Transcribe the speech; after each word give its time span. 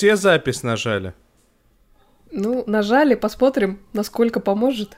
все 0.00 0.16
запись 0.16 0.62
нажали? 0.62 1.12
Ну, 2.30 2.64
нажали, 2.66 3.14
посмотрим, 3.14 3.80
насколько 3.92 4.40
поможет. 4.40 4.96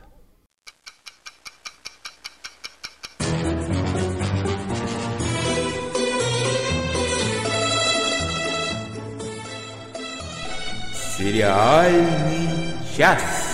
Сериальный 11.19 12.77
час. 12.97 13.52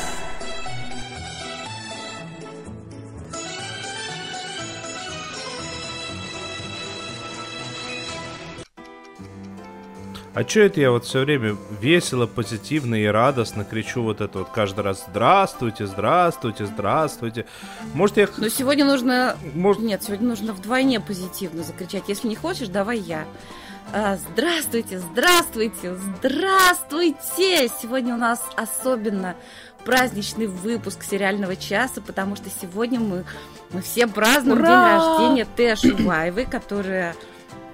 А 10.38 10.44
чё 10.44 10.62
это 10.62 10.80
я 10.80 10.92
вот 10.92 11.04
все 11.04 11.24
время 11.24 11.56
весело, 11.80 12.28
позитивно 12.28 12.94
и 12.94 13.06
радостно 13.06 13.64
кричу 13.64 14.04
вот 14.04 14.20
это 14.20 14.38
вот 14.38 14.50
каждый 14.50 14.84
раз 14.84 15.04
«Здравствуйте, 15.10 15.88
здравствуйте, 15.88 16.64
здравствуйте». 16.66 17.44
Может, 17.92 18.18
я... 18.18 18.28
Но 18.36 18.48
сегодня 18.48 18.84
нужно... 18.84 19.36
Может... 19.56 19.82
Нет, 19.82 20.04
сегодня 20.04 20.28
нужно 20.28 20.52
вдвойне 20.52 21.00
позитивно 21.00 21.64
закричать. 21.64 22.04
Если 22.06 22.28
не 22.28 22.36
хочешь, 22.36 22.68
давай 22.68 23.00
я. 23.00 23.24
А, 23.92 24.16
Здравствуйте, 24.30 25.00
здравствуйте, 25.00 25.96
здравствуйте! 25.96 27.68
Сегодня 27.82 28.14
у 28.14 28.18
нас 28.18 28.40
особенно 28.54 29.34
праздничный 29.84 30.46
выпуск 30.46 31.02
сериального 31.02 31.56
часа, 31.56 32.00
потому 32.00 32.36
что 32.36 32.48
сегодня 32.48 33.00
мы, 33.00 33.24
мы 33.72 33.82
все 33.82 34.06
празднуем 34.06 34.60
Ура! 34.60 34.68
день 34.68 34.98
рождения 34.98 35.46
Тэши 35.56 35.94
Вайвы, 35.96 36.44
которая 36.44 37.16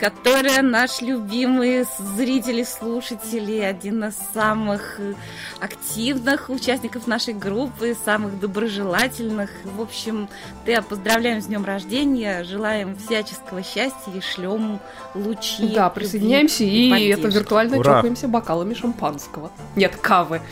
которая 0.04 0.60
наш 0.60 1.00
любимый 1.00 1.86
зрители, 2.14 2.62
слушатели, 2.62 3.60
один 3.60 4.04
из 4.04 4.14
самых 4.34 5.00
э, 5.00 5.14
активных 5.60 6.50
участников 6.50 7.06
нашей 7.06 7.32
группы, 7.32 7.96
самых 8.04 8.38
доброжелательных. 8.38 9.48
В 9.64 9.80
общем, 9.80 10.28
Теа, 10.66 10.82
поздравляем 10.82 11.40
с 11.40 11.46
днем 11.46 11.64
рождения, 11.64 12.44
желаем 12.44 12.96
всяческого 12.96 13.62
счастья 13.62 14.12
и 14.14 14.20
шлем 14.20 14.78
лучи. 15.14 15.72
Да, 15.74 15.88
присоединяемся 15.88 16.64
и, 16.64 16.90
это 16.90 17.22
поддержки. 17.22 17.38
виртуально 17.38 17.76
Ура! 17.78 17.96
чокаемся 17.96 18.28
бокалами 18.28 18.74
шампанского. 18.74 19.50
Нет, 19.74 19.96
кавы. 19.96 20.42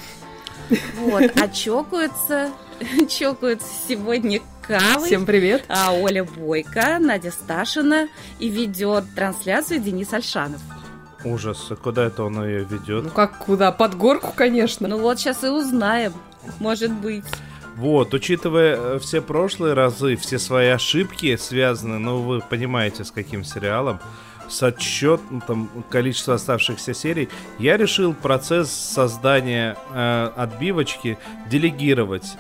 Вот, 0.97 1.31
а 1.39 1.49
чокаются, 1.49 2.53
чокаются 3.11 3.69
сегодня 3.87 4.41
кавой. 4.67 5.07
Всем 5.07 5.27
привет. 5.27 5.65
А 5.69 5.93
Оля 5.93 6.25
Бойко, 6.25 6.99
Надя 7.01 7.31
Сташина 7.31 8.09
и 8.39 8.49
ведет 8.49 9.05
трансляцию 9.15 9.81
Денис 9.81 10.13
Альшанов. 10.13 10.61
Ужас, 11.25 11.67
а 11.71 11.77
куда 11.77 12.05
это 12.07 12.25
он 12.25 12.43
ее 12.45 12.67
Ну 12.69 12.79
ведет? 12.79 13.13
как 13.13 13.39
куда? 13.39 13.71
Под 13.73 13.95
горку, 13.97 14.33
конечно. 14.35 14.89
Ну 14.89 14.99
вот 14.99 15.19
сейчас 15.19 15.45
и 15.45 15.49
узнаем, 15.49 16.13
может 16.59 16.93
быть. 16.93 17.25
Вот, 17.77 18.13
учитывая 18.13 18.77
э, 18.77 18.99
все 18.99 19.23
прошлые 19.23 19.73
разы, 19.75 20.17
все 20.17 20.39
свои 20.39 20.69
ошибки 20.69 21.35
связаны, 21.37 21.99
ну 21.99 22.21
вы 22.21 22.41
понимаете, 22.41 23.03
с 23.05 23.11
каким 23.11 23.45
сериалом, 23.45 23.99
с 24.49 24.63
отчетом 24.63 25.43
там, 25.47 25.71
количества 25.89 26.35
оставшихся 26.35 26.93
серий, 26.93 27.31
я 27.59 27.79
решил 27.79 28.13
процесс 28.13 28.71
создания 28.71 29.79
э, 29.95 30.31
отбивочки 30.37 31.17
делегировать. 31.49 32.37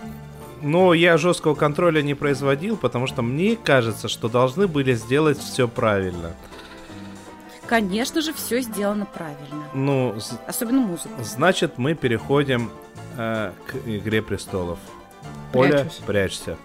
Но 0.63 0.95
я 0.95 1.17
жесткого 1.19 1.55
контроля 1.55 2.03
не 2.03 2.15
производил, 2.15 2.77
потому 2.77 3.07
что 3.09 3.21
мне 3.23 3.57
кажется, 3.57 4.09
что 4.09 4.29
должны 4.29 4.69
были 4.69 4.95
сделать 4.95 5.39
все 5.39 5.67
правильно. 5.67 6.37
Конечно 7.67 8.21
же, 8.21 8.33
все 8.33 8.61
сделано 8.61 9.07
правильно. 9.07 9.65
Ну, 9.75 10.15
Особенно 10.47 10.81
музыка. 10.81 11.11
значит, 11.23 11.79
мы 11.79 11.95
переходим 11.95 12.71
э, 13.17 13.53
к 13.67 13.75
Игре 13.89 14.23
престолов. 14.23 14.79
Оля, 15.55 15.89
прячься. 16.07 16.57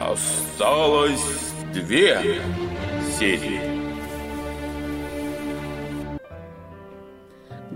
Осталось 0.00 1.52
две 1.72 2.40
серии. 3.18 3.60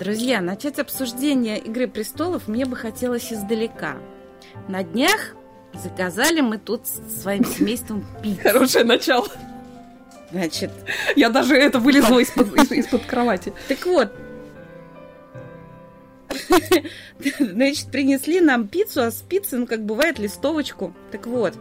Друзья, 0.00 0.40
начать 0.40 0.78
обсуждение 0.78 1.58
Игры 1.58 1.86
престолов 1.86 2.48
мне 2.48 2.64
бы 2.64 2.74
хотелось 2.74 3.30
издалека. 3.30 3.98
На 4.66 4.82
днях 4.82 5.34
заказали 5.74 6.40
мы 6.40 6.56
тут 6.56 6.86
с 6.86 7.20
своим 7.20 7.44
семейством 7.44 8.06
пиццу. 8.22 8.40
Хорошее 8.42 8.86
начало. 8.86 9.28
Значит, 10.32 10.70
Я 11.16 11.28
даже 11.28 11.54
это 11.54 11.78
вылезла 11.78 12.18
из-под, 12.20 12.56
из- 12.56 12.72
из-под 12.72 13.04
кровати. 13.04 13.52
Так 13.68 13.84
вот. 13.84 14.10
Значит, 17.38 17.90
принесли 17.90 18.40
нам 18.40 18.68
пиццу, 18.68 19.02
а 19.02 19.10
с 19.10 19.16
пиццы, 19.16 19.58
ну, 19.58 19.66
как 19.66 19.84
бывает, 19.84 20.18
листовочку. 20.18 20.94
Так 21.12 21.26
вот, 21.26 21.52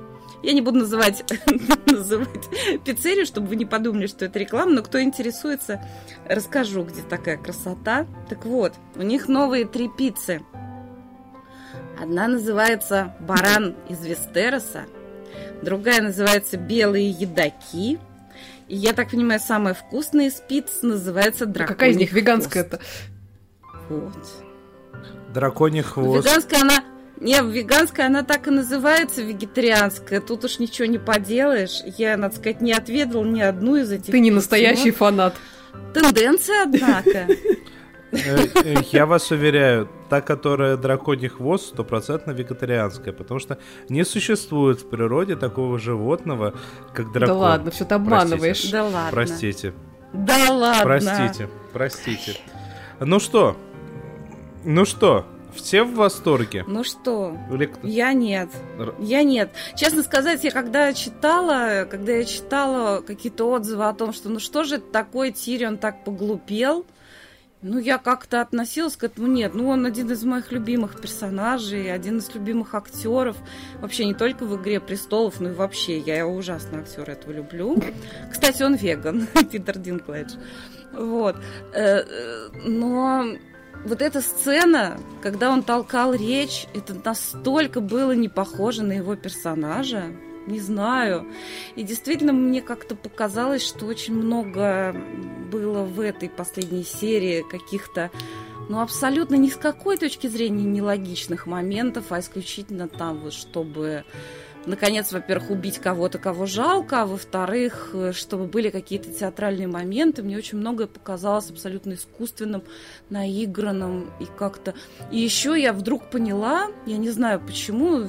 я 0.43 0.53
не 0.53 0.61
буду 0.61 0.79
называть, 0.79 1.23
называть 1.85 2.49
пиццерию, 2.85 3.25
чтобы 3.25 3.47
вы 3.47 3.55
не 3.55 3.65
подумали, 3.65 4.07
что 4.07 4.25
это 4.25 4.39
реклама, 4.39 4.71
но 4.71 4.83
кто 4.83 5.01
интересуется, 5.01 5.81
расскажу, 6.27 6.83
где 6.83 7.01
такая 7.01 7.37
красота. 7.37 8.07
Так 8.29 8.45
вот, 8.45 8.73
у 8.95 9.01
них 9.01 9.27
новые 9.27 9.65
три 9.65 9.89
пиццы. 9.89 10.41
Одна 12.01 12.27
называется 12.27 13.13
«Баран 13.19 13.75
из 13.89 14.05
Вестероса», 14.05 14.85
другая 15.61 16.01
называется 16.01 16.57
«Белые 16.57 17.09
едоки», 17.09 17.99
и 18.69 18.75
я 18.75 18.93
так 18.93 19.09
понимаю, 19.09 19.39
самая 19.39 19.73
вкусная 19.73 20.27
из 20.27 20.35
пиц 20.35 20.83
называется 20.83 21.45
А 21.45 21.47
драконий 21.47 21.73
какая 21.73 21.89
из 21.89 21.97
них 21.97 22.13
веганская-то? 22.13 22.79
Вот. 23.89 24.13
Драконий 25.33 25.81
хвост. 25.81 26.23
Веганская 26.23 26.61
она... 26.61 26.83
Не, 27.19 27.41
веганская 27.41 28.07
она 28.07 28.23
так 28.23 28.47
и 28.47 28.51
называется, 28.51 29.21
вегетарианская. 29.21 30.21
Тут 30.21 30.45
уж 30.45 30.59
ничего 30.59 30.85
не 30.87 30.97
поделаешь. 30.97 31.81
Я, 31.97 32.15
надо 32.15 32.35
сказать, 32.35 32.61
не 32.61 32.71
отведал 32.71 33.25
ни 33.25 33.41
одну 33.41 33.75
из 33.75 33.91
этих 33.91 34.11
Ты 34.11 34.19
не 34.21 34.31
настоящий 34.31 34.91
но 34.91 34.97
фанат. 34.97 35.35
Тенденция, 35.93 36.63
однако. 36.63 37.27
Э, 38.11 38.47
э, 38.63 38.75
Я 38.91 39.05
вас 39.05 39.29
уверяю, 39.29 39.87
та, 40.09 40.21
которая 40.21 40.77
драконий 40.77 41.27
хвост, 41.27 41.67
стопроцентно 41.67 42.31
вегетарианская, 42.31 43.13
потому 43.13 43.39
что 43.39 43.59
не 43.87 44.03
существует 44.03 44.81
в 44.81 44.89
природе 44.89 45.35
такого 45.35 45.77
животного, 45.77 46.55
как 46.91 47.11
дракон. 47.11 47.27
Да 47.27 47.33
ладно, 47.35 47.69
все 47.69 47.85
ты 47.85 47.93
обманываешь. 47.93 48.71
Да 48.71 48.83
ладно. 48.85 49.09
Простите, 49.11 49.73
Да 50.11 50.51
ладно. 50.51 50.83
простите, 50.83 51.49
простите. 51.71 52.37
Ну 52.99 53.19
что? 53.19 53.55
Ну 54.63 54.85
что? 54.85 55.27
Все 55.55 55.83
в 55.83 55.93
восторге? 55.95 56.63
Ну 56.67 56.83
что, 56.83 57.37
я 57.83 58.13
нет. 58.13 58.49
Р- 58.77 58.95
Я 58.99 59.23
нет. 59.23 59.49
Честно 59.75 60.03
сказать, 60.03 60.43
я 60.43 60.51
когда 60.51 60.93
читала, 60.93 61.85
когда 61.89 62.13
я 62.13 62.25
читала 62.25 63.01
какие-то 63.01 63.49
отзывы 63.49 63.87
о 63.87 63.93
том, 63.93 64.13
что 64.13 64.29
ну 64.29 64.39
что 64.39 64.63
же 64.63 64.75
это 64.75 64.91
такое, 64.91 65.31
Тирион 65.31 65.77
так 65.77 66.03
поглупел, 66.03 66.85
ну 67.61 67.77
я 67.77 67.97
как-то 67.97 68.39
относилась 68.41 68.95
к 68.95 69.03
этому, 69.03 69.27
нет, 69.27 69.53
ну 69.53 69.67
он 69.67 69.85
один 69.85 70.09
из 70.11 70.23
моих 70.23 70.51
любимых 70.53 71.01
персонажей, 71.01 71.91
один 71.93 72.19
из 72.19 72.33
любимых 72.33 72.73
актеров, 72.73 73.35
вообще 73.81 74.05
не 74.05 74.13
только 74.13 74.45
в 74.45 74.55
«Игре 74.61 74.79
престолов», 74.79 75.41
но 75.41 75.49
и 75.49 75.53
вообще, 75.53 75.97
я 75.99 76.25
ужасно 76.25 76.79
актера 76.79 77.11
этого 77.11 77.33
люблю. 77.33 77.75
Кстати, 78.31 78.63
он 78.63 78.75
веган, 78.75 79.27
Питер 79.51 79.77
Динклэдж. 79.77 80.35
Вот. 80.93 81.35
Э, 81.73 81.99
э, 81.99 82.49
Но 82.65 83.25
вот 83.85 84.01
эта 84.01 84.21
сцена, 84.21 84.99
когда 85.21 85.51
он 85.51 85.63
толкал 85.63 86.13
речь, 86.13 86.67
это 86.73 86.95
настолько 87.03 87.81
было 87.81 88.11
не 88.11 88.29
похоже 88.29 88.83
на 88.83 88.93
его 88.93 89.15
персонажа. 89.15 90.05
Не 90.47 90.59
знаю. 90.59 91.27
И 91.75 91.83
действительно, 91.83 92.33
мне 92.33 92.61
как-то 92.61 92.95
показалось, 92.95 93.65
что 93.65 93.85
очень 93.85 94.15
много 94.15 94.95
было 95.51 95.83
в 95.83 95.99
этой 95.99 96.27
последней 96.27 96.83
серии 96.83 97.45
каких-то, 97.47 98.09
ну, 98.67 98.81
абсолютно 98.81 99.35
ни 99.35 99.49
с 99.49 99.55
какой 99.55 99.97
точки 99.97 100.27
зрения 100.27 100.63
нелогичных 100.63 101.45
моментов, 101.45 102.05
а 102.09 102.19
исключительно 102.19 102.87
там 102.87 103.19
вот, 103.19 103.33
чтобы 103.33 104.05
наконец, 104.65 105.11
во-первых, 105.11 105.51
убить 105.51 105.79
кого-то, 105.79 106.17
кого 106.17 106.45
жалко, 106.45 107.01
а 107.01 107.05
во-вторых, 107.05 107.91
э, 107.93 108.11
чтобы 108.13 108.45
были 108.45 108.69
какие-то 108.69 109.11
театральные 109.11 109.67
моменты. 109.67 110.23
Мне 110.23 110.37
очень 110.37 110.57
многое 110.57 110.87
показалось 110.87 111.49
абсолютно 111.49 111.93
искусственным, 111.93 112.63
наигранным 113.09 114.11
и 114.19 114.25
как-то... 114.25 114.73
И 115.11 115.19
еще 115.19 115.59
я 115.59 115.73
вдруг 115.73 116.09
поняла, 116.09 116.67
я 116.85 116.97
не 116.97 117.09
знаю 117.09 117.39
почему, 117.39 118.05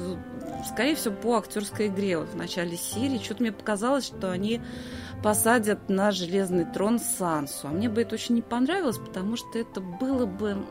скорее 0.67 0.95
всего, 0.95 1.15
по 1.15 1.37
актерской 1.37 1.87
игре 1.87 2.17
вот 2.17 2.29
в 2.29 2.35
начале 2.35 2.77
серии, 2.77 3.19
что-то 3.23 3.43
мне 3.43 3.51
показалось, 3.51 4.05
что 4.05 4.31
они 4.31 4.61
посадят 5.23 5.89
на 5.89 6.11
железный 6.11 6.65
трон 6.65 6.99
Сансу. 6.99 7.67
А 7.67 7.71
мне 7.71 7.89
бы 7.89 8.01
это 8.01 8.15
очень 8.15 8.35
не 8.35 8.41
понравилось, 8.41 8.97
потому 8.97 9.35
что 9.37 9.59
это 9.59 9.79
было 9.79 10.25
бы 10.25 10.65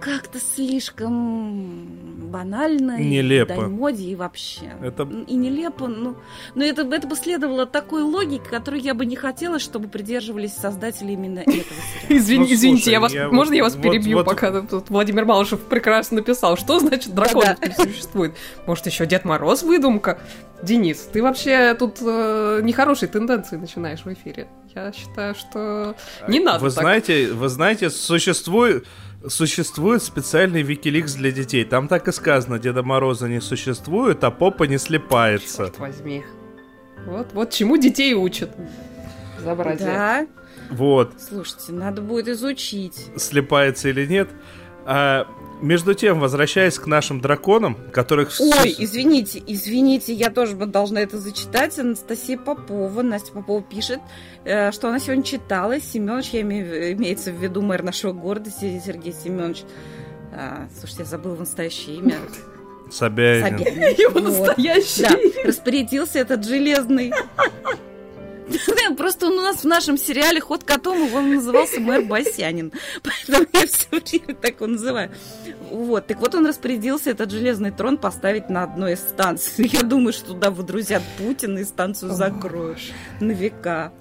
как-то 0.00 0.38
слишком 0.40 1.86
банально. 2.30 2.98
Нелепо. 3.00 3.52
И 3.52 3.56
моде 3.66 4.04
и 4.04 4.14
вообще. 4.14 4.72
Это- 4.82 5.02
И 5.26 5.34
нелепо, 5.34 5.86
ну... 5.88 6.16
Но 6.54 6.64
это, 6.64 6.82
это 6.82 7.06
бы 7.06 7.16
следовало 7.16 7.66
такой 7.66 8.02
логике, 8.02 8.48
которой 8.48 8.80
я 8.80 8.94
бы 8.94 9.06
не 9.06 9.16
хотела, 9.16 9.58
чтобы 9.58 9.88
придерживались 9.88 10.54
создатели 10.54 11.12
именно 11.12 11.40
этого 11.40 11.52
сериала. 11.54 11.66
Извини, 12.08 12.46
Ну, 12.48 12.54
извините, 12.54 12.82
слушай, 12.82 12.92
я 12.92 13.00
вас, 13.00 13.12
я 13.12 13.28
можно 13.28 13.54
я 13.54 13.62
вот- 13.64 13.74
вас 13.74 13.82
перебью, 13.82 14.18
вот- 14.18 14.26
пока 14.26 14.62
тут 14.62 14.90
Владимир 14.90 15.24
Малышев 15.24 15.60
прекрасно 15.60 16.16
написал, 16.18 16.56
что 16.56 16.78
значит 16.80 17.14
не 17.14 17.74
существует? 17.74 18.34
Может, 18.66 18.86
еще 18.86 19.06
Дед 19.06 19.24
Мороз 19.24 19.62
выдумка? 19.62 20.18
Денис, 20.62 21.08
ты 21.12 21.22
вообще 21.22 21.74
тут 21.74 21.98
э, 22.00 22.60
нехорошие 22.62 23.10
тенденции 23.10 23.56
начинаешь 23.56 24.00
в 24.04 24.12
эфире. 24.12 24.48
Я 24.74 24.90
считаю, 24.92 25.34
что 25.34 25.94
не 26.28 26.40
надо 26.40 26.60
Вы 26.64 26.70
так. 26.70 26.80
знаете, 26.82 27.32
вы 27.32 27.48
знаете, 27.50 27.90
существует, 27.90 28.86
существует 29.28 30.02
специальный 30.02 30.62
Викиликс 30.62 31.14
для 31.14 31.30
детей. 31.30 31.64
Там 31.64 31.88
так 31.88 32.08
и 32.08 32.12
сказано, 32.12 32.58
Деда 32.58 32.82
Мороза 32.82 33.28
не 33.28 33.40
существует, 33.40 34.22
а 34.24 34.30
попа 34.30 34.64
не 34.64 34.78
слепается. 34.78 35.64
Черт 35.66 35.78
возьми. 35.78 36.24
Вот, 37.06 37.32
вот 37.32 37.50
чему 37.50 37.76
детей 37.76 38.14
учат. 38.14 38.50
Безобразие. 39.38 39.86
Да, 39.86 40.26
Вот, 40.70 41.14
слушайте, 41.20 41.72
надо 41.72 42.02
будет 42.02 42.28
изучить. 42.28 43.10
слепается 43.16 43.88
или 43.88 44.06
нет. 44.06 44.28
А, 44.84 45.26
между 45.62 45.94
тем, 45.94 46.20
возвращаясь 46.20 46.78
к 46.78 46.86
нашим 46.86 47.20
драконам, 47.20 47.76
которых... 47.92 48.30
Ой, 48.40 48.74
извините, 48.78 49.42
извините, 49.46 50.12
я 50.12 50.30
тоже 50.30 50.54
бы 50.56 50.66
должна 50.66 51.00
это 51.00 51.18
зачитать. 51.18 51.78
Анастасия 51.78 52.38
Попова, 52.38 53.02
Настя 53.02 53.32
Попова 53.32 53.62
пишет, 53.62 54.00
э, 54.44 54.70
что 54.72 54.88
она 54.88 54.98
сегодня 54.98 55.22
читала. 55.22 55.80
Семенович, 55.80 56.30
я 56.30 56.40
имею, 56.42 56.92
имеется 56.92 57.32
в 57.32 57.42
виду 57.42 57.62
мэр 57.62 57.82
нашего 57.82 58.12
города, 58.12 58.50
Се- 58.50 58.82
Сергей 58.84 59.12
Семенович. 59.12 59.62
А, 60.32 60.68
слушайте, 60.78 61.02
я 61.04 61.08
забыла 61.08 61.32
его 61.32 61.40
настоящее 61.40 61.96
имя. 61.96 62.16
Собянин. 62.90 63.58
Собянин. 63.58 63.82
Его 63.98 64.20
Вот. 64.20 64.48
настоящий. 64.48 65.02
Да, 65.02 65.48
распорядился 65.48 66.18
этот 66.18 66.44
железный. 66.44 67.12
Просто 68.96 69.26
он 69.26 69.38
у 69.38 69.42
нас 69.42 69.58
в 69.58 69.64
нашем 69.64 69.96
сериале 69.96 70.40
«Ход 70.40 70.64
котом» 70.64 71.06
его 71.06 71.20
назывался 71.20 71.80
мэр 71.80 72.02
Басянин. 72.02 72.72
Поэтому 73.02 73.46
я 73.52 73.66
все 73.66 73.88
время 73.90 74.34
так 74.34 74.56
его 74.56 74.66
называю. 74.66 75.10
Вот, 75.70 76.06
так 76.06 76.20
вот 76.20 76.34
он 76.34 76.46
распорядился 76.46 77.10
этот 77.10 77.30
железный 77.30 77.70
трон 77.70 77.98
поставить 77.98 78.48
на 78.48 78.62
одной 78.62 78.94
из 78.94 79.00
станций. 79.00 79.66
Я 79.72 79.82
думаю, 79.82 80.12
что 80.12 80.28
туда 80.28 80.50
выдрузят 80.50 81.02
Путина 81.18 81.58
и 81.58 81.64
станцию 81.64 82.12
закроют 82.12 82.78
на 83.20 83.32
века. 83.32 83.92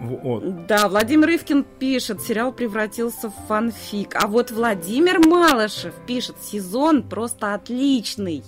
Вот. 0.00 0.66
Да, 0.66 0.88
Владимир 0.88 1.30
Ивкин 1.30 1.64
пишет, 1.64 2.20
сериал 2.20 2.52
превратился 2.52 3.28
в 3.28 3.34
фанфик. 3.48 4.16
А 4.16 4.26
вот 4.26 4.50
Владимир 4.50 5.26
Малышев 5.26 5.94
пишет, 6.06 6.36
сезон 6.42 7.02
просто 7.02 7.54
отличный. 7.54 8.44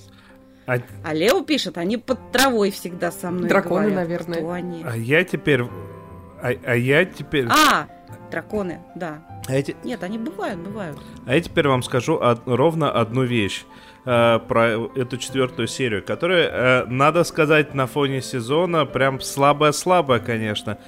А, 0.67 0.79
А 1.05 1.15
Лео 1.15 1.43
пишет, 1.43 1.79
они 1.79 1.97
под 1.97 2.33
травой 2.33 2.71
всегда 2.71 3.13
со 3.13 3.31
мной 3.31 3.49
Драконы, 3.49 3.91
говорят. 3.91 3.95
наверное. 3.97 4.39
Кто 4.39 4.51
они? 4.51 4.85
а 4.85 4.97
я 4.97 5.25
теперь... 5.25 5.63
А, 6.43 6.51
а 6.65 6.75
я 6.75 7.05
теперь... 7.05 7.47
А, 7.49 7.87
драконы, 8.31 8.81
да. 8.95 9.23
а 9.49 9.63
те- 9.63 9.77
Нет, 9.85 10.03
они 10.03 10.19
бывают, 10.19 10.59
бывают. 10.59 10.99
А 11.27 11.35
я 11.35 11.41
теперь 11.41 11.69
вам 11.69 11.83
скажу 11.83 12.17
од- 12.17 12.43
ровно 12.47 12.91
одну 12.91 13.23
вещь 13.25 13.65
э, 14.05 14.39
про 14.41 14.71
эту 14.97 15.17
четвертую 15.19 15.69
серию, 15.69 16.03
которая, 16.05 16.83
э, 16.83 16.87
надо 16.87 17.23
сказать, 17.25 17.75
на 17.75 17.87
фоне 17.87 18.21
сезона 18.21 18.85
прям 18.87 19.21
слабая-слабая, 19.21 20.19
конечно. 20.19 20.79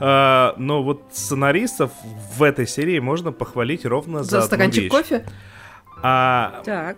Э, 0.00 0.52
но 0.56 0.82
вот 0.84 1.02
сценаристов 1.12 1.90
в 2.36 2.42
этой 2.42 2.66
серии 2.68 3.00
можно 3.00 3.32
похвалить 3.32 3.84
ровно 3.84 4.22
за, 4.22 4.30
За 4.30 4.36
одну 4.38 4.46
стаканчик 4.46 4.82
вещь. 4.84 4.92
кофе? 4.92 5.26
А 6.02 6.62
Так. 6.64 6.96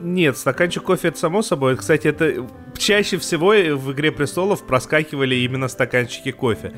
Нет, 0.00 0.36
стаканчик 0.36 0.82
кофе 0.82 1.08
это 1.08 1.18
само 1.18 1.42
собой. 1.42 1.76
Кстати, 1.76 2.08
это 2.08 2.48
чаще 2.76 3.18
всего 3.18 3.50
в 3.50 3.92
Игре 3.92 4.12
престолов 4.12 4.66
проскакивали 4.66 5.34
именно 5.36 5.68
стаканчики 5.68 6.32
кофе. 6.32 6.72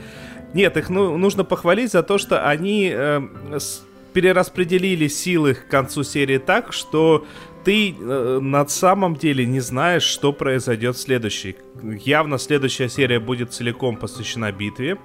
Нет, 0.54 0.76
их 0.76 0.90
ну, 0.90 1.16
нужно 1.16 1.44
похвалить 1.44 1.92
за 1.92 2.02
то, 2.02 2.18
что 2.18 2.46
они 2.46 2.92
э, 2.94 3.20
с- 3.58 3.84
перераспределили 4.12 5.08
силы 5.08 5.54
к 5.54 5.68
концу 5.68 6.02
серии 6.02 6.38
так, 6.38 6.72
что 6.72 7.26
ты 7.64 7.94
э, 7.98 8.38
на 8.40 8.66
самом 8.68 9.16
деле 9.16 9.46
не 9.46 9.60
знаешь, 9.60 10.02
что 10.02 10.32
произойдет 10.32 10.98
следующий. 10.98 11.56
Явно 11.82 12.38
следующая 12.38 12.88
серия 12.88 13.20
будет 13.20 13.52
целиком 13.52 13.96
посвящена 13.96 14.52
битве. 14.52 14.98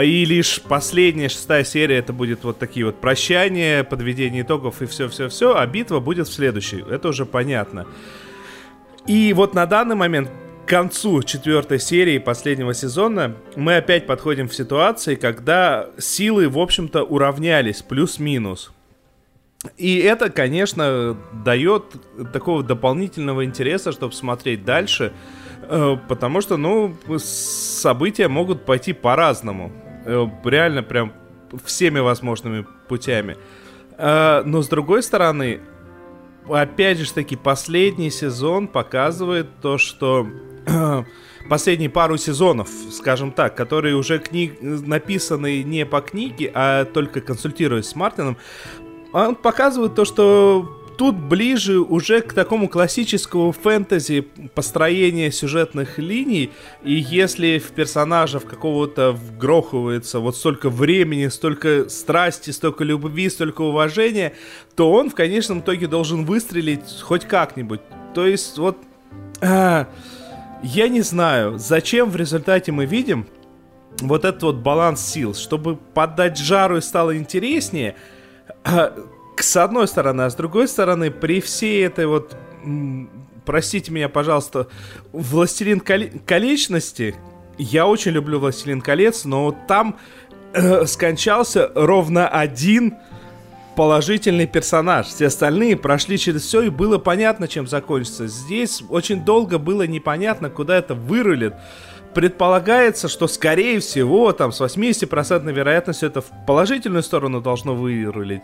И 0.00 0.24
лишь 0.24 0.62
последняя 0.62 1.28
шестая 1.28 1.64
серия 1.64 1.98
это 1.98 2.12
будет 2.12 2.44
вот 2.44 2.58
такие 2.58 2.86
вот 2.86 3.00
прощания, 3.00 3.84
подведение 3.84 4.42
итогов 4.42 4.80
и 4.80 4.86
все-все-все, 4.86 5.54
а 5.56 5.66
битва 5.66 6.00
будет 6.00 6.28
в 6.28 6.32
следующей. 6.32 6.82
Это 6.88 7.08
уже 7.08 7.26
понятно. 7.26 7.86
И 9.06 9.32
вот 9.34 9.54
на 9.54 9.66
данный 9.66 9.96
момент, 9.96 10.30
к 10.64 10.68
концу 10.68 11.22
четвертой 11.22 11.78
серии 11.80 12.18
последнего 12.18 12.72
сезона, 12.72 13.36
мы 13.56 13.76
опять 13.76 14.06
подходим 14.06 14.48
в 14.48 14.54
ситуации, 14.54 15.16
когда 15.16 15.90
силы, 15.98 16.48
в 16.48 16.58
общем-то, 16.58 17.02
уравнялись, 17.02 17.82
плюс-минус. 17.82 18.72
И 19.76 19.98
это, 19.98 20.30
конечно, 20.30 21.16
дает 21.44 21.84
такого 22.32 22.62
дополнительного 22.62 23.44
интереса, 23.44 23.92
чтобы 23.92 24.14
смотреть 24.14 24.64
дальше, 24.64 25.12
потому 26.08 26.42
что, 26.42 26.56
ну, 26.58 26.94
события 27.18 28.28
могут 28.28 28.64
пойти 28.66 28.92
по-разному. 28.92 29.72
Э, 30.04 30.26
Реально, 30.44 30.82
прям 30.82 31.12
всеми 31.64 31.98
возможными 31.98 32.66
путями. 32.88 33.36
Э, 33.96 34.42
Но, 34.44 34.62
с 34.62 34.68
другой 34.68 35.02
стороны, 35.02 35.60
опять 36.48 36.98
же 36.98 37.12
таки, 37.12 37.36
последний 37.36 38.10
сезон 38.10 38.68
показывает 38.68 39.48
то, 39.62 39.78
что 39.78 40.26
последние 41.48 41.88
пару 41.88 42.18
сезонов, 42.18 42.68
скажем 42.90 43.32
так, 43.32 43.56
которые 43.56 43.96
уже 43.96 44.18
книг 44.18 44.58
написаны 44.60 45.62
не 45.62 45.86
по 45.86 46.02
книге, 46.02 46.50
а 46.54 46.84
только 46.84 47.22
консультируясь 47.22 47.86
с 47.86 47.96
Мартином, 47.96 48.36
он 49.14 49.36
показывает 49.36 49.94
то, 49.94 50.04
что 50.04 50.81
тут 50.96 51.16
ближе 51.16 51.80
уже 51.80 52.20
к 52.20 52.32
такому 52.32 52.68
классическому 52.68 53.52
фэнтези 53.52 54.26
построения 54.54 55.30
сюжетных 55.30 55.98
линий, 55.98 56.50
и 56.82 56.94
если 56.94 57.58
в 57.58 57.70
персонажев 57.72 58.44
какого-то 58.44 59.12
вгрохивается 59.12 60.20
вот 60.20 60.36
столько 60.36 60.70
времени, 60.70 61.28
столько 61.28 61.88
страсти, 61.88 62.50
столько 62.50 62.84
любви, 62.84 63.28
столько 63.28 63.62
уважения, 63.62 64.34
то 64.76 64.92
он 64.92 65.10
в 65.10 65.14
конечном 65.14 65.60
итоге 65.60 65.86
должен 65.86 66.24
выстрелить 66.24 67.00
хоть 67.02 67.24
как-нибудь. 67.24 67.80
То 68.14 68.26
есть 68.26 68.58
вот... 68.58 68.78
а, 69.40 69.88
я 70.62 70.88
не 70.88 71.00
знаю, 71.00 71.58
зачем 71.58 72.10
в 72.10 72.16
результате 72.16 72.72
мы 72.72 72.86
видим 72.86 73.26
вот 74.00 74.24
этот 74.24 74.42
вот 74.42 74.56
баланс 74.56 75.00
сил, 75.00 75.34
чтобы 75.34 75.76
поддать 75.76 76.38
жару 76.38 76.76
и 76.76 76.80
стало 76.80 77.16
интереснее, 77.16 77.96
а, 78.64 78.94
с 79.42 79.56
одной 79.56 79.88
стороны, 79.88 80.22
а 80.22 80.30
с 80.30 80.34
другой 80.34 80.68
стороны, 80.68 81.10
при 81.10 81.40
всей 81.40 81.84
этой 81.84 82.06
вот, 82.06 82.36
простите 83.44 83.92
меня, 83.92 84.08
пожалуйста, 84.08 84.68
Властелин 85.12 85.78
коле- 85.78 86.20
колечности, 86.24 87.14
я 87.58 87.86
очень 87.86 88.12
люблю 88.12 88.38
Властелин 88.38 88.80
колец, 88.80 89.24
но 89.24 89.44
вот 89.44 89.66
там 89.66 89.96
э, 90.54 90.86
скончался 90.86 91.70
ровно 91.74 92.28
один 92.28 92.94
положительный 93.76 94.46
персонаж. 94.46 95.06
Все 95.06 95.26
остальные 95.26 95.76
прошли 95.76 96.18
через 96.18 96.42
все, 96.42 96.62
и 96.62 96.70
было 96.70 96.98
понятно, 96.98 97.48
чем 97.48 97.66
закончится. 97.66 98.26
Здесь 98.26 98.82
очень 98.88 99.24
долго 99.24 99.58
было 99.58 99.86
непонятно, 99.86 100.50
куда 100.50 100.76
это 100.76 100.94
вырулит. 100.94 101.54
Предполагается, 102.14 103.08
что, 103.08 103.26
скорее 103.26 103.80
всего, 103.80 104.32
там 104.32 104.52
с 104.52 104.60
80% 104.60 105.50
вероятностью 105.50 106.08
это 106.10 106.20
в 106.20 106.30
положительную 106.46 107.02
сторону 107.02 107.40
должно 107.40 107.74
вырулить. 107.74 108.42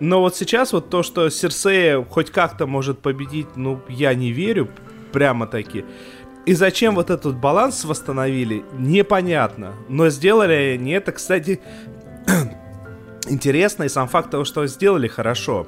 Но 0.00 0.20
вот 0.20 0.36
сейчас 0.36 0.72
вот 0.72 0.90
то, 0.90 1.02
что 1.02 1.30
Серсея 1.30 2.04
хоть 2.04 2.30
как-то 2.30 2.66
может 2.66 2.98
победить, 2.98 3.56
ну, 3.56 3.80
я 3.88 4.14
не 4.14 4.30
верю 4.30 4.68
прямо-таки. 5.12 5.84
И 6.44 6.52
зачем 6.52 6.94
вот 6.94 7.10
этот 7.10 7.36
баланс 7.36 7.84
восстановили, 7.84 8.64
непонятно. 8.78 9.74
Но 9.88 10.10
сделали 10.10 10.78
они 10.78 10.92
это, 10.92 11.12
кстати, 11.12 11.60
интересно, 13.28 13.84
и 13.84 13.88
сам 13.88 14.06
факт 14.06 14.30
того, 14.30 14.44
что 14.44 14.66
сделали 14.66 15.08
хорошо. 15.08 15.66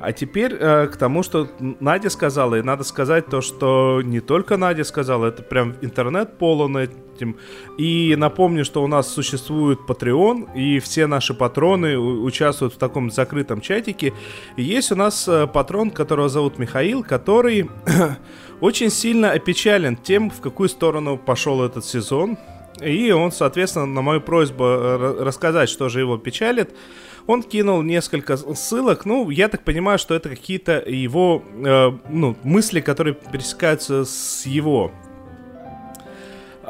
А 0.00 0.12
теперь 0.12 0.54
э, 0.54 0.86
к 0.86 0.96
тому, 0.96 1.22
что 1.22 1.48
Надя 1.58 2.08
сказала, 2.10 2.56
и 2.56 2.62
надо 2.62 2.84
сказать 2.84 3.26
то, 3.26 3.40
что 3.40 4.00
не 4.04 4.20
только 4.20 4.56
Надя 4.56 4.84
сказала, 4.84 5.26
это 5.26 5.42
прям 5.42 5.74
интернет 5.80 6.38
полон 6.38 6.76
этим. 6.76 7.36
И 7.78 8.14
напомню, 8.16 8.64
что 8.64 8.84
у 8.84 8.86
нас 8.86 9.12
существует 9.12 9.80
Patreon, 9.88 10.54
и 10.54 10.78
все 10.78 11.08
наши 11.08 11.34
патроны 11.34 11.98
участвуют 11.98 12.74
в 12.74 12.78
таком 12.78 13.10
закрытом 13.10 13.60
чатике. 13.60 14.12
И 14.56 14.62
есть 14.62 14.92
у 14.92 14.96
нас 14.96 15.26
э, 15.26 15.48
патрон, 15.48 15.90
которого 15.90 16.28
зовут 16.28 16.58
Михаил, 16.58 17.02
который 17.02 17.68
очень 18.60 18.90
сильно 18.90 19.32
опечален 19.32 19.96
тем, 19.96 20.30
в 20.30 20.40
какую 20.40 20.68
сторону 20.68 21.16
пошел 21.16 21.62
этот 21.64 21.84
сезон. 21.84 22.38
И 22.80 23.10
он, 23.10 23.32
соответственно, 23.32 23.86
на 23.86 24.02
мою 24.02 24.20
просьбу 24.20 24.64
э, 24.64 25.24
рассказать, 25.24 25.68
что 25.68 25.88
же 25.88 25.98
его 25.98 26.18
печалит, 26.18 26.70
он 27.28 27.42
кинул 27.42 27.82
несколько 27.82 28.36
ссылок. 28.36 29.04
Ну, 29.04 29.30
я 29.30 29.48
так 29.48 29.62
понимаю, 29.62 29.98
что 29.98 30.14
это 30.14 30.30
какие-то 30.30 30.82
его 30.84 31.44
э, 31.64 31.90
ну, 32.08 32.36
мысли, 32.42 32.80
которые 32.80 33.14
пересекаются 33.14 34.04
с 34.04 34.46
его 34.46 34.90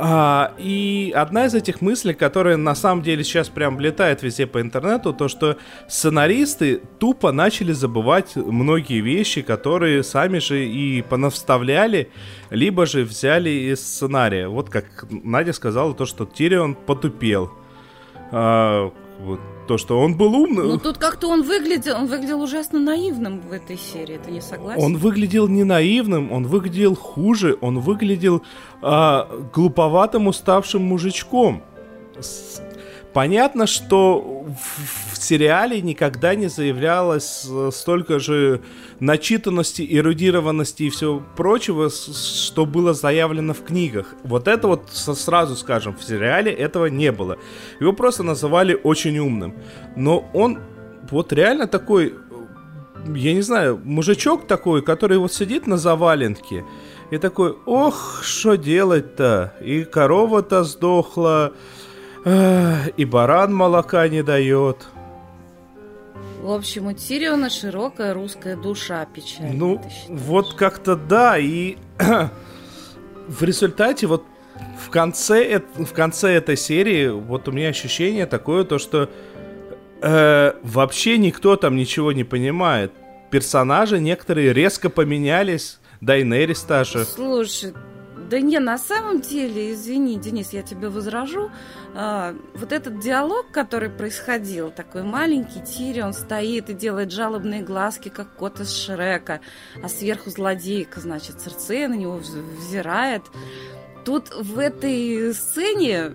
а, 0.01 0.53
и 0.59 1.13
одна 1.17 1.47
из 1.47 1.55
этих 1.55 1.81
мыслей, 1.81 2.15
которая 2.15 2.57
на 2.57 2.77
самом 2.77 3.03
деле 3.03 3.25
сейчас 3.25 3.49
прям 3.49 3.81
летает 3.81 4.23
везде 4.23 4.47
по 4.47 4.61
интернету, 4.61 5.13
то 5.13 5.27
что 5.27 5.57
сценаристы 5.89 6.83
тупо 7.01 7.33
начали 7.33 7.73
забывать 7.73 8.37
многие 8.37 9.01
вещи, 9.01 9.43
которые 9.43 10.05
сами 10.05 10.39
же 10.39 10.65
и 10.65 11.03
понавставляли, 11.03 12.11
либо 12.51 12.87
же 12.87 13.03
взяли 13.03 13.51
из 13.51 13.81
сценария. 13.81 14.47
Вот 14.47 14.71
как 14.71 15.07
Надя 15.11 15.53
сказала, 15.53 15.93
то, 15.95 16.07
что 16.07 16.27
Тирион 16.27 16.77
потупел. 16.77 17.51
А, 18.31 18.93
вот, 19.19 19.41
то, 19.69 19.79
что 19.79 20.01
он 20.01 20.17
был 20.17 20.35
умным. 20.35 20.67
Ну 20.67 20.79
тут 20.79 20.99
как-то 20.99 21.29
он 21.29 21.43
выглядел, 21.43 21.97
он 21.97 22.07
выглядел 22.07 22.43
ужасно 22.43 22.81
наивным 22.81 23.41
в 23.41 23.53
этой 23.53 23.79
серии, 23.79 24.19
ты 24.19 24.33
не 24.33 24.41
согласен? 24.41 24.83
Он 24.83 24.97
выглядел 24.97 25.47
не 25.47 25.65
наивным, 25.65 26.33
он 26.33 26.47
выглядел 26.47 26.97
хуже, 26.97 27.57
он 27.61 27.79
выглядел 27.79 28.43
а, 28.83 29.29
глуповатым, 29.55 30.27
уставшим 30.27 30.83
мужичком. 30.83 31.63
Понятно, 33.13 33.67
что 33.67 34.45
в, 34.59 35.08
в 35.19 35.25
сериале 35.25 35.83
никогда 35.83 36.35
не 36.35 36.49
заявлялось 36.49 37.47
э, 37.51 37.71
столько 37.73 38.19
же 38.21 38.61
начитанности, 39.01 39.87
эрудированности 39.89 40.85
и 40.85 40.91
всего 40.91 41.23
прочего, 41.37 41.91
что 41.91 42.65
было 42.67 42.95
заявлено 42.95 43.53
в 43.53 43.65
книгах. 43.65 44.15
Вот 44.23 44.47
это 44.49 44.69
вот 44.69 44.91
сразу 44.91 45.57
скажем, 45.57 45.97
в 45.97 46.05
сериале 46.05 46.53
этого 46.53 46.87
не 46.87 47.11
было. 47.11 47.37
Его 47.81 47.93
просто 47.93 48.23
называли 48.23 48.79
очень 48.83 49.19
умным. 49.19 49.55
Но 49.97 50.29
он 50.33 50.61
вот 51.11 51.33
реально 51.33 51.67
такой, 51.67 52.15
я 53.07 53.35
не 53.35 53.43
знаю, 53.43 53.81
мужичок 53.83 54.47
такой, 54.47 54.83
который 54.83 55.19
вот 55.19 55.33
сидит 55.33 55.67
на 55.67 55.77
заваленке 55.77 56.65
и 57.11 57.19
такой, 57.19 57.57
ох, 57.67 58.21
что 58.23 58.57
делать-то? 58.57 59.55
И 59.61 59.85
корова-то 59.85 60.63
сдохла, 60.65 61.53
и 62.25 63.05
баран 63.05 63.55
молока 63.55 64.07
не 64.09 64.23
дает. 64.23 64.89
В 66.41 66.53
общем, 66.53 66.87
у 66.87 66.93
Тириона 66.93 67.51
широкая 67.51 68.15
русская 68.15 68.57
душа 68.57 69.05
печаль. 69.07 69.53
Ну, 69.53 69.83
вот 70.09 70.55
как-то 70.55 70.97
да, 70.97 71.37
и 71.37 71.77
в 73.29 73.43
результате 73.43 74.07
вот 74.07 74.25
в 74.79 74.91
конце, 74.91 75.61
в 75.75 75.93
конце 75.93 76.35
этой 76.35 76.57
серии 76.57 77.09
вот 77.09 77.49
у 77.49 77.53
меня 77.53 77.69
ощущение 77.69 78.27
такое, 78.27 78.65
то 78.65 78.79
что 78.79 79.11
э, 80.01 80.53
вообще 80.63 81.19
никто 81.19 81.57
там 81.57 81.77
ничего 81.77 82.13
не 82.13 82.25
понимает. 82.25 82.93
Персонажи 83.31 83.99
некоторые 83.99 84.53
резко 84.53 84.89
поменялись, 84.89 85.79
Дайнерис 86.01 86.63
та 86.63 86.85
же. 86.85 87.05
Слушай, 87.05 87.75
да 88.29 88.41
не, 88.41 88.59
на 88.59 88.79
самом 88.79 89.21
деле, 89.21 89.73
извини, 89.73 90.17
Денис, 90.17 90.53
я 90.53 90.63
тебе 90.63 90.89
возражу. 90.89 91.51
А, 91.95 92.35
вот 92.55 92.73
этот 92.73 93.01
диалог, 93.01 93.51
который 93.51 93.89
происходил, 93.89 94.71
такой 94.71 95.03
маленький 95.03 95.61
Тирион 95.61 96.13
стоит 96.13 96.69
и 96.69 96.75
делает 96.75 97.11
жалобные 97.11 97.63
глазки, 97.63 98.11
как 98.11 98.35
кот 98.37 98.61
из 98.61 98.71
Шрека, 98.71 99.41
а 99.83 99.89
сверху 99.89 100.31
злодейка, 100.31 101.01
значит, 101.01 101.41
Церцея 101.41 101.89
на 101.89 101.95
него 101.95 102.21
взирает. 102.59 103.23
Тут 104.05 104.31
в 104.35 104.59
этой 104.59 105.35
сцене, 105.35 106.15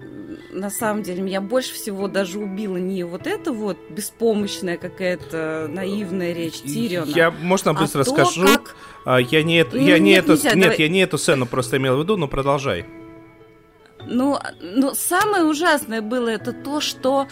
на 0.51 0.69
самом 0.69 1.03
деле, 1.03 1.21
меня 1.21 1.41
больше 1.41 1.73
всего 1.73 2.07
даже 2.07 2.39
убила 2.39 2.77
не 2.77 3.03
вот 3.03 3.27
эта 3.27 3.51
вот 3.51 3.77
беспомощная 3.89 4.77
какая-то 4.77 5.67
наивная 5.69 6.33
речь 6.33 6.61
Тириона. 6.61 7.09
Я, 7.09 7.31
можно, 7.31 7.71
а 7.71 7.73
быстро 7.73 8.01
а 8.01 8.05
скажу? 8.05 8.45
как... 8.45 8.75
А, 9.05 9.19
я 9.19 9.43
не, 9.43 9.65
ну, 9.69 9.77
я 9.77 9.99
не 9.99 10.11
нет, 10.11 10.23
эту, 10.23 10.33
нельзя, 10.33 10.53
нет, 10.53 10.61
давай... 10.61 10.77
я 10.79 10.89
не 10.89 10.99
эту 10.99 11.17
сцену 11.17 11.45
просто 11.45 11.77
имел 11.77 11.97
в 11.97 11.99
виду, 12.01 12.17
но 12.17 12.27
продолжай. 12.27 12.85
Ну, 14.05 14.37
ну, 14.61 14.93
самое 14.93 15.45
ужасное 15.45 16.01
было 16.01 16.29
это 16.29 16.51
то, 16.51 16.81
что 16.81 17.27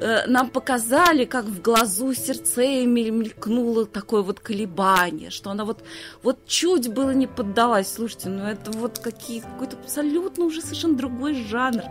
э, 0.00 0.26
нам 0.26 0.50
показали, 0.50 1.24
как 1.24 1.46
в 1.46 1.62
глазу 1.62 2.12
сердце 2.14 2.84
мелькнуло 2.84 3.86
такое 3.86 4.22
вот 4.22 4.40
колебание, 4.40 5.30
что 5.30 5.50
она 5.50 5.64
вот, 5.64 5.82
вот 6.22 6.46
чуть 6.46 6.92
было 6.92 7.10
не 7.12 7.26
поддалась. 7.26 7.92
Слушайте, 7.92 8.28
ну 8.28 8.44
это 8.44 8.70
вот 8.70 8.98
какие, 8.98 9.40
какой-то 9.40 9.76
абсолютно 9.76 10.44
уже 10.44 10.60
совершенно 10.60 10.96
другой 10.96 11.34
жанр. 11.34 11.84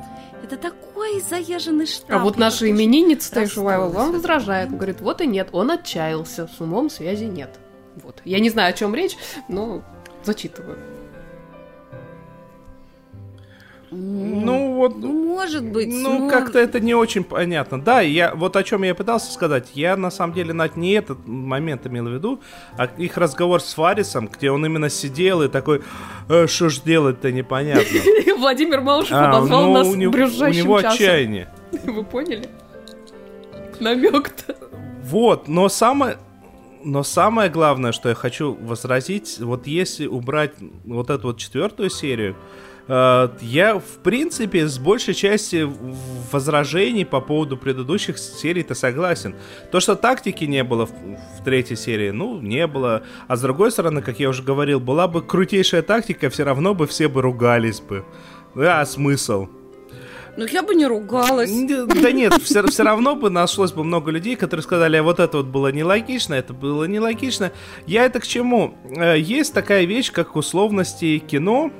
Это 0.44 0.58
такой 0.58 1.22
заезженный 1.22 1.88
штамп. 1.88 2.12
А 2.12 2.20
вот 2.20 2.38
наша 2.38 2.70
именинница 2.70 3.34
Тайшувайва 3.34 3.90
вам 3.90 4.12
возражает. 4.12 4.72
Говорит, 4.72 5.02
вот 5.02 5.22
и 5.22 5.28
нет, 5.28 5.50
он 5.52 5.72
отчаялся, 5.72 6.48
с 6.56 6.62
умом 6.62 6.90
связи 6.90 7.26
нет. 7.26 7.60
Вот. 8.04 8.22
Я 8.26 8.40
не 8.40 8.50
знаю, 8.50 8.72
о 8.72 8.74
чем 8.74 8.96
речь, 8.96 9.16
но 9.48 9.82
зачитываю. 10.24 10.78
Ну 13.92 14.76
вот, 14.76 14.98
ну, 14.98 15.12
может 15.12 15.64
быть. 15.64 15.90
Ну 15.90 16.20
но... 16.20 16.30
как-то 16.30 16.60
это 16.60 16.80
не 16.80 16.94
очень 16.94 17.24
понятно. 17.24 17.82
Да, 17.82 18.02
я 18.02 18.36
вот 18.36 18.56
о 18.56 18.64
чем 18.64 18.84
я 18.84 18.94
пытался 18.94 19.32
сказать. 19.32 19.72
Я 19.74 19.98
на 19.98 20.12
самом 20.12 20.36
деле 20.36 20.54
на 20.54 20.70
не 20.76 20.94
этот 20.94 21.28
момент 21.28 21.88
имел 21.88 22.06
в 22.06 22.14
виду, 22.14 22.40
а 22.78 22.86
их 22.86 23.18
разговор 23.18 23.62
с 23.62 23.74
Фарисом, 23.74 24.28
где 24.28 24.52
он 24.52 24.64
именно 24.64 24.90
сидел 24.90 25.42
и 25.42 25.48
такой, 25.48 25.82
э, 26.30 26.46
что 26.46 26.70
ж 26.70 26.82
делать-то 26.82 27.32
непонятно. 27.32 28.00
Владимир 28.38 28.82
Малышев 28.82 29.14
а, 29.14 29.32
обозвал 29.32 29.64
ну, 29.64 29.74
нас 29.74 29.88
у 29.88 29.96
него 29.96 30.76
отчаяние. 30.76 31.52
Вы 31.84 32.04
поняли? 32.04 32.48
Намек-то. 33.80 34.56
Вот, 35.04 35.48
но 35.48 35.68
самое 35.70 36.18
но 36.84 37.04
самое 37.04 37.50
главное, 37.50 37.92
что 37.92 38.10
я 38.10 38.16
хочу 38.16 38.54
возразить, 38.54 39.40
вот 39.40 39.68
если 39.68 40.08
убрать 40.08 40.54
вот 40.86 41.10
эту 41.10 41.28
вот 41.28 41.38
четвертую 41.38 41.90
серию, 41.90 42.36
э, 42.88 43.30
я, 43.42 43.80
в 43.80 44.00
принципе, 44.04 44.68
с 44.68 44.78
большей 44.78 45.14
части 45.14 45.68
возражений 46.32 47.06
по 47.06 47.22
поводу 47.22 47.58
предыдущих 47.58 48.18
серий-то 48.18 48.76
согласен. 48.76 49.36
То, 49.72 49.80
что 49.80 49.96
тактики 49.96 50.46
не 50.46 50.64
было 50.64 50.86
в, 50.86 50.92
в 50.92 51.44
третьей 51.44 51.78
серии, 51.78 52.12
ну, 52.12 52.40
не 52.42 52.68
было. 52.68 53.04
А 53.28 53.36
с 53.36 53.42
другой 53.42 53.72
стороны, 53.72 54.02
как 54.02 54.20
я 54.20 54.30
уже 54.30 54.44
говорил, 54.44 54.80
была 54.80 55.08
бы 55.08 55.22
крутейшая 55.22 55.82
тактика, 55.82 56.30
все 56.30 56.44
равно 56.44 56.74
бы 56.74 56.88
все 56.88 57.08
бы 57.08 57.22
ругались 57.22 57.82
бы. 57.82 58.06
А 58.56 58.86
смысл? 58.86 59.48
Ну, 60.38 60.46
я 60.46 60.64
бы 60.64 60.76
не 60.76 60.86
ругалась. 60.86 61.52
Да 61.52 62.12
нет, 62.12 62.34
все, 62.42 62.66
все 62.68 62.84
равно 62.84 63.16
бы 63.16 63.30
нашлось 63.30 63.72
бы 63.72 63.84
много 63.84 64.12
людей, 64.12 64.36
которые 64.36 64.64
сказали, 64.64 64.98
а 64.98 65.04
вот 65.04 65.20
это 65.20 65.38
вот 65.38 65.48
было 65.48 65.72
нелогично, 65.72 66.34
это 66.34 66.54
было 66.54 66.86
нелогично. 66.86 67.52
Я 67.86 68.06
это 68.06 68.20
к 68.20 68.28
чему? 68.28 68.76
Э, 68.96 69.20
есть 69.20 69.54
такая 69.54 69.86
вещь, 69.86 70.12
как 70.12 70.36
условности 70.36 71.20
кино, 71.20 71.72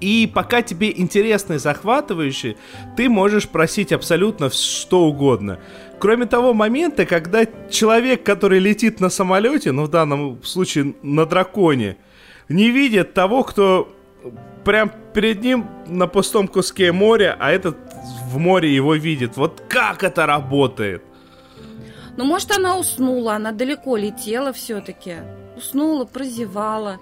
и 0.00 0.30
пока 0.32 0.62
тебе 0.62 0.92
интересно 0.96 1.54
и 1.54 1.58
захватывающе, 1.58 2.56
ты 2.96 3.08
можешь 3.08 3.48
просить 3.48 3.92
абсолютно 3.92 4.50
что 4.50 5.02
угодно. 5.02 5.60
Кроме 5.98 6.24
того 6.24 6.54
момента, 6.54 7.04
когда 7.04 7.44
человек, 7.70 8.22
который 8.22 8.58
летит 8.58 9.00
на 9.00 9.10
самолете, 9.10 9.72
ну 9.72 9.84
в 9.84 9.90
данном 9.90 10.42
случае 10.42 10.94
на 11.02 11.26
драконе, 11.26 11.98
не 12.48 12.70
видит 12.70 13.12
того, 13.12 13.44
кто 13.44 13.94
прям 14.64 14.92
перед 15.14 15.42
ним 15.42 15.68
на 15.86 16.06
пустом 16.06 16.48
куске 16.48 16.92
моря, 16.92 17.36
а 17.38 17.50
этот 17.50 17.76
в 18.30 18.38
море 18.38 18.74
его 18.74 18.94
видит. 18.94 19.36
Вот 19.36 19.62
как 19.68 20.02
это 20.02 20.26
работает? 20.26 21.02
Ну, 22.16 22.24
может, 22.24 22.50
она 22.50 22.78
уснула, 22.78 23.34
она 23.34 23.52
далеко 23.52 23.96
летела 23.96 24.52
все-таки. 24.52 25.16
Уснула, 25.56 26.04
прозевала. 26.04 26.98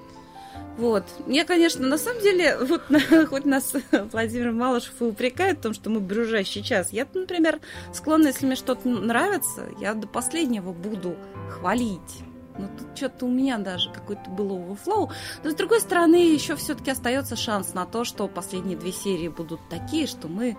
Вот. 0.76 1.04
Мне, 1.26 1.44
конечно, 1.44 1.86
на 1.86 1.98
самом 1.98 2.22
деле, 2.22 2.56
вот 2.60 2.82
хоть 3.28 3.44
нас 3.44 3.72
Владимир 4.12 4.52
Малышев 4.52 4.94
и 5.00 5.04
упрекает 5.04 5.58
в 5.58 5.62
том, 5.62 5.74
что 5.74 5.90
мы 5.90 5.98
брюжащий 5.98 6.62
час. 6.62 6.92
Я, 6.92 7.06
например, 7.12 7.58
склонна, 7.92 8.28
если 8.28 8.46
мне 8.46 8.54
что-то 8.54 8.88
нравится, 8.88 9.66
я 9.80 9.94
до 9.94 10.06
последнего 10.06 10.72
буду 10.72 11.16
хвалить. 11.50 12.22
Ну, 12.58 12.68
тут 12.76 12.96
что-то 12.96 13.26
у 13.26 13.30
меня 13.30 13.58
даже 13.58 13.90
какой-то 13.90 14.28
был 14.30 14.56
оверфлоу. 14.56 15.10
Но, 15.44 15.50
с 15.50 15.54
другой 15.54 15.80
стороны, 15.80 16.16
еще 16.16 16.56
все-таки 16.56 16.90
остается 16.90 17.36
шанс 17.36 17.74
на 17.74 17.86
то, 17.86 18.04
что 18.04 18.28
последние 18.28 18.76
две 18.76 18.92
серии 18.92 19.28
будут 19.28 19.60
такие, 19.68 20.06
что 20.06 20.28
мы 20.28 20.56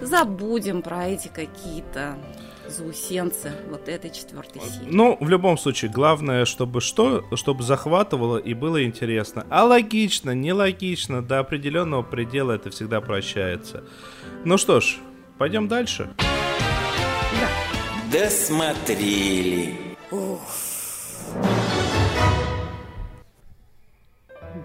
забудем 0.00 0.82
про 0.82 1.06
эти 1.06 1.28
какие-то 1.28 2.18
заусенцы 2.68 3.52
вот 3.70 3.88
этой 3.88 4.10
четвертой 4.10 4.62
серии. 4.62 4.90
Ну, 4.90 5.16
в 5.20 5.28
любом 5.28 5.56
случае, 5.56 5.90
главное, 5.90 6.44
чтобы 6.44 6.80
что? 6.80 7.24
Чтобы 7.34 7.62
захватывало 7.62 8.38
и 8.38 8.54
было 8.54 8.84
интересно. 8.84 9.46
А 9.50 9.64
логично, 9.64 10.32
нелогично, 10.32 11.22
до 11.22 11.38
определенного 11.38 12.02
предела 12.02 12.52
это 12.52 12.70
всегда 12.70 13.00
прощается. 13.00 13.84
Ну 14.44 14.58
что 14.58 14.80
ж, 14.80 14.98
пойдем 15.38 15.68
дальше. 15.68 16.10
Да. 16.18 18.18
Досмотрели. 18.18 19.96
Ух. 20.10 20.65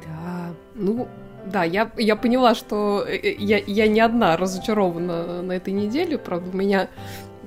Да, 0.06 0.54
ну, 0.76 1.08
Да, 1.46 1.64
я, 1.64 1.92
я 1.98 2.16
поняла, 2.16 2.56
что 2.56 3.04
э, 3.08 3.16
э, 3.16 3.36
я, 3.40 3.58
я 3.58 3.88
не 3.88 4.00
одна 4.00 4.38
разочарована 4.38 5.42
на 5.42 5.54
этой 5.54 5.74
неделе. 5.74 6.18
Правда, 6.18 6.50
у 6.54 6.58
меня 6.58 6.90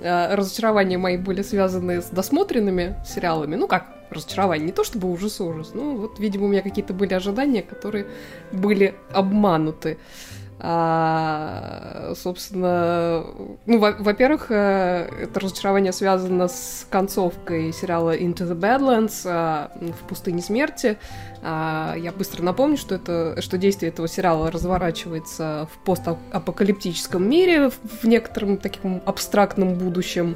э, 0.01 0.35
разочарования 0.35 0.99
мои 0.99 1.17
были 1.17 1.43
связаны 1.43 2.03
с 2.03 2.07
досмотренными 2.11 2.97
сериалами. 3.07 3.57
Ну 3.57 3.69
как, 3.69 3.87
разочарование, 4.11 4.67
не 4.67 4.73
то 4.73 4.85
чтобы 4.85 5.11
ужас-ужас, 5.11 5.73
ну 5.75 5.97
вот, 5.97 6.19
видимо, 6.19 6.47
у 6.47 6.49
меня 6.49 6.63
какие-то 6.63 6.93
были 6.93 7.15
ожидания, 7.15 7.63
которые 7.63 8.07
были 8.53 8.95
обмануты. 9.13 9.91
Э, 9.91 10.34
а, 10.67 12.15
собственно, 12.17 13.23
ну, 13.67 13.79
во-первых, 13.79 14.47
э, 14.49 15.11
это 15.21 15.41
разочарование 15.41 15.93
связано 15.93 16.49
с 16.49 16.87
концовкой 16.89 17.71
сериала 17.71 18.17
Into 18.17 18.49
the 18.49 18.59
Badlands 18.59 19.27
а, 19.27 19.71
в 19.79 20.09
пустыне 20.09 20.41
смерти. 20.41 20.97
А, 21.43 21.95
я 21.99 22.13
быстро 22.13 22.43
напомню, 22.43 22.79
что 22.79 22.95
это, 22.95 23.43
что 23.43 23.59
действие 23.59 23.93
этого 23.93 24.09
сериала 24.09 24.51
разворачивается 24.51 25.69
в 25.71 25.85
постапокалиптическом 25.85 27.29
мире, 27.29 27.69
в 27.69 28.05
некотором 28.05 28.57
таком 28.57 29.03
абстрактном 29.05 29.75
будущем 29.75 30.35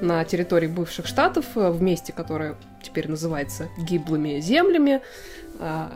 на 0.00 0.24
территории 0.24 0.66
бывших 0.66 1.06
штатов, 1.06 1.44
в 1.54 1.80
месте, 1.80 2.12
которое 2.12 2.56
теперь 2.82 3.08
называется 3.08 3.68
гиблыми 3.78 4.40
землями. 4.40 5.02
А, 5.60 5.90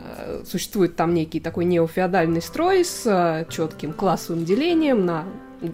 существует 0.45 0.95
там 0.95 1.13
некий 1.13 1.39
такой 1.39 1.65
неофеодальный 1.65 2.41
строй 2.41 2.83
с 2.83 3.03
а, 3.05 3.45
четким 3.45 3.93
классовым 3.93 4.43
делением 4.43 5.05
на 5.05 5.25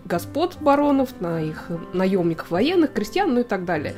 господ 0.05 0.57
баронов, 0.61 1.09
на 1.19 1.41
их 1.41 1.71
наемников 1.93 2.51
военных, 2.51 2.93
крестьян, 2.93 3.33
ну 3.33 3.39
и 3.39 3.43
так 3.43 3.65
далее. 3.65 3.95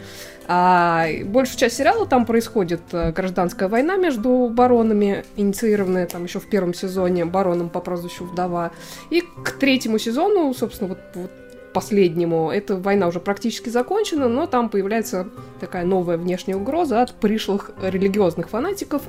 А 0.47 1.07
большую 1.25 1.59
часть 1.59 1.75
сериала 1.75 2.05
там 2.05 2.25
происходит 2.25 2.81
а, 2.93 3.11
гражданская 3.11 3.67
война 3.67 3.97
между 3.97 4.49
баронами, 4.49 5.25
инициированная 5.35 6.07
там 6.07 6.23
еще 6.23 6.39
в 6.39 6.47
первом 6.47 6.73
сезоне 6.73 7.25
бароном 7.25 7.69
по 7.69 7.81
прозвищу 7.81 8.25
Вдова. 8.25 8.71
И 9.09 9.21
к 9.43 9.51
третьему 9.59 9.97
сезону, 9.97 10.53
собственно, 10.53 10.89
вот, 10.89 10.99
вот 11.15 11.31
последнему, 11.73 12.49
эта 12.49 12.77
война 12.77 13.07
уже 13.07 13.19
практически 13.19 13.67
закончена, 13.67 14.29
но 14.29 14.45
там 14.45 14.69
появляется 14.69 15.27
такая 15.59 15.85
новая 15.85 16.17
внешняя 16.17 16.55
угроза 16.55 17.01
от 17.01 17.13
пришлых 17.13 17.71
религиозных 17.81 18.49
фанатиков, 18.49 19.01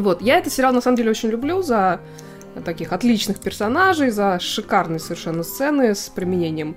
вот, 0.00 0.22
я 0.22 0.38
этот 0.38 0.52
сериал 0.52 0.72
на 0.72 0.80
самом 0.80 0.96
деле 0.96 1.10
очень 1.10 1.30
люблю 1.30 1.62
за 1.62 2.00
таких 2.64 2.92
отличных 2.92 3.40
персонажей, 3.40 4.10
за 4.10 4.38
шикарные 4.40 4.98
совершенно 4.98 5.42
сцены 5.42 5.94
с 5.94 6.08
применением 6.08 6.76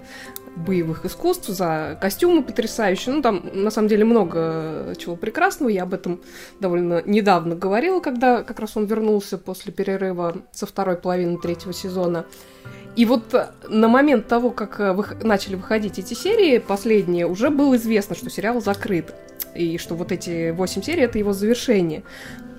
боевых 0.55 1.05
искусств, 1.05 1.47
за 1.47 1.97
костюмы 2.01 2.43
потрясающие. 2.43 3.15
Ну, 3.15 3.21
там, 3.21 3.49
на 3.53 3.71
самом 3.71 3.87
деле, 3.87 4.03
много 4.03 4.93
чего 4.97 5.15
прекрасного. 5.15 5.69
Я 5.69 5.83
об 5.83 5.93
этом 5.93 6.21
довольно 6.59 7.01
недавно 7.05 7.55
говорила, 7.55 7.99
когда 8.01 8.43
как 8.43 8.59
раз 8.59 8.75
он 8.75 8.85
вернулся 8.85 9.37
после 9.37 9.71
перерыва 9.71 10.37
со 10.51 10.65
второй 10.65 10.97
половины 10.97 11.37
третьего 11.37 11.73
сезона. 11.73 12.25
И 12.95 13.05
вот 13.05 13.33
на 13.69 13.87
момент 13.87 14.27
того, 14.27 14.49
как 14.49 14.79
э, 14.79 14.91
вы... 14.91 15.05
начали 15.23 15.55
выходить 15.55 15.99
эти 15.99 16.13
серии, 16.13 16.57
последние, 16.57 17.27
уже 17.27 17.49
было 17.49 17.77
известно, 17.77 18.15
что 18.15 18.29
сериал 18.29 18.61
закрыт 18.61 19.13
и 19.55 19.77
что 19.77 19.95
вот 19.95 20.11
эти 20.11 20.51
восемь 20.51 20.81
серий— 20.81 21.03
это 21.03 21.17
его 21.17 21.31
завершение. 21.31 22.03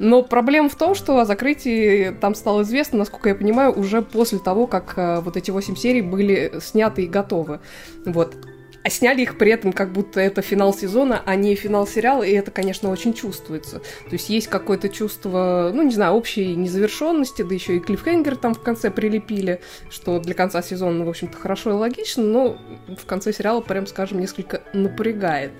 Но 0.01 0.23
проблема 0.23 0.71
в 0.71 0.77
том, 0.77 0.95
что 0.95 1.19
о 1.19 1.27
закрытии 1.27 2.17
там 2.23 2.35
стало 2.35 2.63
известно, 2.63 2.99
насколько 2.99 3.29
я 3.29 3.35
понимаю, 3.35 3.79
уже 3.79 4.01
после 4.01 4.39
того, 4.39 4.67
как 4.67 4.95
э, 4.97 5.21
вот 5.21 5.37
эти 5.37 5.51
восемь 5.51 5.77
серий 5.77 6.01
были 6.01 6.55
сняты 6.61 7.03
и 7.03 7.07
готовы. 7.07 7.61
Вот. 8.07 8.35
А 8.83 8.89
сняли 8.89 9.21
их 9.21 9.37
при 9.37 9.53
этом, 9.53 9.75
как 9.75 9.93
будто 9.93 10.19
это 10.19 10.41
финал 10.41 10.73
сезона, 10.73 11.23
а 11.27 11.37
не 11.37 11.55
финал 11.55 11.87
сериала, 11.87 12.23
и 12.23 12.33
это, 12.33 12.51
конечно, 12.51 12.91
очень 12.91 13.13
чувствуется. 13.13 13.81
То 13.81 14.13
есть 14.13 14.31
есть 14.31 14.47
какое-то 14.47 14.89
чувство, 14.89 15.71
ну, 15.75 15.83
не 15.83 15.93
знаю, 15.93 16.15
общей 16.15 16.57
незавершенности, 16.57 17.43
да 17.43 17.55
еще 17.55 17.77
и 17.77 17.81
клиффхенгер 17.81 18.37
там 18.37 18.55
в 18.55 18.63
конце 18.63 18.91
прилепили, 18.91 19.61
что 19.91 20.19
для 20.19 20.33
конца 20.33 20.63
сезона, 20.63 21.05
в 21.05 21.11
общем-то, 21.11 21.37
хорошо 21.37 21.71
и 21.71 21.75
логично, 21.75 22.25
но 22.25 22.57
в 22.89 23.05
конце 23.05 23.35
сериала, 23.35 23.61
прям 23.61 23.87
скажем, 23.87 24.19
несколько 24.19 24.63
напрягает. 24.73 25.53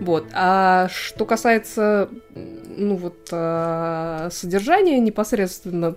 Вот. 0.00 0.26
А 0.32 0.88
что 0.88 1.26
касается, 1.26 2.08
ну 2.34 2.96
вот, 2.96 3.28
а, 3.32 4.28
содержания 4.32 4.98
непосредственно 4.98 5.94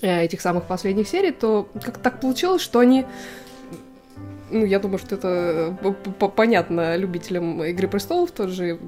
э, 0.00 0.24
этих 0.24 0.40
самых 0.40 0.64
последних 0.64 1.08
серий, 1.08 1.32
то 1.32 1.68
как 1.82 1.98
так 1.98 2.20
получилось, 2.20 2.62
что 2.62 2.78
они 2.78 3.04
ну, 4.50 4.64
я 4.64 4.78
думаю, 4.78 4.98
что 4.98 5.14
это 5.14 5.76
э, 5.82 6.28
понятно 6.36 6.96
любителям 6.96 7.62
«Игры 7.64 7.88
престолов» 7.88 8.30
тоже. 8.30 8.78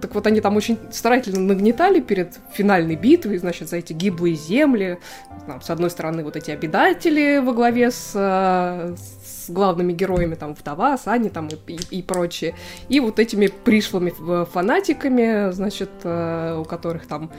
Так 0.00 0.14
вот, 0.14 0.26
они 0.26 0.40
там 0.40 0.56
очень 0.56 0.78
старательно 0.92 1.40
нагнетали 1.40 2.00
перед 2.00 2.38
финальной 2.52 2.94
битвой, 2.94 3.38
значит, 3.38 3.68
за 3.68 3.76
эти 3.78 3.92
гиблые 3.92 4.36
земли. 4.36 4.98
Там, 5.46 5.60
с 5.60 5.70
одной 5.70 5.90
стороны, 5.90 6.22
вот 6.22 6.36
эти 6.36 6.50
обитатели 6.50 7.38
во 7.38 7.52
главе 7.52 7.90
с, 7.90 8.12
э, 8.14 8.94
с 8.96 9.50
главными 9.50 9.92
героями, 9.92 10.36
там, 10.36 10.54
вдова, 10.54 10.96
Сани 10.96 11.28
там 11.28 11.48
и, 11.48 11.56
и, 11.72 11.98
и 11.98 12.02
прочее. 12.02 12.54
И 12.88 13.00
вот 13.00 13.18
этими 13.18 13.48
пришлыми 13.48 14.12
фанатиками, 14.44 15.50
значит, 15.50 15.90
э, 16.04 16.56
у 16.58 16.64
которых 16.64 17.06
там 17.06 17.30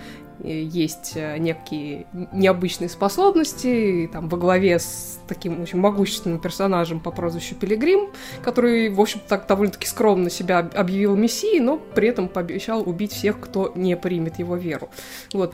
есть 0.43 1.13
э, 1.15 1.37
некие 1.37 2.07
необычные 2.31 2.89
способности, 2.89 4.09
там, 4.11 4.29
во 4.29 4.37
главе 4.37 4.79
с 4.79 5.19
таким 5.27 5.61
очень 5.61 5.79
могущественным 5.79 6.39
персонажем 6.39 6.99
по 6.99 7.11
прозвищу 7.11 7.55
Пилигрим, 7.55 8.09
который, 8.43 8.89
в 8.89 8.99
общем, 8.99 9.21
так 9.27 9.47
довольно-таки 9.47 9.87
скромно 9.87 10.29
себя 10.29 10.59
объявил 10.59 11.15
мессией, 11.15 11.59
но 11.59 11.77
при 11.77 12.09
этом 12.09 12.27
пообещал 12.27 12.87
убить 12.87 13.11
всех, 13.11 13.39
кто 13.39 13.71
не 13.75 13.95
примет 13.97 14.39
его 14.39 14.55
веру. 14.55 14.89
Вот. 15.33 15.53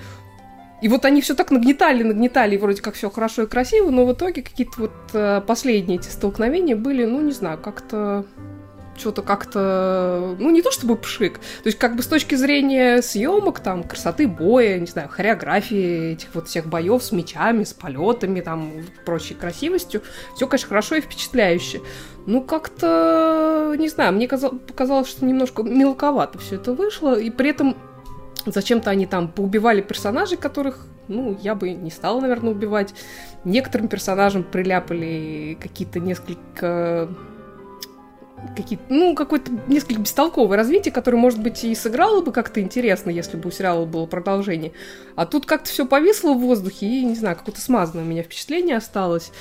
И 0.82 0.88
вот 0.88 1.06
они 1.06 1.22
все 1.22 1.36
так 1.36 1.52
нагнетали, 1.52 2.04
нагнетали, 2.04 2.56
и 2.56 2.58
вроде 2.58 2.82
как 2.82 2.96
все 2.96 3.10
хорошо 3.10 3.44
и 3.44 3.48
красиво, 3.48 3.90
но 3.90 4.06
в 4.06 4.14
итоге 4.14 4.42
какие-то 4.44 4.82
вот 4.82 4.92
э, 5.14 5.42
последние 5.42 5.98
эти 5.98 6.10
столкновения 6.10 6.76
были, 6.76 7.06
ну, 7.06 7.22
не 7.22 7.32
знаю, 7.32 7.58
как-то 7.58 8.26
что-то 8.98 9.22
как-то, 9.22 10.36
ну, 10.40 10.50
не 10.50 10.62
то 10.62 10.72
чтобы 10.72 10.96
пшик, 10.96 11.40
то 11.40 11.68
есть 11.68 11.78
как 11.78 11.96
бы 11.96 12.04
с 12.04 12.08
точки 12.08 12.36
зрения 12.36 13.02
съемок, 13.02 13.60
там, 13.60 13.84
красоты 13.84 14.28
боя, 14.28 14.80
не 14.80 14.88
знаю, 14.88 15.10
хореографии 15.10 16.14
этих 16.14 16.34
вот 16.34 16.48
всех 16.48 16.68
боев 16.68 17.04
с 17.04 17.12
мечами, 17.12 17.64
с 17.64 17.74
полетами, 17.74 18.42
там, 18.42 18.72
прочей 19.06 19.34
красивостью, 19.34 20.02
все, 20.36 20.48
конечно, 20.48 20.70
хорошо 20.70 20.96
и 20.96 21.02
впечатляюще. 21.02 21.82
Ну, 22.26 22.42
как-то, 22.42 23.76
не 23.78 23.90
знаю, 23.90 24.14
мне 24.14 24.28
показалось, 24.28 25.10
что 25.10 25.26
немножко 25.26 25.64
мелковато 25.64 26.40
все 26.40 26.56
это 26.56 26.74
вышло, 26.74 27.20
и 27.20 27.30
при 27.30 27.50
этом 27.52 27.78
зачем-то 28.46 28.90
они 28.90 29.06
там 29.06 29.28
поубивали 29.28 29.82
персонажей, 29.82 30.38
которых, 30.38 30.88
ну, 31.08 31.38
я 31.42 31.56
бы 31.56 31.72
не 31.72 31.92
стала, 31.92 32.22
наверное, 32.22 32.52
убивать. 32.52 32.94
Некоторым 33.44 33.88
персонажам 33.88 34.44
приляпали 34.44 35.58
какие-то 35.62 36.00
несколько 36.00 37.10
какие-то, 38.56 38.84
ну, 38.90 39.16
какое-то 39.16 39.52
несколько 39.68 40.02
бестолковое 40.02 40.58
развитие, 40.58 40.92
которое, 40.92 41.18
может 41.18 41.42
быть, 41.42 41.64
и 41.64 41.74
сыграло 41.76 42.22
бы 42.22 42.32
как-то 42.32 42.62
интересно, 42.62 43.10
если 43.10 43.38
бы 43.38 43.50
у 43.50 43.52
сериала 43.52 43.86
было 43.86 44.06
продолжение. 44.06 44.74
А 45.16 45.26
тут 45.26 45.46
как-то 45.46 45.70
все 45.70 45.86
повисло 45.86 46.34
в 46.34 46.40
воздухе, 46.40 46.88
и, 46.88 47.06
не 47.06 47.16
знаю, 47.16 47.36
какое-то 47.36 47.62
смазанное 47.62 48.04
у 48.04 48.08
меня 48.08 48.24
впечатление 48.24 48.78
осталось. 48.78 49.32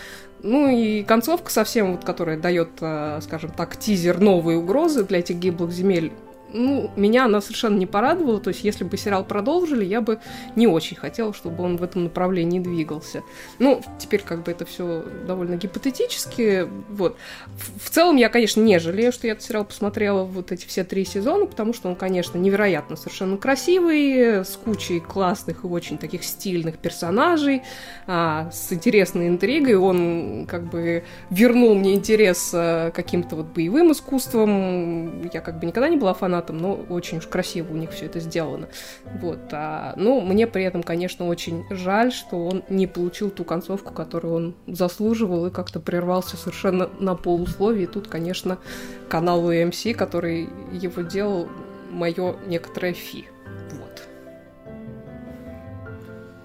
Ну 0.43 0.69
и 0.69 1.03
концовка 1.05 1.51
совсем, 1.51 1.93
вот, 1.93 2.05
которая 2.05 2.39
дает, 2.39 2.71
э, 2.81 3.21
скажем 3.23 3.51
так, 3.51 3.79
тизер 3.79 4.21
новые 4.21 4.59
угрозы 4.59 5.03
для 5.05 5.21
этих 5.21 5.37
гиблых 5.37 5.73
земель, 5.73 6.13
ну, 6.55 6.91
меня 6.97 7.25
она 7.25 7.41
совершенно 7.41 7.77
не 7.77 7.87
порадовала. 7.87 8.41
То 8.41 8.49
есть, 8.49 8.65
если 8.65 8.85
бы 8.85 8.97
сериал 8.97 9.25
продолжили, 9.25 9.85
я 9.85 10.01
бы 10.01 10.21
не 10.57 10.67
очень 10.67 10.97
хотела, 10.97 11.35
чтобы 11.35 11.65
он 11.65 11.77
в 11.77 11.83
этом 11.83 12.05
направлении 12.05 12.61
двигался. 12.61 13.23
Ну, 13.59 13.83
теперь 13.99 14.23
как 14.23 14.45
бы 14.45 14.53
это 14.53 14.65
все 14.65 15.05
довольно 15.27 15.57
гипотетически. 15.57 16.69
Вот. 16.89 17.17
В, 17.47 17.87
в 17.87 17.91
целом, 17.91 18.17
я, 18.17 18.29
конечно, 18.29 18.61
не 18.61 18.79
жалею, 18.79 19.13
что 19.13 19.27
я 19.27 19.33
этот 19.33 19.45
сериал 19.45 19.65
посмотрела 19.65 20.23
вот 20.23 20.53
эти 20.53 20.67
все 20.67 20.85
три 20.85 21.05
сезона, 21.05 21.47
потому 21.47 21.75
что 21.75 21.89
он, 21.89 21.97
конечно, 21.97 22.39
невероятно 22.39 22.97
совершенно 22.97 23.37
красивый, 23.37 24.45
с 24.45 24.57
кучей 24.57 25.01
классных 25.01 25.65
и 25.65 25.67
очень 25.67 25.99
таких 25.99 26.23
стильных 26.23 26.79
персонажей, 26.79 27.63
а, 28.07 28.51
с 28.53 28.73
интересной 28.73 29.29
интригой. 29.29 29.75
Он 29.75 30.47
как 30.49 30.71
бы 30.71 31.03
вернул 31.31 31.75
мне 31.75 31.95
интерес 31.95 32.53
а, 32.55 32.93
каким-то 32.93 33.37
вот 33.37 33.47
боевым 33.47 33.91
искусством. 33.91 35.29
Я 35.33 35.41
как 35.41 35.59
бы 35.59 35.67
никогда 35.67 35.89
не 35.89 35.97
была 35.97 36.15
фанатом 36.15 36.44
фанатом, 36.45 36.59
но 36.59 36.75
очень 36.89 37.19
уж 37.19 37.27
красиво 37.27 37.73
у 37.73 37.77
них 37.77 37.91
все 37.91 38.07
это 38.07 38.21
сделано. 38.21 38.69
Вот. 39.21 39.39
А, 39.53 39.95
ну, 39.97 40.21
мне 40.21 40.47
при 40.47 40.65
этом, 40.65 40.83
конечно, 40.83 41.27
очень 41.27 41.65
жаль, 41.71 42.13
что 42.13 42.47
он 42.47 42.63
не 42.69 42.87
получил 42.87 43.31
ту 43.31 43.45
концовку, 43.45 43.93
которую 43.93 44.35
он 44.35 44.55
заслуживал 44.67 45.47
и 45.47 45.51
как-то 45.51 45.81
прервался 45.81 46.37
совершенно 46.37 46.89
на 46.99 47.15
полусловие. 47.15 47.85
И 47.85 47.87
тут, 47.87 48.09
конечно, 48.09 48.59
канал 49.09 49.51
UMC, 49.51 49.95
который 49.95 50.49
его 50.73 51.03
делал, 51.03 51.49
мое 51.91 52.37
некоторое 52.47 52.93
фи. 52.93 53.27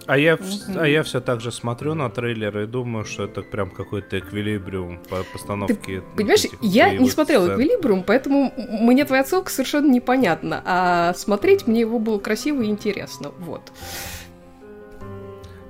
А 0.09 0.17
я, 0.17 0.33
mm-hmm. 0.33 0.75
а 0.75 0.87
я 0.87 1.03
все 1.03 1.21
так 1.21 1.39
же 1.39 1.51
смотрю 1.51 1.93
на 1.93 2.09
трейлеры 2.09 2.63
и 2.63 2.65
думаю, 2.65 3.05
что 3.05 3.25
это 3.25 3.43
прям 3.43 3.69
какой-то 3.69 4.17
эквилибриум 4.17 4.99
по 5.07 5.17
постановке. 5.31 5.75
Ты, 5.75 6.01
понимаешь, 6.17 6.45
я 6.61 6.95
не 6.95 7.07
смотрела 7.11 7.43
сцен. 7.43 7.53
эквилибриум, 7.53 8.01
поэтому 8.01 8.51
мне 8.57 9.05
твоя 9.05 9.21
отсылка 9.21 9.51
совершенно 9.51 9.91
непонятна. 9.91 10.63
А 10.65 11.13
смотреть 11.13 11.67
мне 11.67 11.81
его 11.81 11.99
было 11.99 12.17
красиво 12.17 12.63
и 12.63 12.69
интересно. 12.69 13.29
Вот. 13.37 13.71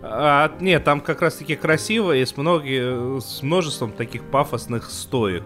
А, 0.01 0.53
нет, 0.61 0.85
там 0.85 1.01
как 1.01 1.21
раз-таки 1.21 1.57
красиво 1.57 2.15
и 2.15 2.23
с, 2.23 2.37
многие, 2.37 3.19
с 3.19 3.43
множеством 3.43 3.91
таких 3.91 4.23
пафосных 4.23 4.89
стоек. 4.89 5.43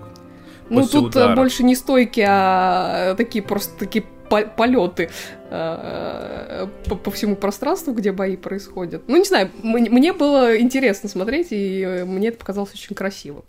Ну, 0.69 0.87
тут 0.87 1.15
э, 1.15 1.19
удара. 1.19 1.35
больше 1.35 1.63
не 1.63 1.75
стойки, 1.75 2.23
а 2.27 3.15
такие 3.15 3.43
просто 3.43 3.75
такие 3.75 4.05
полеты 4.29 5.09
э, 5.49 6.67
по, 6.89 6.95
по 6.95 7.11
всему 7.11 7.35
пространству, 7.35 7.93
где 7.93 8.11
бои 8.11 8.35
происходят. 8.35 9.03
Ну, 9.07 9.17
не 9.17 9.25
знаю, 9.25 9.49
мне 9.61 10.13
было 10.13 10.59
интересно 10.59 11.09
смотреть, 11.09 11.47
и 11.51 12.03
мне 12.05 12.29
это 12.29 12.37
показалось 12.37 12.73
очень 12.73 12.95
красивым. 12.95 13.43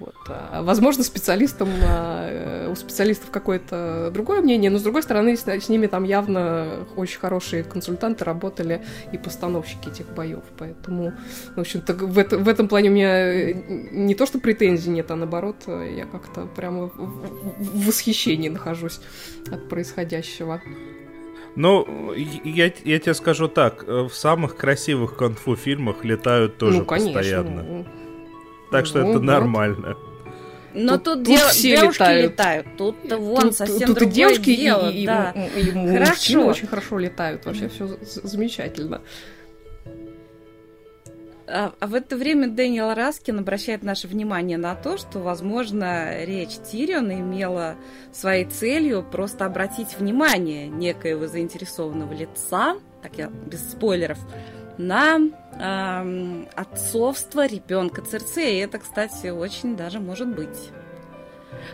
Вот. 0.00 0.14
А, 0.28 0.62
возможно, 0.62 1.04
специалистам, 1.04 1.68
а, 1.86 2.68
у 2.70 2.74
специалистов 2.74 3.30
какое-то 3.30 4.10
другое 4.12 4.40
мнение, 4.40 4.70
но 4.70 4.78
с 4.78 4.82
другой 4.82 5.02
стороны, 5.02 5.36
с, 5.36 5.46
с 5.46 5.68
ними 5.68 5.86
там 5.86 6.04
явно 6.04 6.86
очень 6.96 7.20
хорошие 7.20 7.62
консультанты 7.62 8.24
работали 8.24 8.84
и 9.12 9.18
постановщики 9.18 9.88
этих 9.88 10.06
боев. 10.08 10.42
Поэтому, 10.58 11.12
в 11.54 11.60
общем-то, 11.60 11.94
в, 11.94 12.18
это, 12.18 12.38
в 12.38 12.48
этом 12.48 12.66
плане 12.68 12.90
у 12.90 12.92
меня 12.92 13.52
не 13.52 14.14
то, 14.14 14.26
что 14.26 14.40
претензий 14.40 14.90
нет, 14.90 15.10
а 15.10 15.16
наоборот, 15.16 15.56
я 15.66 16.06
как-то 16.06 16.46
прямо 16.46 16.88
в, 16.88 16.96
в 16.96 17.86
восхищении 17.86 18.48
нахожусь 18.48 19.00
от 19.50 19.68
происходящего. 19.68 20.60
Ну, 21.54 22.12
я, 22.14 22.72
я 22.84 22.98
тебе 22.98 23.14
скажу 23.14 23.46
так, 23.46 23.86
в 23.86 24.10
самых 24.10 24.56
красивых 24.56 25.16
конфу 25.16 25.54
фильмах 25.54 26.04
летают 26.04 26.58
тоже 26.58 26.78
ну, 26.78 26.84
конечно, 26.84 27.12
постоянно. 27.12 27.86
Так 28.70 28.86
что 28.86 29.00
ну, 29.00 29.10
это 29.10 29.18
вот. 29.18 29.24
нормально. 29.24 29.96
Но 30.74 30.98
тут, 30.98 31.04
тут, 31.04 31.14
тут 31.14 31.26
дев... 31.26 31.46
все 31.48 31.76
девушки 31.76 32.00
летают. 32.00 32.32
летают. 32.32 32.66
Тут 32.76 32.96
вон 33.12 33.42
тут, 33.42 33.56
совсем 33.56 33.88
тут 33.88 33.98
другое 33.98 34.10
и 34.10 34.14
девушки, 34.14 34.56
дело. 34.56 34.90
И, 34.90 35.02
и, 35.02 35.06
да. 35.06 35.30
и, 35.30 35.60
и, 35.60 35.68
и 35.68 35.98
хорошо. 35.98 36.46
очень 36.46 36.66
хорошо 36.66 36.98
летают. 36.98 37.46
Вообще 37.46 37.68
все 37.68 37.96
замечательно. 38.02 39.00
А, 41.46 41.72
а 41.78 41.86
в 41.86 41.94
это 41.94 42.16
время 42.16 42.48
Дэниел 42.48 42.94
Раскин 42.94 43.38
обращает 43.38 43.82
наше 43.82 44.08
внимание 44.08 44.56
на 44.56 44.74
то, 44.74 44.96
что, 44.96 45.18
возможно, 45.18 46.24
речь 46.24 46.56
Тириона 46.70 47.20
имела 47.20 47.76
своей 48.12 48.46
целью 48.46 49.04
просто 49.08 49.44
обратить 49.44 49.98
внимание 49.98 50.68
некоего 50.68 51.26
заинтересованного 51.26 52.14
лица, 52.14 52.78
так 53.02 53.18
я 53.18 53.28
без 53.28 53.60
спойлеров, 53.70 54.18
на 54.78 55.18
э, 55.18 56.44
отцовство 56.54 57.46
ребенка 57.46 58.02
Церцеи. 58.02 58.62
Это, 58.62 58.78
кстати, 58.78 59.28
очень 59.28 59.76
даже 59.76 60.00
может 60.00 60.28
быть. 60.28 60.70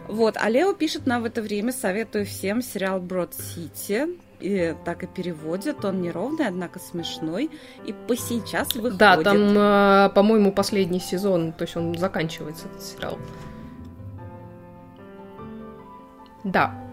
Вот, 0.09 0.37
а 0.37 0.49
Лео 0.49 0.73
пишет 0.73 1.07
нам 1.07 1.23
в 1.23 1.25
это 1.25 1.43
время, 1.43 1.73
советую 1.73 2.27
всем 2.27 2.63
сериал 2.63 3.01
Брод 3.01 3.35
Сити. 3.35 4.09
И 4.41 4.75
так 4.87 5.03
и 5.03 5.07
переводит. 5.07 5.85
Он 5.85 6.01
неровный, 6.01 6.47
однако 6.47 6.79
смешной. 6.79 7.51
И 7.85 7.93
по 7.93 8.17
сейчас 8.17 8.75
выходит. 8.75 8.97
Да, 8.97 9.23
там, 9.23 9.57
э, 9.57 10.11
по-моему, 10.15 10.53
последний 10.53 11.01
сезон, 11.01 11.53
то 11.53 11.63
есть 11.63 11.77
он 11.77 11.95
заканчивается, 11.97 12.67
этот 12.67 12.83
сериал. 12.83 13.19
Да. 16.45 16.90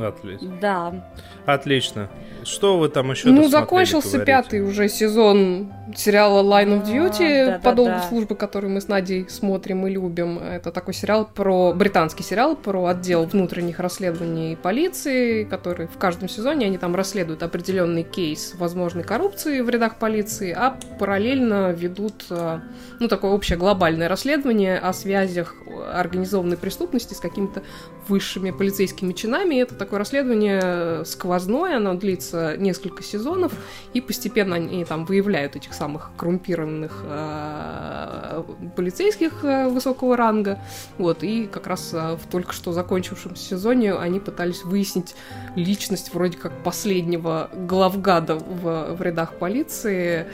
Отлично. 0.00 0.58
Да. 0.60 1.12
Отлично. 1.46 2.08
Что 2.44 2.78
вы 2.78 2.88
там 2.88 3.10
еще 3.10 3.28
Ну, 3.28 3.48
закончился 3.48 4.18
пятый 4.18 4.60
уже 4.60 4.88
сезон 4.88 5.72
сериала 5.94 6.42
Line 6.42 6.82
of 6.82 6.86
Duty 6.86 7.42
а, 7.42 7.46
да, 7.52 7.58
по 7.58 7.72
долгу 7.72 7.92
да, 7.92 7.98
да. 7.98 8.08
службы, 8.08 8.34
который 8.34 8.70
мы 8.70 8.80
с 8.80 8.88
Надей 8.88 9.28
смотрим 9.28 9.86
и 9.86 9.90
любим. 9.90 10.38
Это 10.38 10.72
такой 10.72 10.94
сериал 10.94 11.28
про... 11.32 11.72
британский 11.72 12.22
сериал 12.22 12.56
про 12.56 12.86
отдел 12.86 13.24
внутренних 13.26 13.78
расследований 13.78 14.56
полиции, 14.56 15.44
который 15.44 15.86
в 15.86 15.98
каждом 15.98 16.28
сезоне 16.28 16.66
они 16.66 16.78
там 16.78 16.94
расследуют 16.94 17.42
определенный 17.42 18.02
кейс 18.02 18.54
возможной 18.56 19.04
коррупции 19.04 19.60
в 19.60 19.68
рядах 19.68 19.98
полиции, 19.98 20.52
а 20.56 20.78
параллельно 20.98 21.72
ведут, 21.72 22.24
а, 22.30 22.62
ну, 22.98 23.08
такое 23.08 23.32
общее 23.32 23.58
глобальное 23.58 24.08
расследование 24.08 24.78
о 24.78 24.92
связях 24.92 25.54
организованной 25.92 26.56
преступности 26.56 27.14
с 27.14 27.20
какими-то 27.20 27.62
высшими 28.08 28.50
полицейскими 28.50 29.12
чинами. 29.12 29.56
Это 29.56 29.74
такое 29.74 29.98
расследование 29.98 31.04
сквозное, 31.04 31.76
оно 31.76 31.94
длится 31.94 32.56
несколько 32.56 33.02
сезонов, 33.02 33.52
и 33.94 34.00
постепенно 34.00 34.56
они 34.56 34.84
там 34.84 35.04
выявляют 35.04 35.56
этих 35.56 35.74
самых 35.74 36.10
коррумпированных 36.16 37.02
э, 37.04 38.42
полицейских 38.76 39.44
э, 39.44 39.68
высокого 39.68 40.16
ранга. 40.16 40.58
Вот, 40.98 41.22
и 41.22 41.46
как 41.46 41.66
раз 41.66 41.90
э, 41.92 42.16
в 42.16 42.30
только 42.30 42.52
что 42.52 42.72
закончившемся 42.72 43.42
сезоне 43.42 43.94
они 43.94 44.20
пытались 44.20 44.64
выяснить 44.64 45.14
личность 45.56 46.14
вроде 46.14 46.38
как 46.38 46.62
последнего 46.62 47.50
главгада 47.54 48.36
в, 48.36 48.96
в 48.96 49.02
рядах 49.02 49.34
полиции. 49.34 50.26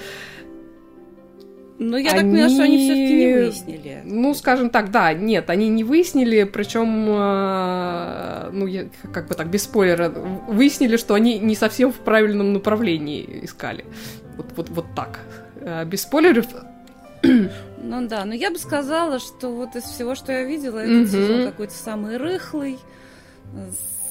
Ну, 1.78 1.96
я 1.96 2.10
они... 2.10 2.20
так 2.20 2.30
поняла, 2.30 2.48
что 2.48 2.62
они 2.64 2.78
все-таки 2.78 3.14
не 3.14 3.34
выяснили. 3.34 4.02
Ну, 4.04 4.34
скажем 4.34 4.70
так, 4.70 4.90
да, 4.90 5.12
нет, 5.14 5.48
они 5.48 5.68
не 5.68 5.84
выяснили, 5.84 6.42
причем, 6.42 7.06
э, 7.08 8.50
ну, 8.52 8.66
я, 8.66 8.88
как 9.12 9.28
бы 9.28 9.34
так, 9.36 9.48
без 9.48 9.62
спойлера, 9.62 10.08
выяснили, 10.08 10.96
что 10.96 11.14
они 11.14 11.38
не 11.38 11.54
совсем 11.54 11.92
в 11.92 11.98
правильном 11.98 12.52
направлении 12.52 13.40
искали. 13.42 13.84
Вот, 14.36 14.46
вот, 14.56 14.68
вот 14.70 14.86
так. 14.96 15.20
Э, 15.60 15.84
без 15.84 16.02
спойлеров. 16.02 16.46
Ну 17.22 18.06
да, 18.08 18.24
но 18.24 18.34
я 18.34 18.50
бы 18.50 18.58
сказала, 18.58 19.20
что 19.20 19.50
вот 19.50 19.76
из 19.76 19.84
всего, 19.84 20.16
что 20.16 20.32
я 20.32 20.42
видела, 20.44 20.78
этот 20.78 21.10
сезон 21.10 21.46
какой-то 21.46 21.74
самый 21.74 22.16
рыхлый, 22.16 22.78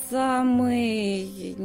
самый 0.10 1.58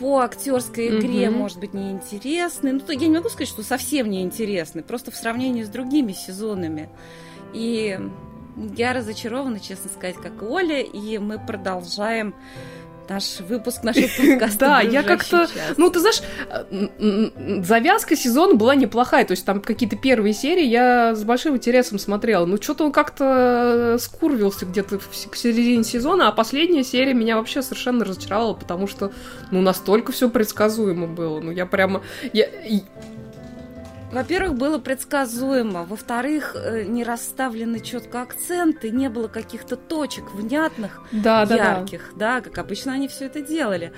по 0.00 0.20
актерской 0.20 0.88
игре, 0.88 1.26
mm-hmm. 1.26 1.30
может 1.30 1.60
быть, 1.60 1.74
неинтересный. 1.74 2.72
Ну, 2.72 2.80
то 2.80 2.92
я 2.92 3.06
не 3.06 3.16
могу 3.16 3.28
сказать, 3.28 3.48
что 3.48 3.62
совсем 3.62 4.08
неинтересный, 4.10 4.82
просто 4.82 5.10
в 5.10 5.16
сравнении 5.16 5.62
с 5.62 5.68
другими 5.68 6.12
сезонами. 6.12 6.88
И 7.52 8.00
я 8.76 8.94
разочарована, 8.94 9.60
честно 9.60 9.90
сказать, 9.90 10.16
как 10.16 10.42
Оля, 10.42 10.80
и 10.80 11.18
мы 11.18 11.38
продолжаем 11.38 12.34
наш 13.10 13.40
выпуск 13.40 13.82
нашего 13.82 14.06
подкаста. 14.28 14.58
Да, 14.58 14.80
я 14.80 15.02
как-то... 15.02 15.48
Ну, 15.76 15.90
ты 15.90 15.98
знаешь, 15.98 16.22
э, 16.48 17.62
завязка 17.64 18.16
сезона 18.16 18.54
была 18.54 18.76
неплохая. 18.76 19.24
То 19.24 19.32
есть 19.32 19.44
там 19.44 19.60
какие-то 19.60 19.96
первые 19.96 20.32
серии 20.32 20.64
я 20.64 21.14
с 21.14 21.24
большим 21.24 21.56
интересом 21.56 21.98
смотрела. 21.98 22.46
Ну, 22.46 22.56
что-то 22.62 22.84
он 22.84 22.92
как-то 22.92 23.96
скурвился 23.98 24.64
где-то 24.64 24.98
к 24.98 25.36
середине 25.36 25.82
сезона, 25.82 26.28
а 26.28 26.32
последняя 26.32 26.84
серия 26.84 27.12
меня 27.12 27.36
вообще 27.36 27.62
совершенно 27.62 28.04
разочаровала, 28.04 28.54
потому 28.54 28.86
что, 28.86 29.10
ну, 29.50 29.60
настолько 29.60 30.12
все 30.12 30.30
предсказуемо 30.30 31.08
было. 31.08 31.40
Ну, 31.40 31.50
я 31.50 31.66
прямо... 31.66 32.02
Я, 32.32 32.46
во-первых, 34.12 34.54
было 34.56 34.78
предсказуемо. 34.78 35.84
Во-вторых, 35.84 36.56
э, 36.56 36.84
не 36.84 37.04
расставлены 37.04 37.80
четко 37.80 38.22
акценты, 38.22 38.90
не 38.90 39.08
было 39.08 39.28
каких-то 39.28 39.76
точек 39.76 40.32
внятных, 40.34 41.00
да, 41.12 41.42
ярких, 41.42 42.12
да, 42.14 42.18
да. 42.18 42.34
да, 42.36 42.40
как 42.40 42.58
обычно 42.58 42.92
они 42.92 43.08
все 43.08 43.26
это 43.26 43.40
делали. 43.40 43.92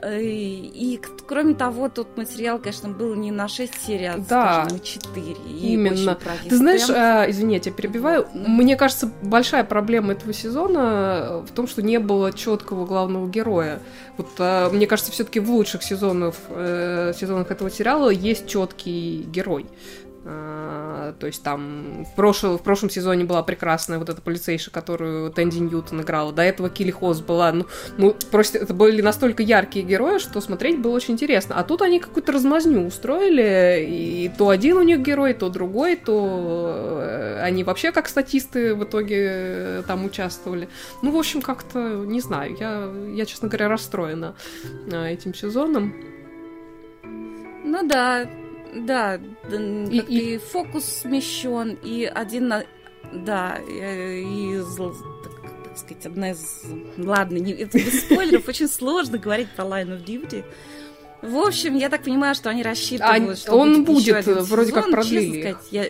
Э, 0.00 0.20
и, 0.22 1.00
кроме 1.26 1.54
того, 1.54 1.88
тот 1.88 2.16
материал, 2.16 2.58
конечно, 2.58 2.88
был 2.88 3.14
не 3.14 3.30
на 3.30 3.48
6 3.48 3.74
серий, 3.86 4.06
а, 4.06 4.18
да, 4.18 4.62
скажем, 4.62 4.78
на 4.78 4.84
4. 4.84 5.36
Именно. 5.60 6.18
Ты 6.48 6.56
знаешь, 6.56 6.88
э, 6.88 7.30
извини, 7.30 7.54
я 7.54 7.60
тебя 7.60 7.74
перебиваю. 7.74 8.22
Mm-hmm. 8.22 8.48
Мне 8.48 8.76
кажется, 8.76 9.10
большая 9.22 9.64
проблема 9.64 10.12
этого 10.12 10.32
сезона 10.32 11.42
в 11.46 11.52
том, 11.52 11.66
что 11.66 11.82
не 11.82 11.98
было 11.98 12.32
четкого 12.32 12.86
главного 12.86 13.28
героя. 13.28 13.80
Вот 14.16 14.28
э, 14.38 14.68
мне 14.70 14.86
кажется, 14.86 15.10
все-таки 15.10 15.40
в 15.40 15.50
лучших 15.50 15.82
сезонах, 15.82 16.34
э, 16.50 17.12
сезонах 17.18 17.50
этого 17.50 17.70
сериала 17.70 18.10
есть 18.10 18.46
четкий 18.46 19.22
герой. 19.22 19.66
А, 20.30 21.14
то 21.18 21.26
есть 21.26 21.42
там 21.42 22.04
в, 22.04 22.14
прошлом 22.14 22.58
в 22.58 22.62
прошлом 22.62 22.90
сезоне 22.90 23.24
была 23.24 23.42
прекрасная 23.42 23.98
вот 23.98 24.10
эта 24.10 24.20
полицейша, 24.20 24.70
которую 24.70 25.32
Тэнди 25.32 25.58
Ньютон 25.58 26.02
играла. 26.02 26.34
До 26.34 26.42
этого 26.42 26.68
Килли 26.68 26.90
Хос 26.90 27.20
была. 27.20 27.50
Ну, 27.52 27.64
ну, 27.96 28.14
просто 28.30 28.58
это 28.58 28.74
были 28.74 29.00
настолько 29.00 29.42
яркие 29.42 29.86
герои, 29.86 30.18
что 30.18 30.42
смотреть 30.42 30.80
было 30.80 30.94
очень 30.94 31.14
интересно. 31.14 31.54
А 31.58 31.64
тут 31.64 31.80
они 31.80 31.98
какую-то 31.98 32.32
размазню 32.32 32.86
устроили. 32.86 33.86
И 33.88 34.30
то 34.36 34.50
один 34.50 34.76
у 34.76 34.82
них 34.82 35.00
герой, 35.00 35.32
то 35.32 35.48
другой, 35.48 35.96
то 35.96 37.00
э, 37.00 37.40
они 37.40 37.64
вообще 37.64 37.90
как 37.90 38.06
статисты 38.06 38.74
в 38.74 38.84
итоге 38.84 39.16
э, 39.20 39.82
там 39.86 40.04
участвовали. 40.04 40.68
Ну, 41.00 41.10
в 41.10 41.16
общем, 41.16 41.40
как-то, 41.40 41.78
не 41.78 42.20
знаю, 42.20 42.54
я, 42.60 42.92
я 43.14 43.24
честно 43.24 43.48
говоря, 43.48 43.68
расстроена 43.68 44.34
э, 44.92 45.12
этим 45.14 45.32
сезоном. 45.32 45.94
Ну 47.64 47.86
да, 47.86 48.28
да, 48.74 49.20
и, 49.50 49.98
и... 50.08 50.34
и 50.34 50.38
фокус 50.38 50.84
смещен, 50.84 51.78
и 51.82 52.04
один 52.04 52.48
на... 52.48 52.64
Да, 53.12 53.58
и, 53.68 54.60
так, 55.22 55.32
так 55.64 55.78
сказать, 55.78 56.06
одна 56.06 56.30
из... 56.32 56.64
Ладно, 56.98 57.38
не, 57.38 57.52
это 57.52 57.78
без 57.78 58.00
спойлеров, 58.00 58.48
очень 58.48 58.68
сложно 58.68 59.18
говорить 59.18 59.48
про 59.56 59.64
Line 59.64 59.98
of 59.98 60.04
Duty. 60.04 60.44
В 61.22 61.36
общем, 61.36 61.76
я 61.76 61.88
так 61.88 62.04
понимаю, 62.04 62.34
что 62.34 62.50
они 62.50 62.62
рассчитывают, 62.62 63.30
а, 63.30 63.36
что 63.36 63.56
он 63.56 63.84
будет, 63.84 64.24
будет 64.24 64.48
вроде 64.48 64.70
сезон, 64.70 64.82
как 64.82 64.90
продлили. 64.92 65.40
Сказать, 65.40 65.66
я... 65.72 65.86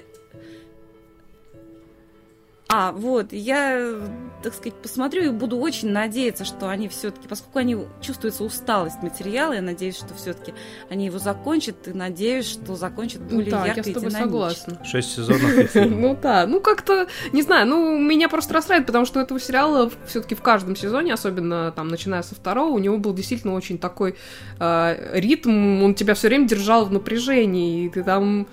А, 2.69 2.93
вот, 2.93 3.33
я, 3.33 3.99
так 4.43 4.55
сказать, 4.55 4.75
посмотрю 4.75 5.25
и 5.25 5.31
буду 5.31 5.59
очень 5.59 5.91
надеяться, 5.91 6.45
что 6.45 6.69
они 6.69 6.89
все-таки, 6.89 7.29
поскольку 7.29 7.59
они 7.59 7.79
чувствуется 8.01 8.45
усталость 8.45 9.03
материала, 9.03 9.53
я 9.53 9.63
надеюсь, 9.63 9.97
что 9.97 10.15
все-таки 10.15 10.55
они 10.91 11.07
его 11.07 11.19
закончат, 11.19 11.89
и 11.89 11.93
надеюсь, 11.93 12.47
что 12.47 12.77
закончат 12.77 13.23
более 13.23 13.51
да, 13.51 13.67
ярко 13.67 13.83
я 13.85 13.85
с 13.85 13.95
тобой 13.95 14.11
согласна. 14.11 14.85
Шесть 14.85 15.15
сезонов 15.15 15.77
и. 15.77 15.81
Ну 15.99 16.17
да, 16.21 16.47
ну 16.47 16.61
как-то, 16.61 17.09
не 17.33 17.43
знаю, 17.43 17.67
ну 17.67 17.99
меня 17.99 18.29
просто 18.29 18.55
расстраивает, 18.55 18.87
потому 18.87 19.05
что 19.05 19.19
у 19.19 19.23
этого 19.23 19.41
сериала 19.41 19.91
все-таки 20.07 20.35
в 20.35 20.43
каждом 20.43 20.77
сезоне, 20.77 21.15
особенно 21.15 21.73
там 21.73 21.89
начиная 21.89 22.23
со 22.23 22.35
второго, 22.35 22.71
у 22.71 22.79
него 22.79 22.99
был 22.99 23.15
действительно 23.15 23.55
очень 23.55 23.79
такой 23.79 24.17
э, 24.61 25.19
ритм, 25.19 25.83
он 25.83 25.95
тебя 25.95 26.15
все 26.15 26.29
время 26.29 26.47
держал 26.47 26.85
в 26.85 26.93
напряжении, 26.93 27.87
и 27.87 27.89
ты 27.89 28.05
там 28.05 28.43
и, 28.43 28.47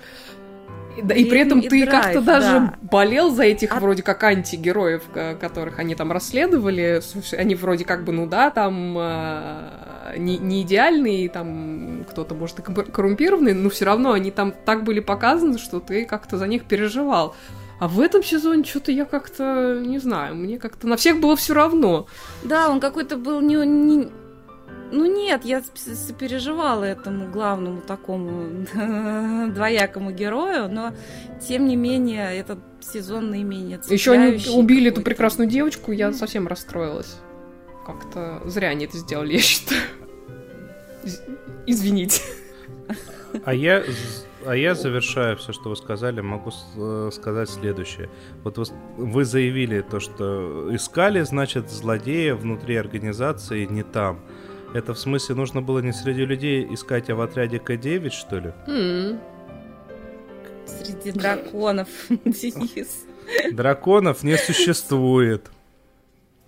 да, 1.02 1.14
и 1.14 1.24
при 1.24 1.40
этом 1.40 1.60
и 1.60 1.68
ты 1.68 1.86
как-то 1.86 2.20
даже 2.20 2.46
да. 2.60 2.74
болел 2.82 3.30
за 3.30 3.44
этих 3.44 3.72
А- 3.72 3.80
вроде 3.80 4.02
как 4.02 4.22
антигероев, 4.24 5.02
которых 5.40 5.78
они 5.78 5.94
там 5.94 6.12
расследовали. 6.12 7.00
Слушай, 7.02 7.38
Они 7.40 7.54
вроде 7.54 7.84
как 7.84 8.04
бы, 8.04 8.12
ну 8.12 8.26
да, 8.26 8.50
там 8.50 8.96
э, 8.98 10.14
не, 10.18 10.38
не 10.38 10.62
идеальные, 10.62 11.28
там 11.28 12.04
кто-то 12.08 12.34
может 12.34 12.58
и 12.58 12.62
кор- 12.62 12.84
коррумпированный, 12.90 13.54
но 13.54 13.68
все 13.70 13.84
равно 13.84 14.12
они 14.12 14.30
там 14.30 14.52
так 14.64 14.84
были 14.84 15.00
показаны, 15.00 15.58
что 15.58 15.80
ты 15.80 16.04
как-то 16.04 16.36
за 16.38 16.46
них 16.46 16.64
переживал. 16.64 17.34
А 17.78 17.88
в 17.88 18.00
этом 18.00 18.22
сезоне 18.22 18.64
что-то 18.64 18.90
я 18.90 19.04
как-то, 19.04 19.78
не 19.84 19.98
знаю, 19.98 20.34
мне 20.34 20.58
как-то 20.58 20.86
на 20.88 20.96
всех 20.96 21.20
было 21.20 21.36
все 21.36 21.52
равно. 21.52 22.06
Да, 22.42 22.70
он 22.70 22.80
какой-то 22.80 23.18
был 23.18 23.40
не, 23.42 23.54
не- 23.66 24.08
Ну 24.92 25.04
нет, 25.04 25.44
я 25.44 25.62
сопереживала 25.74 26.84
этому 26.84 27.28
главному 27.28 27.80
такому 27.80 28.66
двоякому 29.52 30.12
герою, 30.12 30.68
но 30.68 30.92
тем 31.46 31.66
не 31.66 31.74
менее 31.76 32.36
этот 32.36 32.60
сезон 32.80 33.30
наименее 33.30 33.80
Еще 33.88 34.12
они 34.12 34.40
убили 34.48 34.90
эту 34.90 35.02
прекрасную 35.02 35.48
девочку, 35.50 35.90
я 35.90 36.12
совсем 36.12 36.46
расстроилась. 36.46 37.16
Как-то 37.84 38.42
зря 38.46 38.68
они 38.68 38.84
это 38.84 38.96
сделали, 38.98 39.32
я 39.34 39.40
считаю. 39.40 39.82
Из- 41.04 41.20
Извините. 41.66 42.22
А 43.44 43.52
я, 43.52 43.82
а 44.46 44.54
я 44.54 44.74
завершаю 44.76 45.36
все, 45.36 45.52
что 45.52 45.68
вы 45.70 45.76
сказали, 45.76 46.20
могу 46.20 46.52
э, 46.76 47.10
сказать 47.12 47.50
следующее. 47.50 48.08
Вот 48.44 48.56
вы, 48.56 48.64
вы 48.96 49.24
заявили 49.24 49.80
то, 49.80 49.98
что 49.98 50.74
искали, 50.74 51.22
значит, 51.22 51.70
злодея 51.70 52.36
внутри 52.36 52.76
организации 52.76 53.64
не 53.66 53.82
там. 53.82 54.20
Это 54.76 54.92
в 54.92 54.98
смысле 54.98 55.36
нужно 55.36 55.62
было 55.62 55.78
не 55.78 55.92
среди 55.92 56.26
людей 56.26 56.66
искать, 56.70 57.08
а 57.08 57.14
в 57.14 57.22
отряде 57.22 57.58
К-9, 57.58 58.10
что 58.10 58.38
ли? 58.38 58.52
М. 58.66 59.18
Среди 60.66 61.12
драконов, 61.12 61.88
Денис. 62.26 63.06
Драконов 63.52 64.22
не 64.22 64.36
существует. 64.36 65.50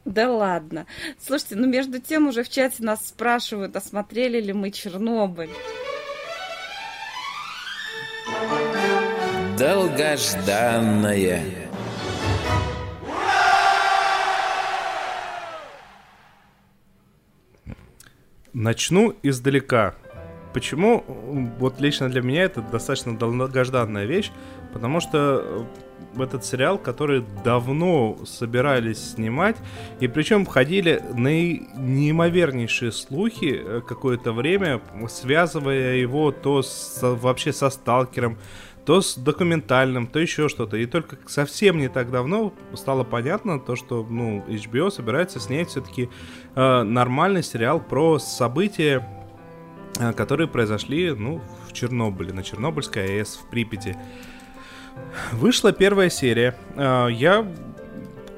Да 0.05 0.31
ладно. 0.31 0.85
Слушайте, 1.19 1.57
ну 1.57 1.67
между 1.67 2.01
тем 2.01 2.29
уже 2.29 2.43
в 2.43 2.51
чате 2.51 2.83
нас 2.83 3.09
спрашивают, 3.09 3.75
а 3.77 3.81
смотрели 3.81 4.43
ли 4.43 4.53
мы 4.53 4.73
Чернобыль. 4.73 5.51
Долгожданное. 9.59 11.68
Начну 18.59 19.15
издалека. 19.23 19.95
Почему? 20.53 21.05
Вот 21.61 21.81
лично 21.81 22.09
для 22.09 22.23
меня 22.23 22.43
это 22.43 22.61
достаточно 22.61 23.17
долгожданная 23.17 24.05
вещь, 24.05 24.33
потому 24.73 24.99
что 24.99 25.69
э, 26.17 26.23
этот 26.25 26.45
сериал, 26.45 26.77
который 26.77 27.25
давно 27.45 28.19
собирались 28.27 29.13
снимать, 29.13 29.57
и 30.01 30.09
причем 30.09 30.45
входили 30.45 31.01
наи- 31.15 31.69
неимовернейшие 31.77 32.91
слухи 32.91 33.63
э, 33.63 33.81
какое-то 33.87 34.33
время, 34.33 34.81
связывая 35.09 35.95
его 35.95 36.33
то 36.33 36.63
с, 36.63 36.99
вообще 37.01 37.53
со 37.53 37.71
Сталкером, 37.71 38.39
то 38.89 39.03
с 39.03 39.17
документальным, 39.19 40.07
то 40.07 40.19
еще 40.19 40.49
что-то. 40.49 40.79
И 40.79 40.87
только 40.87 41.19
совсем 41.27 41.77
не 41.77 41.89
так 41.89 42.11
давно 42.11 42.55
стало 42.73 43.05
понятно 43.05 43.61
то, 43.61 43.77
что 43.77 44.03
ну, 44.09 44.43
HBO 44.49 44.91
собирается 44.91 45.39
снять 45.41 45.69
все-таки 45.69 46.09
э, 46.55 46.83
нормальный 46.85 47.43
сериал 47.43 47.81
про 47.81 48.19
события, 48.19 49.07
э, 50.01 50.15
которые 50.15 50.49
произошли 50.49 51.11
ну, 51.11 51.43
в 51.69 51.75
Чернобыле, 51.75 52.33
на 52.33 52.43
Чернобыльской 52.43 53.19
АЭС 53.19 53.37
в 53.37 53.51
Припяти. 53.51 53.95
Вышла 55.33 55.73
первая 55.73 56.09
серия. 56.09 56.57
Э, 56.75 57.09
я 57.11 57.47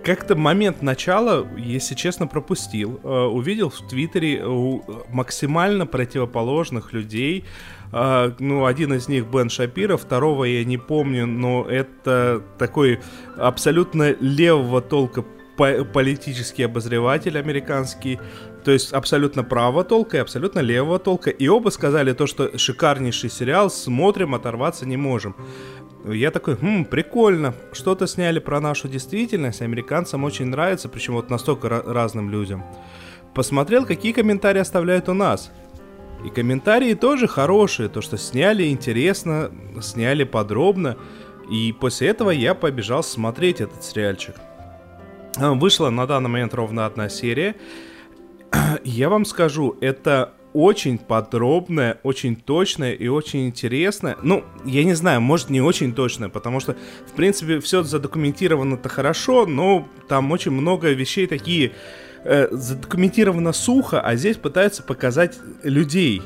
как-то 0.03 0.35
момент 0.35 0.83
начала, 0.83 1.47
если 1.57 1.95
честно, 1.95 2.27
пропустил. 2.27 3.01
Э, 3.05 3.27
увидел 3.27 3.71
в 3.71 3.87
Твиттере 3.87 4.45
у 4.45 4.83
максимально 5.11 5.87
противоположных 5.87 6.93
людей. 6.93 7.45
Э, 7.93 8.33
ну, 8.39 8.65
один 8.67 8.95
из 8.95 9.09
них 9.09 9.27
Бен 9.27 9.51
Шапира, 9.51 9.97
второго 9.97 10.45
я 10.45 10.65
не 10.65 10.79
помню, 10.79 11.27
но 11.27 11.65
это 11.69 12.43
такой 12.59 13.01
абсолютно 13.37 14.13
левого 14.21 14.81
толка 14.81 15.25
по- 15.57 15.85
политический 15.85 16.63
обозреватель 16.63 17.39
американский. 17.39 18.19
То 18.65 18.71
есть 18.71 18.93
абсолютно 18.93 19.43
правого 19.43 19.85
толка 19.85 20.19
и 20.19 20.21
абсолютно 20.21 20.61
левого 20.61 20.99
толка. 20.99 21.31
И 21.31 21.49
оба 21.49 21.71
сказали 21.71 22.13
то, 22.13 22.27
что 22.27 22.57
шикарнейший 22.59 23.31
сериал, 23.31 23.71
смотрим, 23.71 24.35
оторваться 24.35 24.87
не 24.87 24.97
можем. 24.97 25.35
Я 26.07 26.31
такой, 26.31 26.57
хм, 26.57 26.85
прикольно, 26.85 27.55
что-то 27.73 28.07
сняли 28.07 28.39
про 28.39 28.61
нашу 28.61 28.89
действительность, 28.89 29.61
американцам 29.61 30.25
очень 30.25 30.47
нравится, 30.47 30.89
причем 30.89 31.15
вот 31.15 31.29
настолько 31.29 31.69
разным 31.69 32.31
людям. 32.31 32.65
Посмотрел, 33.35 33.87
какие 33.87 34.13
комментарии 34.13 34.61
оставляют 34.61 35.09
у 35.09 35.15
нас. 35.15 35.53
И 36.25 36.31
комментарии 36.31 36.95
тоже 36.95 37.27
хорошие, 37.27 37.89
то, 37.89 38.01
что 38.01 38.17
сняли 38.17 38.69
интересно, 38.69 39.51
сняли 39.81 40.25
подробно. 40.25 40.97
И 41.51 41.73
после 41.73 42.09
этого 42.09 42.31
я 42.31 42.55
побежал 42.55 43.03
смотреть 43.03 43.61
этот 43.61 43.83
сериальчик. 43.83 44.37
А, 45.37 45.55
Вышла 45.55 45.91
на 45.91 46.07
данный 46.07 46.31
момент 46.31 46.55
ровно 46.55 46.87
одна 46.87 47.09
серия. 47.09 47.57
Я 48.85 49.09
вам 49.09 49.25
скажу, 49.25 49.77
это 49.81 50.35
очень 50.53 50.99
подробная, 50.99 51.99
очень 52.03 52.35
точная 52.37 52.93
и 52.93 53.09
очень 53.09 53.47
интересная. 53.47 54.17
Ну, 54.23 54.45
я 54.65 54.83
не 54.85 54.95
знаю, 54.95 55.21
может 55.21 55.49
не 55.49 55.61
очень 55.61 55.95
точная, 55.95 56.29
потому 56.29 56.59
что, 56.59 56.77
в 57.07 57.13
принципе, 57.13 57.61
все 57.61 57.83
задокументировано-то 57.83 58.89
хорошо, 58.89 59.47
но 59.47 59.87
там 60.09 60.33
очень 60.33 60.51
много 60.51 60.91
вещей 60.91 61.29
такие 61.29 61.73
э, 62.25 62.49
задокументировано 62.51 63.53
сухо, 63.53 64.01
а 64.01 64.17
здесь 64.17 64.37
пытаются 64.37 64.83
показать 64.83 65.39
людей 65.63 66.23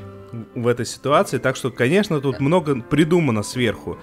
в 0.54 0.66
этой 0.66 0.87
ситуации, 0.87 1.38
так 1.38 1.57
что, 1.57 1.70
конечно, 1.70 2.20
тут 2.20 2.40
много 2.40 2.80
придумано 2.80 3.42
сверху. 3.42 3.98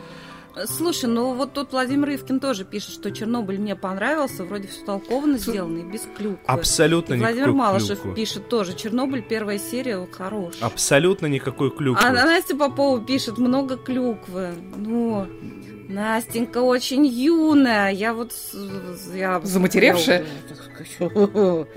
Слушай, 0.66 1.06
ну 1.06 1.34
вот 1.34 1.54
тут 1.54 1.72
Владимир 1.72 2.10
Ивкин 2.10 2.40
тоже 2.40 2.66
пишет, 2.66 2.92
что 2.92 3.12
Чернобыль 3.12 3.58
мне 3.60 3.76
понравился, 3.76 4.44
вроде 4.44 4.68
все 4.68 4.84
толковано 4.84 5.38
сделано 5.38 5.80
и 5.80 5.84
без 5.84 6.02
клюквы. 6.18 6.40
Абсолютно 6.46 7.14
И 7.14 7.18
Владимир 7.20 7.48
никакой 7.48 7.60
Малышев 7.60 8.02
клюквы. 8.02 8.16
пишет 8.16 8.50
тоже, 8.50 8.76
Чернобыль 8.76 9.22
первая 9.22 9.60
серия 9.60 9.98
вот, 9.98 10.14
хорош. 10.14 10.56
Абсолютно 10.62 11.28
никакой 11.28 11.72
клюквы. 11.72 12.04
А 12.06 12.12
Настя 12.12 12.56
Попова 12.56 13.00
пишет, 13.04 13.38
много 13.38 13.78
клюквы. 13.78 14.54
Ну, 14.76 15.28
Настенька 15.88 16.60
очень 16.60 17.06
юная. 17.06 17.90
Я 17.92 18.14
вот... 18.14 18.34
Я, 19.14 19.40
Заматеревшая? 19.42 20.26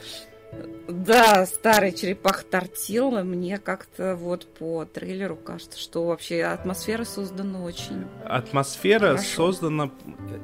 Да, 0.88 1.46
старый 1.46 1.92
черепах 1.92 2.44
тортила. 2.44 3.22
Мне 3.22 3.58
как-то 3.58 4.16
вот 4.16 4.46
по 4.46 4.84
трейлеру 4.84 5.36
кажется, 5.36 5.78
что 5.78 6.06
вообще 6.06 6.42
атмосфера 6.44 7.04
создана 7.04 7.62
очень... 7.62 8.04
Атмосфера 8.24 9.16
Хорошо. 9.16 9.52
создана... 9.52 9.90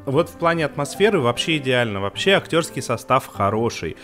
Вот 0.06 0.30
в 0.30 0.38
плане 0.38 0.64
атмосферы 0.64 1.20
вообще 1.20 1.58
идеально. 1.58 2.00
Вообще 2.00 2.32
актерский 2.32 2.80
состав 2.80 3.26
хороший. 3.26 3.96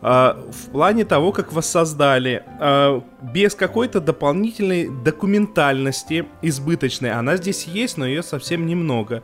А, 0.00 0.42
в 0.50 0.70
плане 0.70 1.04
того, 1.04 1.30
как 1.30 1.52
воссоздали, 1.52 2.42
а, 2.58 3.02
без 3.20 3.54
какой-то 3.54 4.00
дополнительной 4.00 4.88
документальности 4.88 6.26
избыточной. 6.40 7.12
Она 7.12 7.36
здесь 7.36 7.64
есть, 7.64 7.98
но 7.98 8.06
ее 8.06 8.22
совсем 8.22 8.66
немного. 8.66 9.22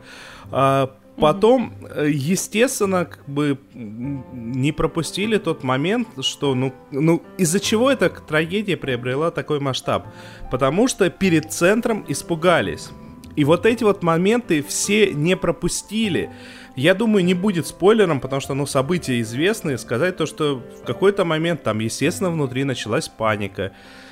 Потом, 1.19 1.73
э, 1.95 2.09
естественно, 2.11 3.05
как 3.05 3.27
бы 3.27 3.57
не 3.73 4.71
пропустили 4.71 5.37
тот 5.37 5.63
момент, 5.63 6.07
что, 6.21 6.55
ну, 6.55 6.73
ну 6.91 7.21
из-за 7.37 7.59
чего 7.59 7.91
эта 7.91 8.09
трагедия 8.09 8.77
приобрела 8.77 9.31
такой 9.31 9.59
масштаб? 9.59 10.07
Потому 10.51 10.87
что 10.87 11.09
перед 11.09 11.51
центром 11.51 12.05
испугались. 12.07 12.89
И 13.35 13.43
вот 13.43 13.65
эти 13.65 13.83
вот 13.83 14.03
моменты 14.03 14.63
все 14.63 15.13
не 15.13 15.37
пропустили. 15.37 16.29
Я 16.75 16.93
думаю, 16.93 17.23
не 17.23 17.33
будет 17.33 17.67
спойлером, 17.67 18.19
потому 18.19 18.41
что, 18.41 18.53
ну, 18.53 18.65
события 18.65 19.19
известны. 19.21 19.77
Сказать 19.77 20.17
то, 20.17 20.25
что 20.25 20.61
в 20.81 20.85
какой-то 20.85 21.25
момент 21.25 21.63
там, 21.63 21.79
естественно, 21.79 22.31
внутри 22.31 22.63
началась 22.63 23.07
паника. 23.07 23.71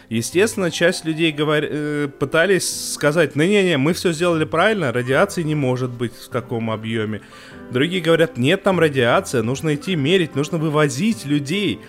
Естественно, 0.09 0.71
часть 0.71 1.03
людей 1.03 1.31
говор... 1.31 1.63
э, 1.63 2.07
пытались 2.07 2.93
сказать, 2.93 3.35
ну 3.35 3.43
не-не, 3.43 3.77
мы 3.77 3.91
все 3.93 4.13
сделали 4.13 4.45
правильно, 4.45 4.93
радиации 4.93 5.43
не 5.43 5.55
может 5.55 5.89
быть 5.89 6.13
в 6.13 6.29
таком 6.29 6.71
объеме. 6.71 7.21
Другие 7.71 8.01
говорят, 8.01 8.37
нет 8.37 8.63
там 8.63 8.79
радиация, 8.79 9.43
нужно 9.43 9.75
идти 9.75 9.95
мерить, 9.95 10.35
нужно 10.35 10.57
вывозить 10.57 11.25
людей. 11.25 11.79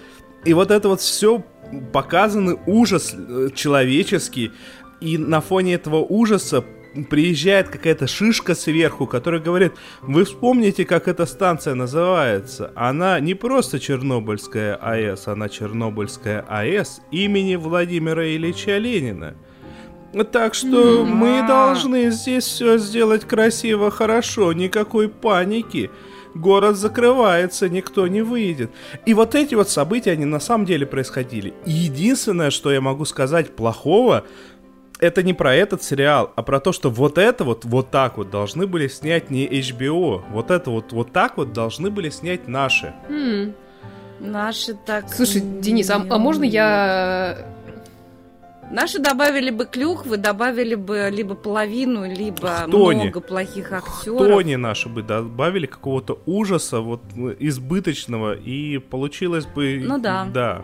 И 0.45 0.53
вот 0.53 0.73
это 0.73 0.89
вот 0.89 1.01
все 1.01 1.45
показанный 1.93 2.59
ужас 2.67 3.15
э, 3.15 3.51
человеческий, 3.55 4.51
и 5.01 5.17
на 5.17 5.41
фоне 5.41 5.75
этого 5.75 5.99
ужаса 5.99 6.65
приезжает 7.05 7.69
какая-то 7.69 8.07
шишка 8.07 8.55
сверху, 8.55 9.07
которая 9.07 9.41
говорит, 9.41 9.73
вы 10.03 10.25
вспомните, 10.25 10.85
как 10.85 11.09
эта 11.09 11.27
станция 11.27 11.75
называется. 11.75 12.73
Она 12.75 13.21
не 13.21 13.35
просто 13.35 13.79
Чернобыльская 13.79 14.75
АЭС, 14.77 15.29
она 15.29 15.49
Чернобыльская 15.49 16.45
АЭС 16.49 17.01
имени 17.11 17.57
Владимира 17.57 18.27
Ильича 18.27 18.79
Ленина. 18.79 19.35
Так 20.33 20.55
что 20.55 21.05
мы 21.05 21.47
должны 21.47 22.11
здесь 22.11 22.45
все 22.45 22.79
сделать 22.79 23.27
красиво, 23.27 23.91
хорошо, 23.91 24.53
никакой 24.53 25.09
паники. 25.09 25.91
Город 26.35 26.77
закрывается, 26.77 27.69
никто 27.69 28.07
не 28.07 28.23
выйдет. 28.23 28.71
И 29.07 29.15
вот 29.15 29.35
эти 29.35 29.55
вот 29.55 29.69
события, 29.69 30.13
они 30.13 30.25
на 30.25 30.41
самом 30.41 30.67
деле 30.67 30.87
происходили. 30.87 31.53
И 31.67 31.71
единственное, 31.71 32.51
что 32.51 32.71
я 32.71 32.81
могу 32.81 33.05
сказать 33.05 33.55
плохого, 33.57 34.25
это 35.01 35.23
не 35.23 35.33
про 35.33 35.55
этот 35.55 35.83
сериал, 35.83 36.33
а 36.37 36.43
про 36.43 36.61
то, 36.61 36.73
что 36.73 36.91
вот 36.91 37.19
это 37.19 37.45
вот, 37.45 37.65
вот 37.65 37.91
так 37.91 38.19
вот 38.19 38.31
должны 38.31 38.67
были 38.67 38.89
снять 38.89 39.31
не 39.31 39.47
HBO. 39.47 40.23
Вот 40.31 40.51
это 40.51 40.71
вот, 40.71 40.93
вот 40.93 41.13
так 41.13 41.37
вот 41.37 41.53
должны 41.53 41.91
были 41.91 42.11
снять 42.11 42.49
наши. 42.49 42.93
М. 43.09 43.55
Наши 44.21 44.75
так... 44.75 45.13
Слушай, 45.13 45.43
Денис, 45.43 45.89
а, 45.91 46.05
а 46.09 46.19
можно 46.19 46.45
я... 46.45 47.47
Наши 48.71 48.99
добавили 48.99 49.51
бы 49.51 49.65
клюквы, 49.65 50.19
добавили 50.19 50.75
бы 50.75 51.09
либо 51.11 51.35
половину, 51.35 52.05
либо 52.07 52.49
Хтони. 52.67 53.05
много 53.05 53.21
плохих 53.21 53.73
актеров. 53.73 54.19
Тони 54.19 54.57
наши 54.57 54.91
бы 54.91 55.03
добавили 55.03 55.65
какого-то 55.65 56.19
ужаса 56.27 56.81
вот 56.81 57.03
избыточного, 57.39 58.35
и 58.35 58.77
получилось 58.79 59.47
бы... 59.47 59.81
Ну 59.83 59.99
да. 59.99 60.27
Да. 60.35 60.63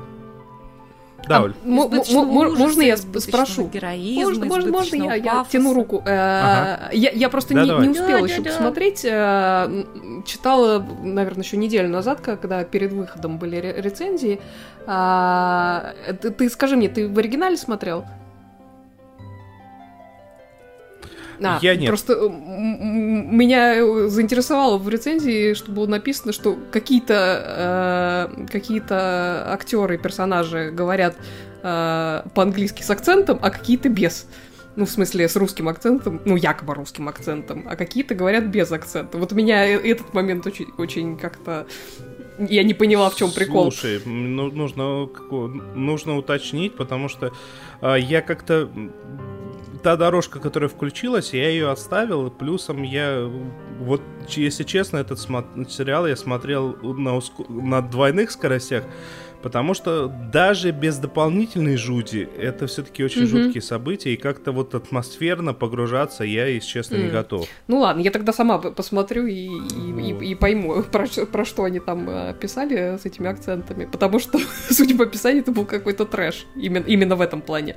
Да, 1.29 1.39
А, 1.39 1.43
Оль. 1.43 1.55
ужаса, 1.65 2.23
можно 2.23 2.83
я 2.83 2.97
спрошу? 2.97 3.69
героизма, 3.69 4.45
Можно, 4.47 4.71
можно, 4.71 4.95
я, 5.05 5.15
я 5.15 5.47
тяну 5.51 5.75
руку. 5.75 6.03
Э, 6.07 6.11
Ага. 6.11 6.91
Я, 6.93 7.11
я 7.11 7.29
просто 7.29 7.55
Да, 7.55 7.63
не, 7.63 7.69
давай. 7.69 7.87
не 7.87 7.91
успела 7.93 8.21
Да, 8.21 8.27
еще 8.27 8.37
да, 8.39 8.43
да. 8.45 8.51
посмотреть. 8.51 9.05
э, 9.05 9.09
м, 9.11 10.23
Читала, 10.27 10.85
наверное, 11.03 11.45
еще 11.45 11.57
неделю 11.57 11.89
назад, 11.89 12.21
когда 12.21 12.65
перед 12.65 12.93
выходом 12.93 13.39
были 13.39 13.57
ре- 13.57 13.75
рецензии. 13.81 14.41
А, 14.87 15.95
Ты, 16.21 16.31
ты 16.31 16.49
скажи 16.51 16.77
мне, 16.77 16.89
ты 16.89 17.09
в 17.09 17.19
оригинале 17.19 17.57
смотрел? 17.57 18.05
А, 21.43 21.59
Я 21.63 21.77
нет. 21.77 21.89
Просто 21.89 22.15
м, 22.15 23.37
меня 23.37 23.77
э, 23.77 24.09
заинтересовало 24.09 24.79
в 24.79 24.89
рецензии, 24.89 25.55
что 25.55 25.73
было 25.73 25.87
написано, 25.87 26.33
что 26.33 26.57
какие-то 26.71 28.31
э, 28.39 28.47
какие-то 28.51 29.53
актеры, 29.53 29.99
персонажи 29.99 30.71
говорят 30.71 31.17
э, 31.63 32.23
по-английски 32.35 32.83
с 32.83 32.91
акцентом, 32.91 33.39
а 33.43 33.51
какие-то 33.51 33.89
без. 33.89 34.27
Ну, 34.77 34.87
в 34.87 34.91
смысле, 34.91 35.29
с 35.29 35.37
русским 35.37 35.69
акцентом, 35.69 36.21
ну, 36.25 36.35
якобы 36.37 36.75
русским 36.75 37.09
акцентом, 37.09 37.65
а 37.69 37.77
какие-то 37.77 38.15
говорят 38.17 38.45
без 38.45 38.73
акцента. 38.73 39.19
Вот 39.19 39.31
меня 39.33 39.65
э- 39.67 39.79
этот 39.79 40.13
момент 40.15 40.47
очень, 40.47 40.67
очень 40.79 41.17
как-то... 41.17 41.67
Я 42.39 42.65
не 42.65 42.75
поняла, 42.75 43.09
в 43.11 43.15
чем 43.15 43.31
прикол. 43.31 43.71
Слушай, 43.71 44.03
ну, 44.05 44.51
нужно, 44.51 45.09
нужно 45.77 46.17
уточнить, 46.17 46.75
потому 46.75 47.09
что 47.09 47.33
а, 47.81 47.95
я 47.95 48.21
как-то... 48.21 48.69
Та 49.85 49.97
дорожка, 49.97 50.41
которая 50.41 50.71
включилась, 50.71 51.35
я 51.35 51.49
ее 51.51 51.71
оставил. 51.71 52.31
Плюсом 52.31 52.83
я... 52.85 53.31
Вот, 53.81 54.01
если 54.29 54.65
честно, 54.65 54.97
этот 54.97 55.19
сериал 55.21 56.07
я 56.07 56.17
смотрел 56.17 56.75
на, 56.83 57.11
уск- 57.19 57.51
на 57.53 57.83
двойных 57.83 58.31
скоростях, 58.31 58.85
потому 59.43 59.75
что 59.75 60.11
даже 60.33 60.71
без 60.71 60.97
дополнительной 60.97 61.77
жути 61.77 62.27
это 62.39 62.67
все-таки 62.67 63.05
очень 63.05 63.25
Мгм. 63.25 63.29
жуткие 63.29 63.61
события, 63.61 64.15
и 64.15 64.17
как-то 64.17 64.53
вот 64.53 64.75
атмосферно 64.75 65.53
погружаться 65.53 66.25
я, 66.25 66.47
если 66.47 66.67
честно, 66.69 66.97
не 66.97 67.05
М. 67.09 67.13
готов. 67.13 67.47
Ну 67.69 67.81
ладно, 67.81 68.01
я 68.01 68.11
тогда 68.11 68.33
сама 68.33 68.57
посмотрю 68.59 69.27
и, 69.27 69.35
и- 69.35 70.01
и- 70.01 70.31
и 70.31 70.35
пойму, 70.35 70.83
про, 70.93 71.07
про 71.31 71.45
что 71.45 71.65
они 71.65 71.81
там 71.81 72.09
э, 72.09 72.35
писали 72.41 72.97
с 72.97 73.05
этими 73.05 73.29
акцентами. 73.29 73.85
Потому 73.85 74.19
что, 74.19 74.39
судя 74.71 74.97
по 74.97 75.05
описанию, 75.05 75.43
это 75.43 75.53
был 75.53 75.67
какой-то 75.67 76.07
трэш. 76.07 76.47
Именно, 76.57 76.85
именно 76.87 77.17
в 77.17 77.21
этом 77.21 77.43
плане. 77.43 77.77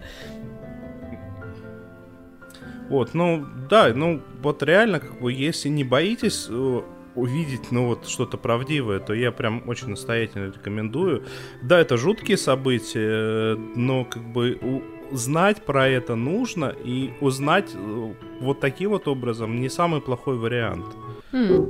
Вот, 2.90 3.14
ну, 3.14 3.46
да, 3.70 3.92
ну, 3.94 4.22
вот 4.42 4.64
реально, 4.64 5.00
как 5.00 5.20
бы, 5.20 5.32
если 5.34 5.70
не 5.70 5.84
боитесь 5.84 6.48
э, 6.50 6.82
увидеть, 7.16 7.72
ну, 7.72 7.88
вот, 7.88 8.08
что-то 8.08 8.38
правдивое, 8.38 9.00
то 9.00 9.14
я 9.14 9.32
прям 9.32 9.64
очень 9.68 9.90
настоятельно 9.90 10.48
рекомендую. 10.48 11.24
Да, 11.62 11.80
это 11.80 11.98
жуткие 11.98 12.38
события, 12.38 13.56
но, 13.76 14.06
как 14.06 14.24
бы, 14.24 14.58
у- 14.62 15.16
знать 15.16 15.64
про 15.66 15.88
это 15.88 16.16
нужно, 16.16 16.74
и 16.86 17.12
узнать 17.22 17.72
э, 17.76 18.14
вот 18.40 18.60
таким 18.62 18.92
вот 18.92 19.08
образом 19.08 19.60
не 19.60 19.70
самый 19.70 20.00
плохой 20.02 20.38
вариант. 20.38 20.86
М. 21.34 21.70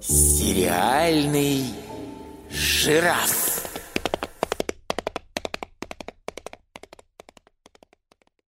Сериальный 0.00 1.64
жираф. 2.50 3.50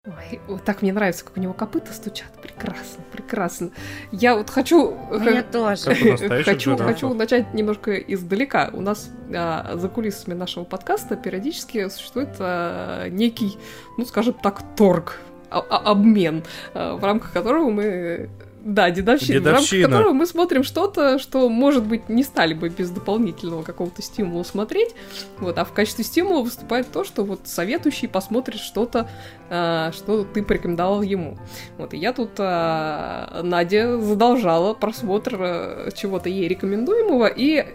Ой, 0.07 0.34
вот 0.47 0.65
так 0.65 0.83
мне 0.83 0.93
нравится, 0.93 1.25
как 1.25 1.37
у 1.37 1.41
него 1.41 1.53
копыта 1.53 1.93
стучат. 1.93 2.31
Прекрасно, 2.43 3.05
прекрасно. 3.13 3.71
Я 4.13 4.37
вот 4.37 4.51
хочу... 4.51 4.95
Мне 5.11 5.43
тоже. 5.43 5.85
Как 5.85 6.03
у 6.03 6.11
настоящих 6.11 6.45
Хочу, 6.45 6.77
хочу 6.77 7.15
начать 7.15 7.55
немножко 7.55 7.97
издалека. 7.97 8.71
У 8.73 8.81
нас 8.81 9.11
а, 9.35 9.77
за 9.77 9.89
кулисами 9.89 10.35
нашего 10.35 10.65
подкаста 10.65 11.17
периодически 11.17 11.89
существует 11.89 12.31
а, 12.39 13.09
некий, 13.09 13.59
ну, 13.97 14.05
скажем 14.05 14.35
так, 14.35 14.63
торг, 14.77 15.21
а- 15.51 15.65
а- 15.69 15.91
обмен, 15.91 16.45
а, 16.75 16.97
в 16.97 17.05
рамках 17.05 17.33
которого 17.33 17.71
мы... 17.71 18.29
Да, 18.65 18.91
дедовщина, 18.91 19.41
в 19.41 19.45
рамках 19.45 19.61
Дедовщина. 19.63 19.89
которого 19.89 20.13
мы 20.15 20.27
смотрим 20.27 20.65
что-то, 20.65 21.19
что, 21.19 21.51
может 21.51 21.85
быть, 21.85 22.09
не 22.09 22.23
стали 22.23 22.55
бы 22.55 22.71
без 22.71 22.89
дополнительного 22.89 23.63
какого-то 23.63 24.01
стимула 24.01 24.43
смотреть. 24.43 24.95
Вот, 25.39 25.59
а 25.59 25.67
в 25.67 25.73
качестве 25.73 26.03
стимула 26.03 26.43
выступает 26.43 26.91
то, 26.91 27.05
что 27.05 27.25
вот 27.25 27.41
советующий 27.45 28.09
посмотрит 28.09 28.59
что-то, 28.61 29.11
а, 29.51 29.93
что 29.93 30.25
ты 30.25 30.43
порекомендовал 30.43 31.03
ему. 31.03 31.37
Вот, 31.77 31.93
и 31.93 31.99
я 31.99 32.15
тут 32.15 32.31
а, 32.39 33.43
Надя 33.43 34.01
задолжала 34.01 34.73
просмотр 34.73 35.37
а, 35.39 35.91
чего-то 35.95 36.31
ей 36.31 36.49
рекомендуемого, 36.49 37.27
и 37.27 37.67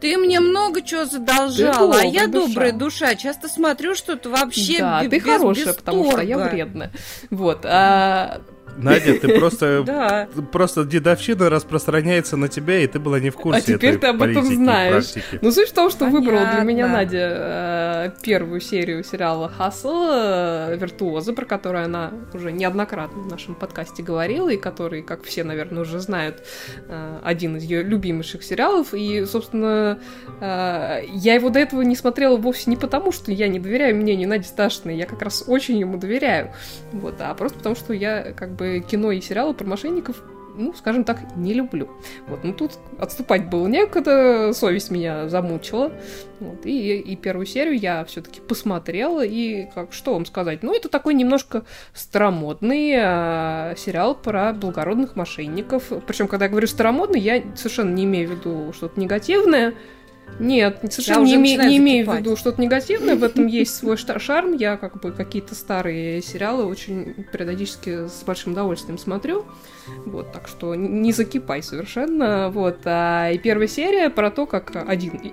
Ты 0.00 0.18
мне 0.18 0.40
много 0.40 0.82
чего 0.82 1.04
задолжала, 1.06 1.94
Ты 1.94 2.00
а 2.00 2.04
я 2.04 2.26
добрая 2.26 2.32
душа. 2.32 2.48
добрая 2.48 2.72
душа. 2.72 3.14
Часто 3.14 3.48
смотрю 3.48 3.94
что-то 3.94 4.28
вообще 4.28 4.78
да, 4.80 5.02
бе- 5.02 5.08
ты 5.08 5.16
без 5.16 5.24
хорошая, 5.24 5.72
потому 5.72 6.10
что 6.10 6.20
я 6.20 6.36
вредная. 6.36 6.90
Вот, 7.30 7.60
а, 7.64 8.42
Надя, 8.76 9.18
ты 9.18 9.28
просто... 9.38 10.28
Просто 10.52 10.84
дедовщина 10.84 11.50
распространяется 11.50 12.36
на 12.36 12.48
тебя, 12.48 12.78
и 12.78 12.86
ты 12.86 12.98
была 12.98 13.20
не 13.20 13.30
в 13.30 13.36
курсе 13.36 13.74
А 13.74 13.76
теперь 13.78 13.98
ты 13.98 14.08
об 14.08 14.22
этом 14.22 14.44
знаешь. 14.44 15.14
Ну, 15.40 15.50
суть 15.50 15.68
в 15.68 15.72
том, 15.72 15.90
что 15.90 16.06
выбрала 16.06 16.46
для 16.54 16.62
меня 16.62 16.88
Надя 16.88 17.30
э, 17.34 18.10
первую 18.22 18.60
серию 18.60 19.04
сериала 19.04 19.48
«Хасл», 19.48 20.08
э, 20.10 20.76
«Виртуозы», 20.76 21.32
про 21.32 21.44
который 21.44 21.84
она 21.84 22.12
уже 22.32 22.52
неоднократно 22.52 23.22
в 23.22 23.26
нашем 23.28 23.54
подкасте 23.54 24.02
говорила, 24.02 24.48
и 24.48 24.56
который, 24.56 25.02
как 25.02 25.24
все, 25.24 25.44
наверное, 25.44 25.82
уже 25.82 26.00
знают, 26.00 26.42
э, 26.88 27.18
один 27.22 27.56
из 27.56 27.64
ее 27.64 27.82
любимейших 27.82 28.42
сериалов. 28.42 28.94
И, 28.94 29.24
собственно, 29.24 29.98
я 30.40 31.34
его 31.34 31.48
до 31.50 31.58
этого 31.58 31.82
не 31.82 31.96
смотрела 31.96 32.36
вовсе 32.36 32.70
не 32.70 32.76
потому, 32.76 33.12
что 33.12 33.32
я 33.32 33.48
не 33.48 33.58
доверяю 33.58 33.96
мнению 33.96 34.28
Нади 34.28 34.46
Сташиной, 34.46 34.96
я 34.96 35.06
как 35.06 35.22
раз 35.22 35.44
очень 35.46 35.78
ему 35.78 35.96
доверяю, 35.96 36.52
вот, 36.92 37.16
а 37.20 37.34
просто 37.34 37.58
потому, 37.58 37.76
что 37.76 37.92
я 37.92 38.32
как 38.32 38.54
бы 38.54 38.63
кино 38.88 39.12
и 39.12 39.20
сериалы 39.20 39.54
про 39.54 39.66
мошенников 39.66 40.22
ну, 40.56 40.72
скажем 40.74 41.04
так, 41.04 41.36
не 41.36 41.52
люблю. 41.52 41.88
Вот, 42.28 42.44
ну 42.44 42.52
тут 42.52 42.72
отступать 42.98 43.48
было 43.48 43.66
некогда, 43.66 44.52
совесть 44.52 44.90
меня 44.90 45.28
замучила. 45.28 45.92
Вот, 46.40 46.64
и, 46.64 46.98
и 46.98 47.16
первую 47.16 47.46
серию 47.46 47.78
я 47.78 48.04
все-таки 48.04 48.40
посмотрела, 48.40 49.24
и 49.24 49.68
как 49.74 49.92
что 49.92 50.14
вам 50.14 50.26
сказать? 50.26 50.62
Ну, 50.62 50.74
это 50.74 50.88
такой 50.88 51.14
немножко 51.14 51.64
старомодный 51.92 52.92
э, 52.96 53.74
сериал 53.76 54.14
про 54.14 54.52
благородных 54.52 55.16
мошенников. 55.16 55.92
Причем, 56.06 56.28
когда 56.28 56.46
я 56.46 56.50
говорю 56.50 56.66
старомодный, 56.66 57.20
я 57.20 57.42
совершенно 57.56 57.92
не 57.92 58.04
имею 58.04 58.28
в 58.28 58.32
виду 58.32 58.72
что-то 58.72 59.00
негативное. 59.00 59.74
Нет, 60.38 60.80
совершенно 60.90 61.24
не, 61.24 61.36
име- 61.36 61.66
не 61.66 61.78
имею 61.78 62.10
в 62.10 62.16
виду 62.16 62.36
что-то 62.36 62.60
негативное, 62.60 63.16
в 63.16 63.24
этом 63.24 63.46
есть 63.46 63.74
свой 63.76 63.96
шарм. 63.96 64.54
Я 64.54 64.76
как 64.76 65.00
бы 65.00 65.12
какие-то 65.12 65.54
старые 65.54 66.22
сериалы 66.22 66.64
очень 66.64 67.24
периодически 67.32 68.08
с 68.08 68.22
большим 68.24 68.52
удовольствием 68.52 68.98
смотрю. 68.98 69.44
Вот, 70.06 70.32
так 70.32 70.48
что 70.48 70.74
не 70.74 71.12
закипай 71.12 71.62
совершенно. 71.62 72.50
Вот, 72.50 72.78
а, 72.84 73.30
и 73.30 73.38
первая 73.38 73.68
серия 73.68 74.10
про 74.10 74.30
то, 74.30 74.46
как 74.46 74.72
один... 74.88 75.32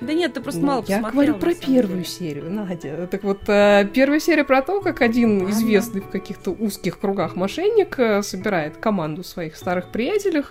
Да 0.00 0.12
нет, 0.12 0.32
ты 0.32 0.40
просто 0.40 0.60
мало 0.60 0.84
Я 0.86 1.00
говорю 1.00 1.34
про 1.34 1.54
первую 1.54 2.04
серию, 2.04 2.50
Надя. 2.50 3.08
Так 3.10 3.24
вот, 3.24 3.40
э, 3.48 3.88
первая 3.92 4.20
серия 4.20 4.44
про 4.44 4.62
то, 4.62 4.80
как 4.80 5.00
один 5.00 5.50
известный 5.50 6.00
в 6.00 6.08
каких-то 6.08 6.52
узких 6.52 7.00
кругах 7.00 7.34
мошенник 7.34 7.98
э, 7.98 8.22
собирает 8.22 8.76
команду 8.76 9.24
своих 9.24 9.56
старых 9.56 9.88
приятелей, 9.90 10.44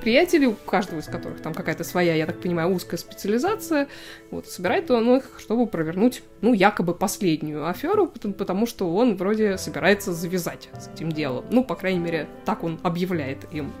приятелей, 0.00 0.46
у 0.46 0.54
каждого 0.54 1.00
из 1.00 1.06
которых 1.06 1.42
там 1.42 1.52
какая-то 1.52 1.84
своя, 1.84 2.14
я 2.14 2.24
так 2.24 2.40
понимаю, 2.40 2.70
узкая 2.70 2.98
специализация, 2.98 3.88
вот, 4.30 4.46
собирает 4.46 4.90
он 4.90 5.16
их, 5.16 5.24
чтобы 5.38 5.66
провернуть, 5.66 6.22
ну, 6.40 6.54
якобы 6.54 6.94
последнюю 6.94 7.68
аферу, 7.68 8.06
потому 8.06 8.66
что 8.66 8.90
он 8.94 9.16
вроде 9.16 9.58
собирается 9.58 10.14
завязать 10.14 10.70
с 10.78 10.88
этим 10.88 11.12
делом. 11.12 11.44
Ну, 11.50 11.62
по 11.62 11.74
крайней 11.74 12.00
мере, 12.00 12.26
так 12.46 12.64
он 12.64 12.80
объявляет 12.82 13.46
им. 13.52 13.72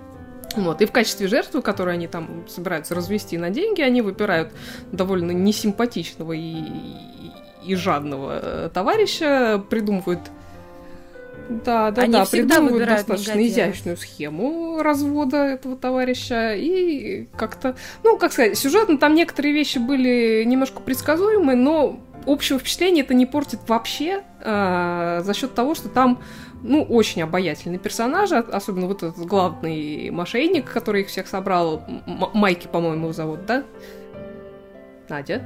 Вот. 0.56 0.80
И 0.80 0.86
в 0.86 0.92
качестве 0.92 1.28
жертвы, 1.28 1.62
которую 1.62 1.94
они 1.94 2.06
там 2.06 2.44
собираются 2.48 2.94
развести 2.94 3.38
на 3.38 3.50
деньги, 3.50 3.80
они 3.82 4.02
выбирают 4.02 4.52
довольно 4.92 5.32
несимпатичного 5.32 6.32
и, 6.32 6.64
и 7.64 7.74
жадного 7.74 8.40
э, 8.42 8.70
товарища, 8.72 9.62
придумывают 9.68 10.20
да, 11.48 11.90
да, 11.90 12.02
Они 12.02 12.12
да, 12.12 12.24
придумывают 12.24 12.88
достаточно 12.88 13.32
негодяев. 13.32 13.74
изящную 13.74 13.96
схему 13.96 14.82
развода 14.82 15.36
этого 15.38 15.76
товарища. 15.76 16.54
И 16.54 17.26
как-то, 17.36 17.76
ну, 18.02 18.16
как 18.16 18.32
сказать, 18.32 18.56
сюжетно 18.56 18.96
там 18.96 19.14
некоторые 19.14 19.52
вещи 19.52 19.78
были 19.78 20.44
немножко 20.44 20.80
предсказуемы, 20.80 21.54
но 21.54 22.00
общего 22.26 22.58
впечатления 22.58 23.02
это 23.02 23.12
не 23.12 23.26
портит 23.26 23.60
вообще 23.68 24.22
а, 24.40 25.20
за 25.22 25.34
счет 25.34 25.54
того, 25.54 25.74
что 25.74 25.88
там 25.88 26.22
ну, 26.64 26.82
очень 26.82 27.22
обаятельный 27.22 27.78
персонаж, 27.78 28.32
особенно 28.32 28.86
вот 28.86 29.02
этот 29.02 29.26
главный 29.26 30.08
мошенник, 30.10 30.72
который 30.72 31.02
их 31.02 31.08
всех 31.08 31.28
собрал. 31.28 31.84
Майки, 32.06 32.66
по-моему, 32.66 33.04
его 33.04 33.12
зовут, 33.12 33.44
да? 33.44 33.64
Надя? 35.10 35.44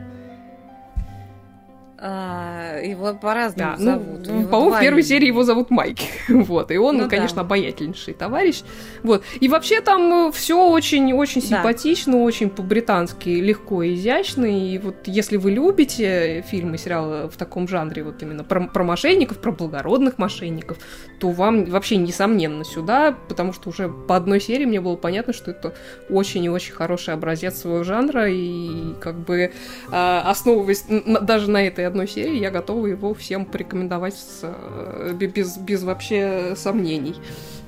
А, 2.00 2.78
его 2.80 3.12
по-разному 3.14 3.72
Да, 3.72 3.76
ну, 3.76 3.84
зовут. 3.84 4.28
У 4.28 4.32
него 4.32 4.48
по-моему, 4.48 4.76
в 4.76 4.80
первой 4.80 5.02
серии 5.02 5.26
его 5.26 5.42
зовут 5.42 5.70
Майк. 5.70 5.98
вот, 6.28 6.70
и 6.70 6.76
он, 6.76 6.96
Ну 6.96 7.02
да. 7.04 7.08
конечно, 7.08 7.40
обаятельнейший 7.40 8.14
товарищ. 8.14 8.60
Вот. 9.02 9.24
И 9.40 9.48
вообще 9.48 9.80
там 9.80 10.30
все 10.30 10.70
очень-очень 10.70 11.40
Да. 11.40 11.46
симпатично, 11.48 12.18
очень 12.18 12.50
по-британски 12.50 13.28
легко 13.30 13.82
и 13.82 13.94
изящно. 13.94 14.44
И 14.44 14.78
вот 14.78 14.94
если 15.06 15.36
вы 15.38 15.50
любите 15.50 16.44
фильмы, 16.48 16.78
сериалы 16.78 17.28
в 17.28 17.36
таком 17.36 17.66
жанре, 17.66 18.04
вот 18.04 18.22
именно 18.22 18.44
про, 18.44 18.68
про 18.68 18.84
мошенников, 18.84 19.38
про 19.38 19.50
благородных 19.50 20.18
мошенников, 20.18 20.78
то 21.18 21.30
вам 21.30 21.64
вообще 21.64 21.96
несомненно 21.96 22.64
сюда, 22.64 23.16
потому 23.28 23.52
что 23.52 23.70
уже 23.70 23.88
по 23.88 24.14
одной 24.14 24.40
серии 24.40 24.66
мне 24.66 24.80
было 24.80 24.94
понятно, 24.94 25.32
что 25.32 25.50
это 25.50 25.74
очень 26.10 26.44
и 26.44 26.48
очень 26.48 26.74
хороший 26.74 27.12
образец 27.14 27.58
своего 27.58 27.82
жанра, 27.82 28.30
и 28.30 28.94
как 29.00 29.16
бы 29.18 29.50
а, 29.90 30.22
основываясь 30.30 30.84
даже 31.22 31.50
на 31.50 31.66
этой 31.66 31.87
одной 31.88 32.06
серии, 32.08 32.38
я 32.38 32.50
готова 32.50 32.86
его 32.86 33.14
всем 33.14 33.44
порекомендовать 33.44 34.14
с, 34.14 34.40
э, 34.42 35.12
бе- 35.14 35.26
без, 35.26 35.56
без 35.58 35.82
вообще 35.82 36.54
сомнений. 36.56 37.16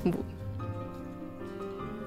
Вот. 0.05 0.25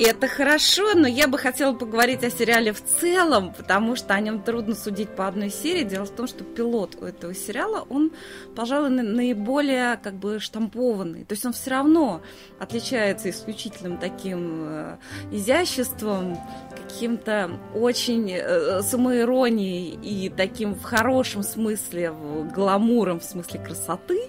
Это 0.06 0.28
хорошо, 0.28 0.96
но 0.96 1.08
я 1.08 1.30
бы 1.30 1.38
хотела 1.38 1.74
поговорить 1.74 2.26
о 2.26 2.30
сериале 2.30 2.74
в 2.74 2.84
целом, 3.00 3.54
потому 3.54 3.96
что 3.96 4.14
о 4.14 4.20
нем 4.20 4.42
трудно 4.42 4.76
судить 4.76 5.16
по 5.16 5.28
одной 5.28 5.50
серии. 5.50 5.84
Дело 5.86 6.04
в 6.04 6.10
том, 6.10 6.28
что 6.28 6.44
пилот 6.44 6.98
у 7.00 7.06
этого 7.06 7.34
сериала, 7.34 7.86
он, 7.90 8.12
пожалуй, 8.54 8.90
на- 8.90 9.02
наиболее 9.02 9.96
как 10.04 10.16
бы 10.16 10.42
штампованный. 10.42 11.24
То 11.24 11.34
есть 11.36 11.46
он 11.46 11.54
все 11.54 11.70
равно 11.70 12.22
отличается 12.60 13.30
исключительным 13.30 13.98
таким 13.98 14.66
э, 14.66 14.98
изяществом, 15.32 16.38
каким-то 16.76 17.52
очень 17.74 18.30
э, 18.30 18.82
самоиронией 18.82 19.98
и 20.04 20.28
таким 20.28 20.76
в 20.76 20.84
хорошем 20.84 21.44
смысле, 21.44 22.14
гламуром 22.54 23.22
в 23.22 23.24
смысле 23.24 23.62
красоты. 23.62 24.20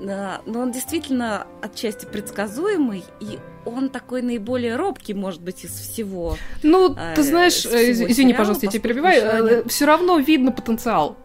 Но 0.00 0.60
он 0.62 0.72
действительно 0.72 1.46
отчасти 1.62 2.06
предсказуемый, 2.06 3.04
и 3.20 3.38
он 3.66 3.90
такой 3.90 4.22
наиболее 4.22 4.76
робкий, 4.76 5.12
может 5.14 5.42
быть, 5.42 5.64
из 5.64 5.72
всего. 5.72 6.36
Ну, 6.62 6.94
Э, 6.96 7.14
ты 7.14 7.22
знаешь, 7.22 7.66
э, 7.66 7.90
извини, 7.90 8.14
сериала, 8.14 8.38
пожалуйста, 8.38 8.66
я 8.66 8.72
тебя 8.72 8.82
перебиваю, 8.82 9.44
они- 9.60 9.68
все 9.68 9.84
равно 9.84 10.18
видно 10.18 10.52
потенциал. 10.52 11.16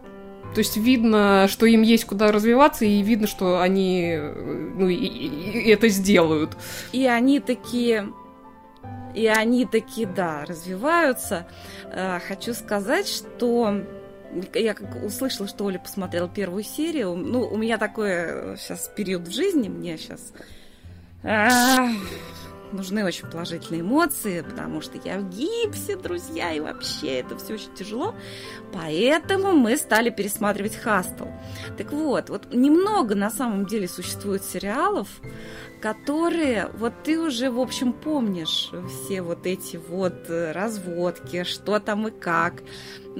То 0.54 0.58
есть 0.60 0.76
видно, 0.76 1.46
что 1.48 1.66
им 1.66 1.82
есть 1.82 2.04
куда 2.04 2.32
развиваться, 2.32 2.84
и 2.84 3.02
видно, 3.02 3.26
что 3.26 3.60
они 3.60 4.12
э, 4.18 4.32
ну, 4.78 4.88
и- 4.88 4.94
и- 4.94 5.70
это 5.70 5.88
сделают. 5.88 6.56
И 6.92 7.06
они 7.06 7.40
такие... 7.40 8.08
И 9.14 9.26
они 9.28 9.64
такие, 9.64 10.06
да, 10.06 10.44
развиваются. 10.46 11.46
Э, 11.90 12.18
Хочу 12.28 12.52
сказать, 12.52 13.08
что 13.08 13.80
я 14.54 14.74
как 14.74 15.02
услышала, 15.04 15.48
что 15.48 15.64
Оля 15.64 15.78
посмотрела 15.78 16.28
первую 16.28 16.62
серию. 16.64 17.14
Ну, 17.14 17.46
у 17.46 17.56
меня 17.56 17.78
такой 17.78 18.56
сейчас 18.58 18.90
период 18.94 19.28
в 19.28 19.32
жизни, 19.32 19.68
мне 19.68 19.96
сейчас 19.98 20.32
нужны 22.72 23.04
очень 23.04 23.26
положительные 23.28 23.80
эмоции, 23.82 24.42
потому 24.42 24.80
что 24.80 24.98
я 25.04 25.18
в 25.18 25.28
гипсе, 25.30 25.96
друзья, 25.96 26.52
и 26.52 26.60
вообще 26.60 27.20
это 27.20 27.36
все 27.38 27.54
очень 27.54 27.74
тяжело. 27.74 28.14
Поэтому 28.72 29.52
мы 29.52 29.76
стали 29.76 30.10
пересматривать 30.10 30.76
Хастл. 30.76 31.26
Так 31.78 31.92
вот, 31.92 32.28
вот 32.28 32.52
немного 32.52 33.14
на 33.14 33.30
самом 33.30 33.66
деле 33.66 33.88
существует 33.88 34.44
сериалов, 34.44 35.08
которые 35.80 36.70
вот 36.78 36.92
ты 37.04 37.18
уже, 37.20 37.50
в 37.50 37.60
общем, 37.60 37.92
помнишь 37.92 38.70
все 38.88 39.22
вот 39.22 39.46
эти 39.46 39.76
вот 39.76 40.28
э, 40.28 40.52
разводки, 40.52 41.44
что 41.44 41.78
там 41.80 42.08
и 42.08 42.10
как, 42.10 42.62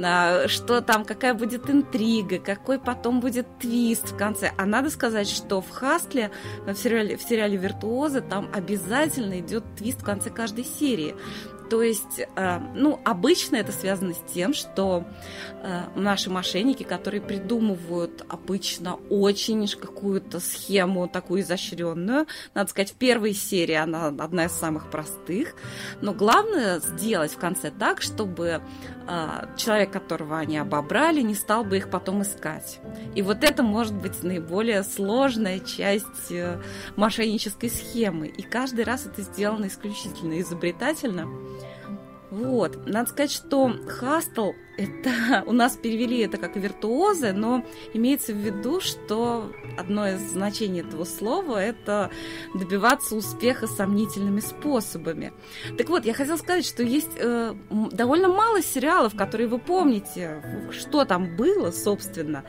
а, 0.02 0.48
что 0.48 0.80
там, 0.80 1.04
какая 1.04 1.34
будет 1.34 1.70
интрига, 1.70 2.38
какой 2.38 2.78
потом 2.78 3.20
будет 3.20 3.46
твист 3.59 4.12
в 4.12 4.16
конце. 4.16 4.52
А 4.57 4.66
надо 4.66 4.90
сказать, 4.90 5.28
что 5.28 5.61
в 5.61 5.70
Хастле, 5.70 6.30
в 6.66 6.74
сериале, 6.74 7.16
в 7.16 7.22
сериале 7.22 7.57
«Виртуозы» 7.57 8.20
там 8.20 8.48
обязательно 8.52 9.40
идет 9.40 9.64
твист 9.76 10.02
в 10.02 10.04
конце 10.04 10.30
каждой 10.30 10.64
серии. 10.64 11.14
То 11.69 11.83
есть, 11.83 12.21
э, 12.21 12.59
ну, 12.75 13.01
обычно 13.05 13.57
это 13.57 13.73
связано 13.73 14.14
с 14.14 14.33
тем, 14.33 14.55
что 14.55 15.05
э, 15.62 15.83
наши 15.97 16.31
мошенники, 16.31 16.85
которые 16.85 17.21
придумывают 17.21 18.25
обычно 18.29 18.97
очень 19.11 19.67
какую-то 19.67 20.39
схему 20.39 21.09
такую 21.09 21.41
изощренную, 21.41 22.27
надо 22.55 22.71
сказать, 22.71 22.93
в 22.93 22.95
первой 22.95 23.33
серии 23.33 23.75
она 23.75 24.09
одна 24.09 24.45
из 24.45 24.53
самых 24.53 24.91
простых, 24.91 25.55
но 26.01 26.12
главное 26.12 26.79
сделать 26.81 27.33
в 27.33 27.39
конце 27.39 27.73
так, 27.73 28.01
чтобы 28.01 28.61
э, 29.09 29.29
человек, 29.57 29.91
которого 29.91 30.39
они 30.39 30.59
обобрали, 30.59 31.21
не 31.23 31.35
стал 31.35 31.64
бы 31.64 31.79
их 31.79 31.91
потом 31.91 32.23
искать. 32.23 32.79
И 33.17 33.23
вот 33.23 33.43
это 33.43 33.62
может 33.62 33.95
быть 33.95 34.23
наиболее 34.23 34.85
сложная 34.85 35.59
часть 35.59 36.33
мошеннической 36.97 37.71
схемы. 37.71 38.29
И 38.29 38.43
каждый 38.43 38.85
раз 38.85 39.07
это 39.07 39.23
сделано 39.23 39.67
исключительно 39.67 40.41
изобретательно. 40.41 41.27
Вот. 42.31 42.87
Надо 42.87 43.09
сказать, 43.09 43.31
что 43.31 43.72
хастл 43.89 44.53
это 44.77 45.43
у 45.47 45.53
нас 45.53 45.77
перевели 45.77 46.20
это 46.20 46.37
как 46.37 46.57
виртуозы, 46.57 47.33
но 47.33 47.64
имеется 47.95 48.33
в 48.33 48.37
виду, 48.37 48.81
что 48.81 49.53
одно 49.77 50.09
из 50.09 50.20
значений 50.20 50.81
этого 50.81 51.05
слова 51.05 51.62
это 51.62 52.11
добиваться 52.55 53.16
успеха 53.16 53.66
сомнительными 53.66 54.41
способами. 54.41 55.33
Так 55.79 55.89
вот, 55.89 56.05
я 56.05 56.14
хотела 56.14 56.37
сказать, 56.37 56.66
что 56.66 56.83
есть 56.83 57.12
э, 57.16 57.55
довольно 57.93 58.29
мало 58.29 58.62
сериалов, 58.62 59.16
которые 59.16 59.49
вы 59.49 59.59
помните, 59.59 60.68
что 60.70 61.05
там 61.05 61.37
было, 61.37 61.70
собственно, 61.70 62.45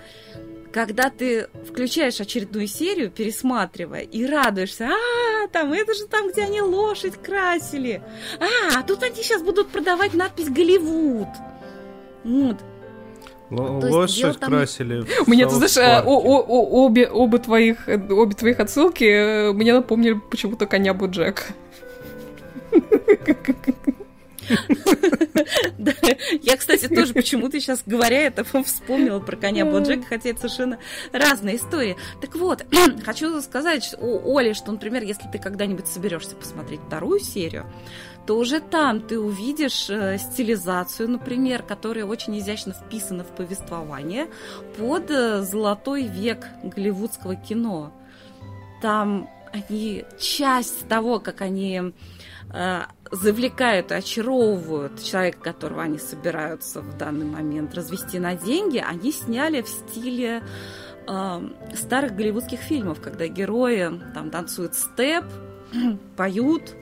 когда 0.72 1.10
ты 1.10 1.48
включаешь 1.68 2.20
очередную 2.22 2.68
серию, 2.68 3.10
пересматривая, 3.10 4.02
и 4.02 4.26
радуешься, 4.26 4.90
а, 4.90 5.48
там, 5.48 5.74
это 5.74 5.94
же 5.94 6.06
там, 6.08 6.30
где 6.30 6.44
они 6.44 6.62
лошадь 6.62 7.16
красили. 7.22 8.02
А, 8.40 8.82
тут 8.84 9.04
они 9.04 9.16
сейчас 9.24 9.42
будут 9.42 9.70
продавать 9.70 10.14
надпись 10.14 10.50
«Голливуд». 10.50 11.28
Вот. 12.24 12.58
Л- 13.50 13.80
То 13.80 13.88
Лошадь 13.88 14.40
там- 14.40 14.50
красили. 14.50 15.06
Мне, 15.28 15.48
Саус 15.50 15.56
знаешь, 15.72 15.76
Парке. 15.76 16.10
о- 16.10 16.20
о- 16.20 16.46
о- 16.46 16.86
обе, 16.86 17.08
оба 17.08 17.40
твоих, 17.40 17.88
обе 17.88 18.36
твоих 18.36 18.60
отсылки 18.60 19.06
э, 19.06 19.54
мне 19.54 19.74
напомнили 19.74 20.20
почему-то 20.30 20.66
коня 20.66 20.94
Боджека. 20.94 21.44
Я, 26.42 26.58
кстати, 26.58 26.88
тоже 26.88 27.14
почему-то 27.14 27.60
сейчас, 27.60 27.84
говоря 27.86 28.22
это, 28.22 28.44
вспомнила 28.64 29.20
про 29.20 29.36
коня 29.36 29.66
Боджека, 29.66 30.06
хотя 30.08 30.30
это 30.30 30.42
совершенно 30.42 30.80
разная 31.12 31.56
история. 31.56 31.96
Так 32.22 32.36
вот, 32.36 32.66
хочу 33.06 33.42
сказать 33.42 33.96
у 34.00 34.38
Оли, 34.38 34.54
что, 34.54 34.72
например, 34.72 35.04
если 35.04 35.28
ты 35.32 35.40
когда-нибудь 35.40 35.88
соберешься 35.88 36.36
посмотреть 36.36 36.82
вторую 36.82 37.20
серию, 37.20 37.66
то 38.26 38.38
уже 38.38 38.60
там 38.60 39.00
ты 39.00 39.18
увидишь 39.20 39.90
э, 39.90 40.18
стилизацию, 40.18 41.10
например, 41.10 41.64
которая 41.64 42.06
очень 42.06 42.38
изящно 42.38 42.74
вписана 42.74 43.24
в 43.24 43.28
повествование 43.28 44.28
под 44.78 45.10
э, 45.10 45.42
золотой 45.44 46.04
век 46.04 46.46
голливудского 46.62 47.36
кино. 47.36 47.94
Там 48.82 49.30
они 49.54 50.04
часть 50.20 50.88
того, 50.90 51.20
как 51.20 51.40
они 51.40 51.94
э, 52.54 52.82
завлекают 53.12 53.92
и 53.92 53.96
очаровывают 53.96 55.04
человека, 55.04 55.40
которого 55.42 55.84
они 55.84 55.98
собираются 55.98 56.82
в 56.82 56.98
данный 56.98 57.26
момент 57.26 57.74
развести 57.74 58.20
на 58.20 58.36
деньги, 58.36 58.84
они 58.86 59.12
сняли 59.12 59.62
в 59.62 59.68
стиле 59.68 60.44
э, 61.08 61.50
старых 61.76 62.16
голливудских 62.16 62.60
фильмов, 62.60 63.02
когда 63.02 63.28
герои 63.28 63.92
там 64.14 64.30
танцуют 64.30 64.76
степ, 64.76 65.26
поют, 66.18 66.76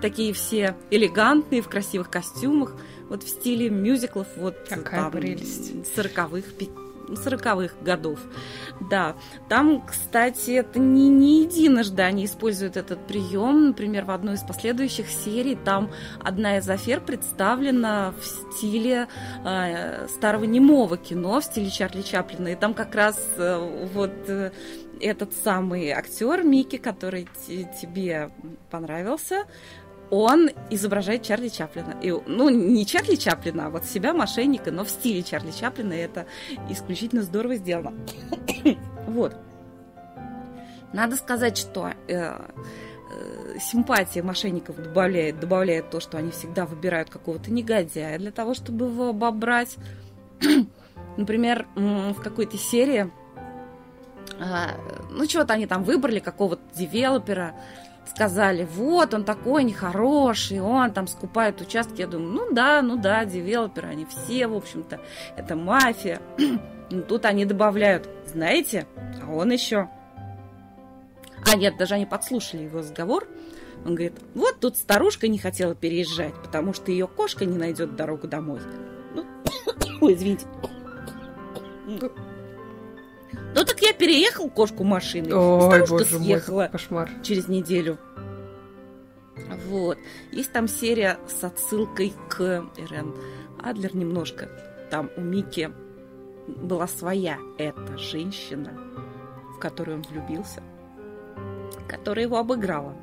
такие 0.00 0.32
все 0.32 0.76
элегантные, 0.90 1.62
в 1.62 1.68
красивых 1.68 2.10
костюмах, 2.10 2.74
вот 3.08 3.22
в 3.22 3.28
стиле 3.28 3.68
мюзиклов 3.70 4.26
вот 4.36 4.56
Какая 4.68 5.02
там, 5.02 5.12
прелесть. 5.12 5.72
40-х, 5.96 6.42
40-х 7.14 7.74
годов. 7.82 8.20
Да, 8.90 9.14
там, 9.48 9.84
кстати, 9.86 10.52
это 10.52 10.78
не, 10.78 11.08
не 11.08 11.42
единожды 11.42 12.02
они 12.02 12.24
используют 12.24 12.76
этот 12.76 13.06
прием. 13.06 13.68
Например, 13.68 14.04
в 14.04 14.10
одной 14.10 14.34
из 14.34 14.42
последующих 14.42 15.08
серий 15.08 15.56
там 15.56 15.90
одна 16.20 16.58
из 16.58 16.68
афер 16.68 17.00
представлена 17.00 18.12
в 18.12 18.24
стиле 18.24 19.08
э, 19.44 20.06
старого 20.08 20.44
немого 20.44 20.96
кино, 20.96 21.40
в 21.40 21.44
стиле 21.44 21.70
Чарли 21.70 22.02
Чаплина. 22.02 22.48
И 22.48 22.56
там 22.56 22.74
как 22.74 22.94
раз 22.94 23.16
э, 23.36 23.88
вот 23.94 24.12
э, 24.28 24.50
этот 25.00 25.32
самый 25.44 25.90
актер 25.90 26.42
Микки, 26.44 26.78
который 26.78 27.28
тебе 27.80 28.30
понравился, 28.70 29.44
он 30.12 30.50
изображает 30.68 31.22
Чарли 31.22 31.48
Чаплина. 31.48 31.96
И, 32.02 32.10
ну, 32.10 32.50
не 32.50 32.84
Чарли 32.84 33.14
Чаплина, 33.14 33.66
а 33.66 33.70
вот 33.70 33.86
себя, 33.86 34.12
мошенника, 34.12 34.70
но 34.70 34.84
в 34.84 34.90
стиле 34.90 35.22
Чарли 35.22 35.52
Чаплина. 35.52 35.94
Это 35.94 36.26
исключительно 36.68 37.22
здорово 37.22 37.54
сделано. 37.54 37.94
вот. 39.06 39.34
Надо 40.92 41.16
сказать, 41.16 41.56
что 41.56 41.94
э, 42.08 42.14
э, 42.14 43.58
симпатия 43.58 44.22
мошенников 44.22 44.76
добавляет, 44.76 45.40
добавляет 45.40 45.88
то, 45.88 45.98
что 45.98 46.18
они 46.18 46.30
всегда 46.30 46.66
выбирают 46.66 47.08
какого-то 47.08 47.50
негодяя 47.50 48.18
для 48.18 48.32
того, 48.32 48.52
чтобы 48.52 48.88
его 48.88 49.08
обобрать. 49.08 49.76
Например, 51.16 51.66
в 51.74 52.20
какой-то 52.20 52.58
серии, 52.58 53.10
э, 54.38 54.66
ну, 55.10 55.24
чего-то 55.24 55.54
они 55.54 55.66
там 55.66 55.84
выбрали, 55.84 56.18
какого-то 56.18 56.62
девелопера, 56.74 57.54
сказали, 58.06 58.66
вот 58.74 59.14
он 59.14 59.24
такой 59.24 59.64
нехороший, 59.64 60.60
он 60.60 60.92
там 60.92 61.06
скупает 61.06 61.60
участки. 61.60 62.00
Я 62.00 62.06
думаю, 62.06 62.30
ну 62.32 62.52
да, 62.52 62.82
ну 62.82 62.96
да, 62.96 63.24
девелоперы, 63.24 63.88
они 63.88 64.06
все, 64.06 64.46
в 64.46 64.54
общем-то, 64.56 65.00
это 65.36 65.56
мафия. 65.56 66.20
Но 66.90 67.02
тут 67.02 67.24
они 67.24 67.44
добавляют, 67.44 68.08
знаете, 68.26 68.86
а 69.22 69.30
он 69.30 69.50
еще... 69.50 69.88
А 71.44 71.56
нет, 71.56 71.76
даже 71.76 71.94
они 71.94 72.06
подслушали 72.06 72.64
его 72.64 72.80
разговор. 72.80 73.26
Он 73.84 73.94
говорит, 73.94 74.14
вот 74.34 74.60
тут 74.60 74.76
старушка 74.76 75.26
не 75.26 75.38
хотела 75.38 75.74
переезжать, 75.74 76.34
потому 76.40 76.72
что 76.72 76.92
ее 76.92 77.08
кошка 77.08 77.44
не 77.44 77.56
найдет 77.56 77.96
дорогу 77.96 78.28
домой. 78.28 78.60
Ну, 79.14 79.24
извините. 80.12 80.46
Ну 83.54 83.64
так 83.64 83.80
я 83.80 83.92
переехал 83.92 84.48
кошку 84.48 84.84
машиной. 84.84 85.32
Ой, 85.32 85.86
боже 85.86 86.04
съехала 86.04 86.60
мой, 86.62 86.68
кошмар. 86.68 87.10
через 87.22 87.48
неделю. 87.48 87.98
Вот. 89.66 89.98
Есть 90.30 90.52
там 90.52 90.68
серия 90.68 91.18
с 91.26 91.44
отсылкой 91.44 92.12
к 92.28 92.64
Ирен 92.76 93.14
Адлер 93.62 93.94
немножко. 93.94 94.48
Там 94.90 95.10
у 95.16 95.20
Мики 95.20 95.70
была 96.46 96.86
своя 96.86 97.38
эта 97.58 97.98
женщина, 97.98 98.72
в 99.54 99.58
которую 99.58 99.98
он 99.98 100.02
влюбился, 100.02 100.62
которая 101.88 102.26
его 102.26 102.38
обыграла. 102.38 102.94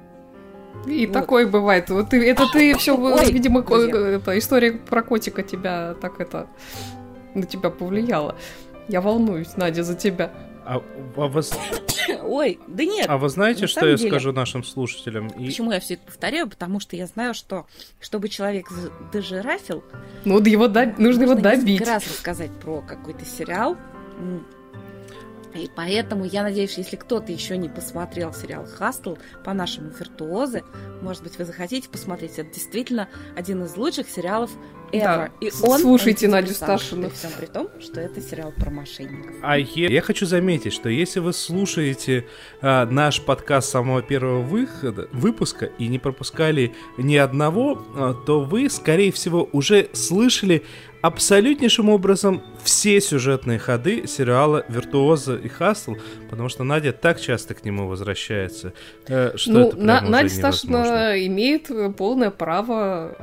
И 0.86 1.08
вот. 1.08 1.14
такое 1.14 1.47
бывает. 1.47 1.89
Вот 1.89 2.10
ты, 2.10 2.30
это 2.30 2.45
ты 2.52 2.76
все, 2.78 2.95
видимо, 3.32 3.64
друзья. 3.64 4.38
история 4.38 4.74
про 4.74 5.02
котика 5.02 5.43
тебя 5.43 5.95
так 5.95 6.20
это 6.20 6.47
на 7.34 7.43
тебя 7.43 7.70
повлияла. 7.70 8.36
Я 8.89 9.01
волнуюсь, 9.01 9.55
Надя, 9.55 9.83
за 9.83 9.95
тебя. 9.95 10.31
А, 10.65 10.83
а 11.15 11.27
вас... 11.27 11.51
Ой, 12.23 12.59
да 12.67 12.85
нет. 12.85 13.05
А 13.07 13.17
вы 13.17 13.29
знаете, 13.29 13.67
что 13.67 13.87
я 13.87 13.95
деле... 13.95 14.09
скажу 14.09 14.31
нашим 14.33 14.63
слушателям? 14.63 15.27
И... 15.27 15.45
Почему 15.45 15.71
я 15.71 15.79
все 15.79 15.93
это 15.93 16.05
повторяю? 16.05 16.49
Потому 16.49 16.79
что 16.79 16.95
я 16.95 17.05
знаю, 17.05 17.33
что 17.33 17.67
чтобы 17.99 18.29
человек 18.29 18.67
дожирафил... 19.13 19.83
Ну, 20.25 20.39
его 20.43 20.67
до... 20.67 20.93
нужно 20.97 21.23
его 21.23 21.35
добить. 21.35 21.87
раз 21.87 22.03
рассказать 22.05 22.51
про 22.59 22.81
какой-то 22.81 23.25
сериал. 23.25 23.77
И 25.56 25.70
поэтому 25.76 26.26
я 26.26 26.43
надеюсь, 26.43 26.78
если 26.78 26.95
кто-то 26.95 27.32
еще 27.32 27.58
не 27.58 27.70
посмотрел 27.70 28.34
сериал 28.34 28.66
«Хастл» 28.66 29.16
по 29.43 29.54
нашему 29.54 29.89
«Виртуозы», 29.89 30.64
может 31.02 31.24
быть, 31.24 31.38
вы 31.38 31.45
захотите 31.45 31.89
посмотреть. 31.89 32.38
Это 32.38 32.54
действительно 32.54 33.08
один 33.36 33.64
из 33.64 33.76
лучших 33.78 34.10
сериалов 34.10 34.52
ever. 34.91 35.02
Да. 35.02 35.30
И 35.41 35.52
он 35.64 35.80
Слушайте 35.80 36.28
Надю 36.28 36.54
Сташину. 36.54 37.10
При 37.10 37.16
всем 37.16 37.32
при 37.38 37.45
том, 37.45 37.70
что 37.80 38.02
это 38.02 38.22
сериал 38.22 38.52
про 38.52 38.70
мошенников. 38.70 39.36
А 39.41 39.58
я, 39.58 39.88
я 39.88 40.02
хочу 40.02 40.26
заметить, 40.26 40.74
что 40.74 40.89
если 40.89 41.20
вы 41.20 41.34
слушаете 41.34 42.26
а, 42.62 42.86
наш 42.86 43.22
подкаст 43.22 43.70
с 43.70 43.72
самого 43.72 44.02
первого 44.02 44.41
выхода, 44.41 45.08
выпуска 45.12 45.66
и 45.66 45.88
не 45.88 46.00
пропускали 46.00 46.74
ни 46.97 47.16
одного, 47.16 47.86
а, 47.95 48.14
то 48.14 48.41
вы, 48.41 48.70
скорее 48.70 49.12
всего, 49.12 49.47
уже 49.52 49.89
слышали 49.93 50.64
абсолютнейшим 51.02 51.89
образом 51.89 52.41
все 52.64 53.00
сюжетные 53.00 53.60
ходы 53.60 54.06
сериала 54.08 54.66
«Виртуоза» 54.68 55.36
и 55.36 55.47
«Хастл», 55.47 55.95
потому 56.30 56.50
что 56.50 56.64
Надя 56.64 56.91
так 56.91 57.20
часто 57.20 57.54
к 57.54 57.64
нему 57.64 57.88
возвращается, 57.88 58.74
э, 59.08 59.32
что 59.36 59.52
ну, 59.52 59.68
это 59.68 59.78
на, 59.78 60.02
Надя 60.02 60.30
Сташина 60.30 61.26
имеет 61.26 61.70
полное 61.95 62.32
право 62.32 63.16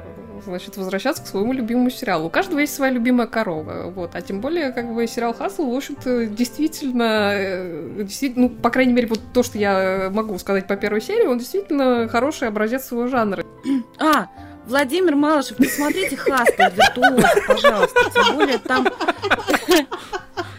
значит, 0.45 0.77
возвращаться 0.77 1.23
к 1.23 1.27
своему 1.27 1.53
любимому 1.53 1.91
сериалу. 1.91 2.27
У 2.27 2.31
каждого 2.31 2.61
есть 2.61 2.75
своя 2.75 2.93
любимая 2.93 3.27
корова, 3.27 3.91
вот, 3.95 4.11
а 4.15 4.23
тем 4.23 4.41
более, 4.41 4.73
как 4.73 4.95
бы, 4.95 5.07
сериал 5.07 5.35
«Хастл», 5.35 5.71
в 5.71 5.75
общем-то, 5.75 6.27
действительно, 6.27 7.33
э, 7.35 8.03
действительно, 8.03 8.49
ну, 8.49 8.55
по 8.55 8.71
крайней 8.71 8.93
мере, 8.93 9.09
вот 9.09 9.21
то, 9.33 9.43
что 9.43 9.59
я 9.59 10.11
могу 10.13 10.39
сказать 10.39 10.67
по 10.67 10.77
первой 10.77 11.01
серии, 11.01 11.27
он 11.27 11.39
действительно 11.39 12.09
хороший 12.09 12.49
образец 12.49 12.85
своего 12.85 13.09
жанра. 13.09 13.45
А, 13.99 14.29
Владимир 14.67 15.15
Малышев, 15.15 15.57
посмотрите 15.57 16.17
Хастл 16.17 16.63
виртуоз, 16.75 17.25
пожалуйста. 17.47 18.11
Тем 18.13 18.37
более 18.37 18.59
там... 18.59 18.87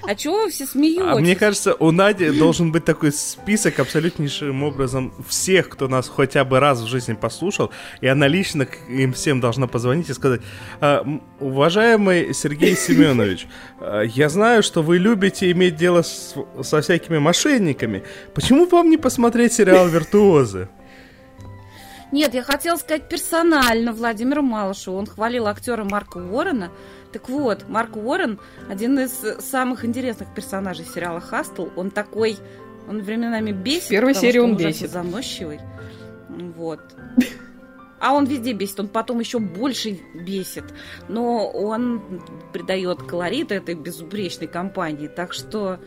А 0.07 0.15
чего 0.15 0.43
вы 0.43 0.49
все 0.49 0.65
смеетесь? 0.65 1.03
А 1.05 1.15
мне 1.17 1.35
кажется, 1.35 1.75
у 1.75 1.91
Нади 1.91 2.29
должен 2.29 2.71
быть 2.71 2.85
такой 2.85 3.11
список 3.11 3.79
абсолютнейшим 3.79 4.63
образом 4.63 5.13
всех, 5.27 5.67
кто 5.67 5.89
нас 5.89 6.07
хотя 6.07 6.45
бы 6.45 6.61
раз 6.61 6.79
в 6.79 6.87
жизни 6.87 7.11
послушал, 7.11 7.71
и 7.99 8.07
она 8.07 8.27
лично 8.27 8.65
им 8.87 9.11
всем 9.11 9.41
должна 9.41 9.67
позвонить 9.67 10.09
и 10.09 10.13
сказать, 10.13 10.39
«А, 10.79 11.05
уважаемый 11.41 12.33
Сергей 12.33 12.77
Семенович, 12.77 13.47
а, 13.81 14.03
я 14.03 14.29
знаю, 14.29 14.63
что 14.63 14.81
вы 14.81 14.97
любите 14.97 15.51
иметь 15.51 15.75
дело 15.75 16.03
с, 16.03 16.35
со 16.63 16.79
всякими 16.79 17.17
мошенниками. 17.17 18.03
Почему 18.33 18.65
вам 18.65 18.89
не 18.89 18.95
посмотреть 18.95 19.51
сериал 19.51 19.89
«Виртуозы»? 19.89 20.69
Нет, 22.11 22.33
я 22.33 22.41
хотела 22.41 22.77
сказать 22.77 23.09
персонально 23.09 23.91
Владимиру 23.91 24.41
Малышеву. 24.41 24.97
Он 24.97 25.05
хвалил 25.05 25.47
актера 25.47 25.83
Марка 25.83 26.17
Уоррена. 26.17 26.71
Так 27.11 27.29
вот, 27.29 27.67
Марк 27.67 27.97
Уоррен 27.97 28.39
один 28.69 28.97
из 28.99 29.11
самых 29.39 29.83
интересных 29.83 30.33
персонажей 30.33 30.85
сериала 30.85 31.19
«Хастл». 31.19 31.67
Он 31.75 31.91
такой, 31.91 32.37
он 32.87 33.01
временами 33.01 33.51
бесит. 33.51 33.87
В 33.87 33.89
первой 33.89 34.15
серии 34.15 34.39
он, 34.39 34.51
он 34.51 34.57
бесит. 34.57 34.89
заносчивый. 34.89 35.59
Вот. 36.29 36.79
А 37.99 38.13
он 38.13 38.25
везде 38.25 38.53
бесит, 38.53 38.79
он 38.79 38.87
потом 38.87 39.19
еще 39.19 39.39
больше 39.39 39.99
бесит. 40.13 40.65
Но 41.07 41.49
он 41.49 42.21
придает 42.53 43.03
колорит 43.03 43.51
этой 43.51 43.75
безупречной 43.75 44.47
компании. 44.47 45.07
Так 45.07 45.33
что 45.33 45.79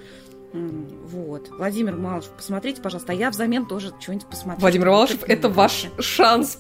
вот. 0.52 1.48
Владимир 1.50 1.96
Малышев, 1.96 2.30
посмотрите, 2.30 2.82
пожалуйста. 2.82 3.12
А 3.12 3.14
я 3.14 3.30
взамен 3.30 3.66
тоже 3.66 3.92
что-нибудь 4.00 4.26
посмотрю. 4.26 4.60
Владимир 4.60 4.90
Малышев, 4.90 5.22
это 5.24 5.48
ваш 5.48 5.86
шанс. 5.98 6.58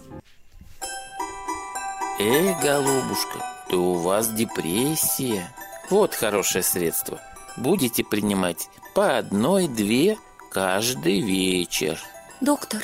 Эй, 2.18 2.54
голубушка, 2.62 3.38
то 3.68 3.78
у 3.78 3.94
вас 3.94 4.32
депрессия. 4.32 5.48
Вот 5.88 6.14
хорошее 6.14 6.62
средство. 6.62 7.20
Будете 7.56 8.04
принимать 8.04 8.68
по 8.94 9.18
одной-две 9.18 10.18
каждый 10.50 11.20
вечер. 11.20 11.98
Доктор, 12.40 12.82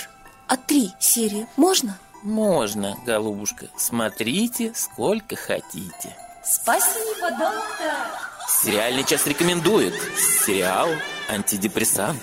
а 0.48 0.57
три 0.57 0.90
серии 0.98 1.46
можно? 1.57 1.98
Можно, 2.22 2.96
голубушка. 3.07 3.66
Смотрите, 3.76 4.72
сколько 4.74 5.36
хотите. 5.36 6.16
Спасибо, 6.44 7.30
доктор. 7.30 8.36
Сериальный 8.49 9.03
час 9.05 9.26
рекомендует. 9.26 9.94
Сериал 10.16 10.88
«Антидепрессант». 11.28 12.22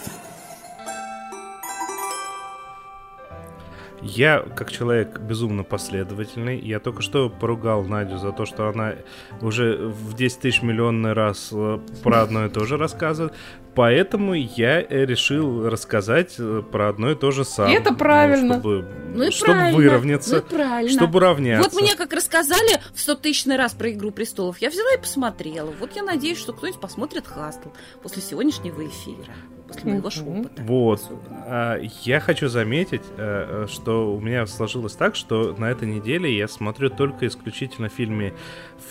Я, 4.01 4.39
как 4.39 4.71
человек 4.71 5.19
безумно 5.19 5.63
последовательный, 5.63 6.59
я 6.59 6.79
только 6.79 7.01
что 7.01 7.29
поругал 7.29 7.83
Надю 7.83 8.17
за 8.17 8.31
то, 8.31 8.45
что 8.45 8.67
она 8.67 8.95
уже 9.41 9.77
в 9.77 10.13
10 10.13 10.39
тысяч 10.39 10.61
миллионный 10.61 11.13
раз 11.13 11.49
э, 11.53 11.79
про 12.03 12.21
одно 12.21 12.45
и 12.45 12.49
то 12.49 12.65
же 12.65 12.77
рассказывает. 12.77 13.33
Поэтому 13.75 14.33
я 14.33 14.81
решил 14.81 15.67
рассказать 15.69 16.35
э, 16.37 16.61
про 16.71 16.89
одно 16.89 17.11
и 17.11 17.15
то 17.15 17.31
же 17.31 17.43
самое. 17.43 17.75
И 17.75 17.79
это 17.79 17.93
правильно. 17.93 18.53
чтобы, 18.59 18.87
Ну 19.15 19.23
и 19.23 19.31
чтобы 19.31 19.53
правильно. 19.53 19.77
выровняться. 19.77 20.35
Ну 20.35 20.41
и 20.41 20.57
правильно. 20.57 20.91
Чтобы 20.91 21.17
уравняться. 21.17 21.69
Вот 21.69 21.81
мне 21.81 21.95
как 21.95 22.13
рассказали 22.13 22.79
в 22.93 22.99
100 22.99 23.15
тысячный 23.15 23.57
раз 23.57 23.73
про 23.73 23.91
«Игру 23.91 24.11
престолов», 24.11 24.59
я 24.59 24.69
взяла 24.69 24.93
и 24.93 24.99
посмотрела. 24.99 25.71
Вот 25.79 25.95
я 25.95 26.03
надеюсь, 26.03 26.37
что 26.37 26.53
кто-нибудь 26.53 26.79
посмотрит 26.79 27.25
«Хастл» 27.27 27.69
после 28.01 28.21
сегодняшнего 28.21 28.85
эфира, 28.85 29.33
после 29.67 29.91
моего 29.91 30.09
шепота. 30.11 30.61
Вот. 30.61 30.99
особенно. 30.99 31.43
А, 31.47 31.79
Я 32.03 32.19
хочу 32.19 32.49
заметить, 32.49 33.01
э, 33.17 33.65
э, 33.65 33.67
что 33.71 34.13
у 34.13 34.19
меня 34.19 34.45
сложилось 34.45 34.93
так, 34.93 35.15
что 35.15 35.55
на 35.57 35.71
этой 35.71 35.87
неделе 35.87 36.35
я 36.35 36.47
смотрю 36.47 36.89
только 36.91 37.25
исключительно 37.27 37.89
фильмы, 37.89 38.33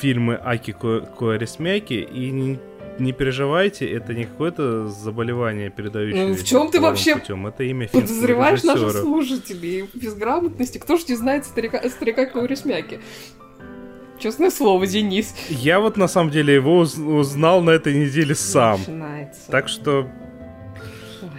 фильмы 0.00 0.34
Аки 0.42 0.72
Куарисмяки, 0.72 1.94
и 1.94 2.58
не, 2.98 3.12
переживайте, 3.12 3.90
это 3.90 4.14
не 4.14 4.24
какое-то 4.24 4.88
заболевание, 4.88 5.70
передающееся 5.70 6.28
Ну, 6.28 6.34
в 6.34 6.44
чем 6.44 6.70
ты 6.70 6.80
вообще 6.80 7.16
путем, 7.16 7.46
это 7.46 7.64
имя 7.64 7.88
Подозреваешь 7.88 8.62
наших 8.62 8.92
слушателей 8.92 9.82
в 9.82 9.94
безграмотности. 9.94 10.78
Кто 10.78 10.96
ж 10.96 11.08
не 11.08 11.14
знает 11.16 11.44
старика, 11.44 11.82
старика 11.88 12.26
Коврисмяки? 12.26 13.00
Честное 14.18 14.50
слово, 14.50 14.86
Денис. 14.86 15.34
Я 15.48 15.80
вот 15.80 15.96
на 15.96 16.06
самом 16.06 16.30
деле 16.30 16.54
его 16.54 16.78
уз- 16.78 16.96
узнал 16.96 17.60
на 17.60 17.70
этой 17.70 17.94
неделе 17.94 18.34
сам. 18.36 18.78
Начинается. 18.78 19.50
Так 19.50 19.68
что 19.68 20.06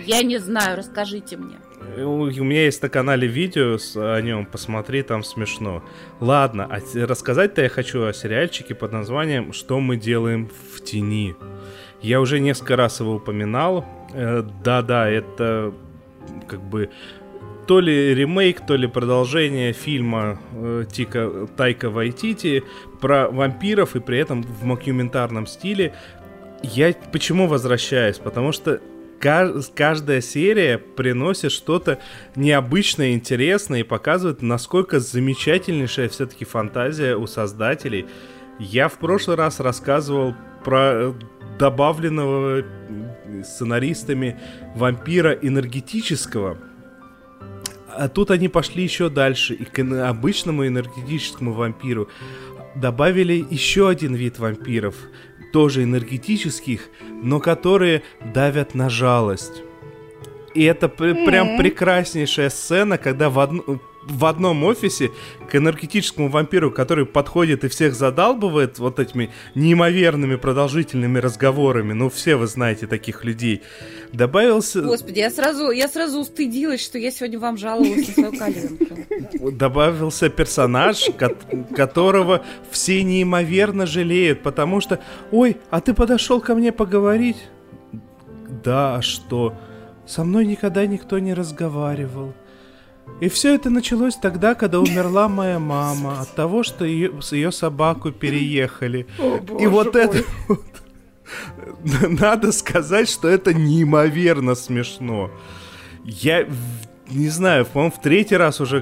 Я 0.06 0.22
не 0.24 0.38
знаю, 0.38 0.78
расскажите 0.78 1.38
мне. 1.38 1.56
Э, 1.98 2.04
у 2.04 2.44
меня 2.44 2.66
есть 2.66 2.82
на 2.82 2.90
канале 2.90 3.28
видео 3.28 3.78
с- 3.78 3.96
о 3.96 4.20
нем, 4.22 4.46
посмотри, 4.46 5.02
там 5.04 5.24
смешно. 5.24 5.84
Ладно, 6.20 6.68
а 6.70 6.80
рассказать-то 7.08 7.62
я 7.62 7.70
хочу 7.70 8.06
о 8.06 8.14
сериальчике 8.14 8.76
под 8.76 8.92
названием 8.94 9.54
«Что 9.54 9.80
мы 9.80 9.98
делаем 9.98 10.50
в 10.74 10.82
тени». 10.82 11.36
Я 12.02 12.20
уже 12.20 12.40
несколько 12.40 12.76
раз 12.76 13.00
его 13.00 13.16
упоминал. 13.16 13.86
Э, 14.14 14.44
Да-да, 14.64 15.10
это 15.10 15.74
как 16.48 16.62
бы 16.62 16.90
то 17.68 17.80
ли 17.80 18.14
ремейк, 18.14 18.66
то 18.66 18.76
ли 18.76 18.88
продолжение 18.88 19.72
фильма 19.72 20.38
э, 20.54 20.84
Тика, 20.92 21.48
Тайка 21.56 21.90
Вайтити 21.90 22.64
про 23.00 23.30
вампиров 23.30 23.96
и 23.96 24.00
при 24.02 24.18
этом 24.18 24.44
в 24.44 24.66
мокюментарном 24.66 25.48
стиле. 25.48 25.94
Я 26.62 26.94
почему 27.12 27.48
возвращаюсь? 27.48 28.18
Потому 28.20 28.52
что 28.52 28.82
каждая 29.24 30.20
серия 30.20 30.78
приносит 30.78 31.54
что-то 31.54 32.00
необычное, 32.36 33.14
интересное 33.14 33.80
и 33.80 33.84
показывает, 33.84 34.42
насколько 34.42 35.00
замечательнейшая 35.00 36.10
все-таки 36.10 36.44
фантазия 36.44 37.16
у 37.16 37.26
создателей. 37.26 38.06
Я 38.60 38.90
в 38.90 39.00
прошлый 39.00 39.38
раз 39.38 39.62
рассказывал 39.62 40.36
про 40.66 40.94
э, 40.94 41.14
добавленного 41.58 42.64
сценаристами 43.44 44.40
вампира 44.76 45.32
энергетического. 45.32 46.58
А 47.96 48.10
тут 48.10 48.30
они 48.30 48.50
пошли 48.50 48.84
еще 48.84 49.10
дальше, 49.10 49.54
и 49.54 49.64
к 49.64 49.80
обычному 49.80 50.68
энергетическому 50.68 51.54
вампиру 51.54 52.10
добавили 52.76 53.46
еще 53.50 53.88
один 53.88 54.16
вид 54.16 54.40
вампиров, 54.40 54.96
тоже 55.54 55.84
энергетических, 55.84 56.90
но 57.24 57.40
которые 57.40 58.04
давят 58.34 58.76
на 58.76 58.90
жалость. 58.90 59.64
И 60.54 60.64
это 60.64 60.88
пр- 60.88 61.26
прям 61.26 61.58
прекраснейшая 61.58 62.50
сцена, 62.50 62.98
когда 63.00 63.30
в, 63.30 63.40
одно- 63.40 63.80
в 64.08 64.26
одном 64.26 64.64
офисе 64.64 65.12
к 65.50 65.56
энергетическому 65.56 66.30
вампиру, 66.30 66.72
который 66.72 67.06
подходит 67.06 67.64
и 67.64 67.68
всех 67.68 67.96
задалбывает 67.96 68.80
вот 68.80 69.00
этими 69.00 69.32
неимоверными 69.56 70.36
продолжительными 70.36 71.20
разговорами, 71.20 71.94
ну 71.94 72.10
все 72.10 72.36
вы 72.36 72.48
знаете 72.48 72.88
таких 72.88 73.24
людей, 73.24 73.62
добавился... 74.12 74.82
Господи, 74.82 75.20
я 75.20 75.30
сразу, 75.30 75.72
я 75.72 75.88
сразу 75.88 76.20
устыдилась, 76.20 76.84
что 76.84 76.98
я 76.98 77.12
сегодня 77.12 77.40
вам 77.40 77.58
жаловалась 77.58 78.08
на 78.08 78.14
свою 78.14 78.38
коленку. 78.38 79.52
добавился 79.52 80.30
персонаж, 80.30 81.10
ко- 81.18 81.36
которого 81.76 82.44
все 82.72 83.04
неимоверно 83.04 83.86
жалеют, 83.86 84.44
потому 84.44 84.82
что, 84.82 85.00
ой, 85.32 85.58
а 85.70 85.82
ты 85.82 85.94
подошел 85.94 86.42
ко 86.42 86.56
мне 86.56 86.72
поговорить? 86.72 87.38
Да, 88.64 88.96
а 88.96 89.02
что? 89.02 89.54
Со 90.06 90.24
мной 90.24 90.46
никогда 90.46 90.86
никто 90.86 91.20
не 91.20 91.34
разговаривал. 91.34 92.34
И 93.22 93.30
все 93.30 93.56
это 93.56 93.70
началось 93.70 94.16
тогда, 94.16 94.56
когда 94.56 94.80
умерла 94.80 95.30
моя 95.30 95.60
мама 95.60 96.22
от 96.22 96.36
того, 96.36 96.64
что 96.64 96.84
ее, 96.84 97.22
с 97.22 97.32
ее 97.32 97.52
собаку 97.52 98.12
переехали. 98.12 99.08
О, 99.20 99.40
И 99.60 99.68
вот 99.68 99.94
мой. 99.94 100.04
это 100.04 100.24
вот, 100.48 100.64
надо 102.20 102.52
сказать, 102.52 103.10
что 103.10 103.28
это 103.28 103.54
неимоверно 103.54 104.56
смешно. 104.56 105.32
Я 106.04 106.48
не 107.10 107.30
знаю, 107.30 107.66
по-моему, 107.66 107.94
в 107.98 108.02
третий 108.02 108.36
раз 108.36 108.60
уже 108.62 108.80
э, 108.80 108.82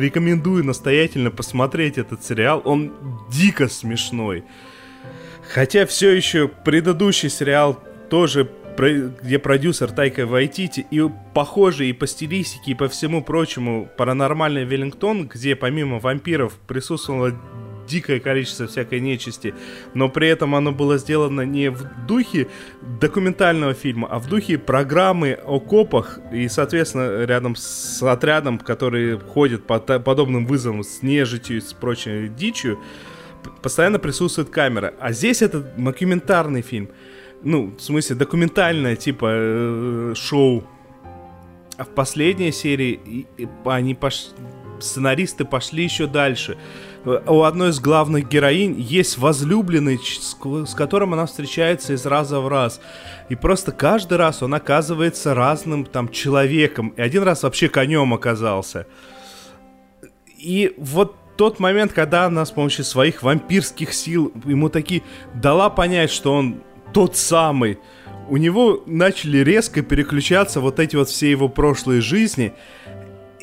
рекомендую 0.00 0.64
настоятельно 0.64 1.30
посмотреть 1.30 1.98
этот 1.98 2.24
сериал. 2.24 2.62
Он 2.64 2.92
дико 3.30 3.68
смешной. 3.68 4.44
Хотя 5.52 5.84
все 5.86 6.10
еще 6.10 6.48
предыдущий 6.48 7.28
сериал 7.28 7.78
тоже, 8.08 8.48
где 8.80 9.38
продюсер 9.38 9.90
Тайка 9.90 10.26
Вайтити, 10.26 10.86
и 10.90 11.02
похожий 11.34 11.90
и 11.90 11.92
по 11.92 12.06
стилистике, 12.06 12.72
и 12.72 12.74
по 12.74 12.88
всему 12.88 13.22
прочему 13.22 13.88
паранормальный 13.96 14.64
Веллингтон, 14.64 15.28
где 15.28 15.54
помимо 15.54 15.98
вампиров 15.98 16.54
присутствовало 16.66 17.32
дикое 17.86 18.20
количество 18.20 18.66
всякой 18.66 19.00
нечисти, 19.00 19.54
но 19.94 20.08
при 20.08 20.28
этом 20.28 20.54
оно 20.54 20.72
было 20.72 20.96
сделано 20.96 21.42
не 21.42 21.70
в 21.70 21.84
духе 22.06 22.46
документального 23.00 23.74
фильма, 23.74 24.08
а 24.08 24.18
в 24.18 24.28
духе 24.28 24.58
программы 24.58 25.38
о 25.44 25.58
копах, 25.58 26.20
и, 26.32 26.48
соответственно, 26.48 27.24
рядом 27.24 27.56
с 27.56 28.02
отрядом, 28.02 28.58
который 28.58 29.18
ходит 29.18 29.66
по 29.66 29.78
подобным 29.80 30.46
вызовам 30.46 30.84
с 30.84 31.02
нежитью 31.02 31.58
и 31.58 31.60
с 31.60 31.72
прочей 31.72 32.28
дичью, 32.28 32.78
постоянно 33.62 33.98
присутствует 33.98 34.50
камера. 34.50 34.94
А 35.00 35.12
здесь 35.12 35.42
это 35.42 35.60
документарный 35.60 36.62
фильм. 36.62 36.90
Ну, 37.42 37.72
в 37.76 37.80
смысле, 37.80 38.16
документальное, 38.16 38.96
типа, 38.96 39.26
э, 39.30 40.12
шоу. 40.14 40.64
А 41.78 41.84
в 41.84 41.88
последней 41.88 42.52
серии 42.52 43.26
они 43.64 43.94
пош... 43.94 44.26
сценаристы 44.80 45.46
пошли 45.46 45.84
еще 45.84 46.06
дальше. 46.06 46.58
Э, 47.06 47.22
У 47.26 47.42
одной 47.44 47.70
из 47.70 47.80
главных 47.80 48.28
героинь 48.28 48.78
есть 48.78 49.16
возлюбленный, 49.16 49.98
с 49.98 50.34
ко- 50.34 50.66
с 50.66 50.74
которым 50.74 51.14
она 51.14 51.24
встречается 51.24 51.94
из 51.94 52.04
раза 52.04 52.40
в 52.40 52.48
раз. 52.48 52.80
И 53.30 53.36
просто 53.36 53.72
каждый 53.72 54.18
раз 54.18 54.42
он 54.42 54.52
оказывается 54.52 55.34
разным 55.34 55.86
там 55.86 56.10
человеком. 56.10 56.88
И 56.98 57.00
один 57.00 57.22
раз 57.22 57.42
вообще 57.42 57.70
конем 57.70 58.12
оказался. 58.12 58.86
И 60.36 60.74
вот 60.76 61.16
тот 61.36 61.58
момент, 61.58 61.94
когда 61.94 62.26
она 62.26 62.44
с 62.44 62.50
помощью 62.50 62.84
своих 62.84 63.22
вампирских 63.22 63.94
сил 63.94 64.30
ему 64.44 64.68
таки 64.68 65.02
дала 65.32 65.70
понять, 65.70 66.10
что 66.10 66.34
он 66.34 66.62
тот 66.92 67.16
самый, 67.16 67.78
у 68.28 68.36
него 68.36 68.82
начали 68.86 69.38
резко 69.38 69.82
переключаться 69.82 70.60
вот 70.60 70.78
эти 70.78 70.96
вот 70.96 71.08
все 71.08 71.30
его 71.30 71.48
прошлые 71.48 72.00
жизни. 72.00 72.52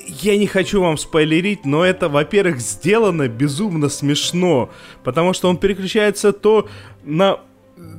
Я 0.08 0.38
не 0.38 0.48
хочу 0.48 0.82
вам 0.82 0.98
спойлерить, 0.98 1.66
но 1.66 1.84
это, 1.84 2.08
во-первых, 2.08 2.60
сделано 2.60 3.28
безумно 3.28 3.90
смешно, 3.90 4.70
потому 5.04 5.34
что 5.34 5.50
он 5.50 5.58
переключается 5.58 6.32
то 6.32 6.70
на 7.04 7.42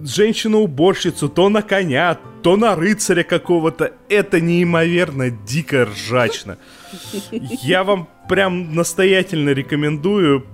женщину-уборщицу, 0.03 1.28
то 1.28 1.49
на 1.49 1.62
коня, 1.62 2.18
то 2.42 2.57
на 2.57 2.74
рыцаря 2.74 3.22
какого-то. 3.22 3.92
Это 4.09 4.40
неимоверно 4.40 5.30
дико 5.30 5.84
ржачно. 5.84 6.59
Я 7.30 7.84
вам 7.84 8.09
прям 8.28 8.74
настоятельно 8.74 9.51
рекомендую. 9.51 10.46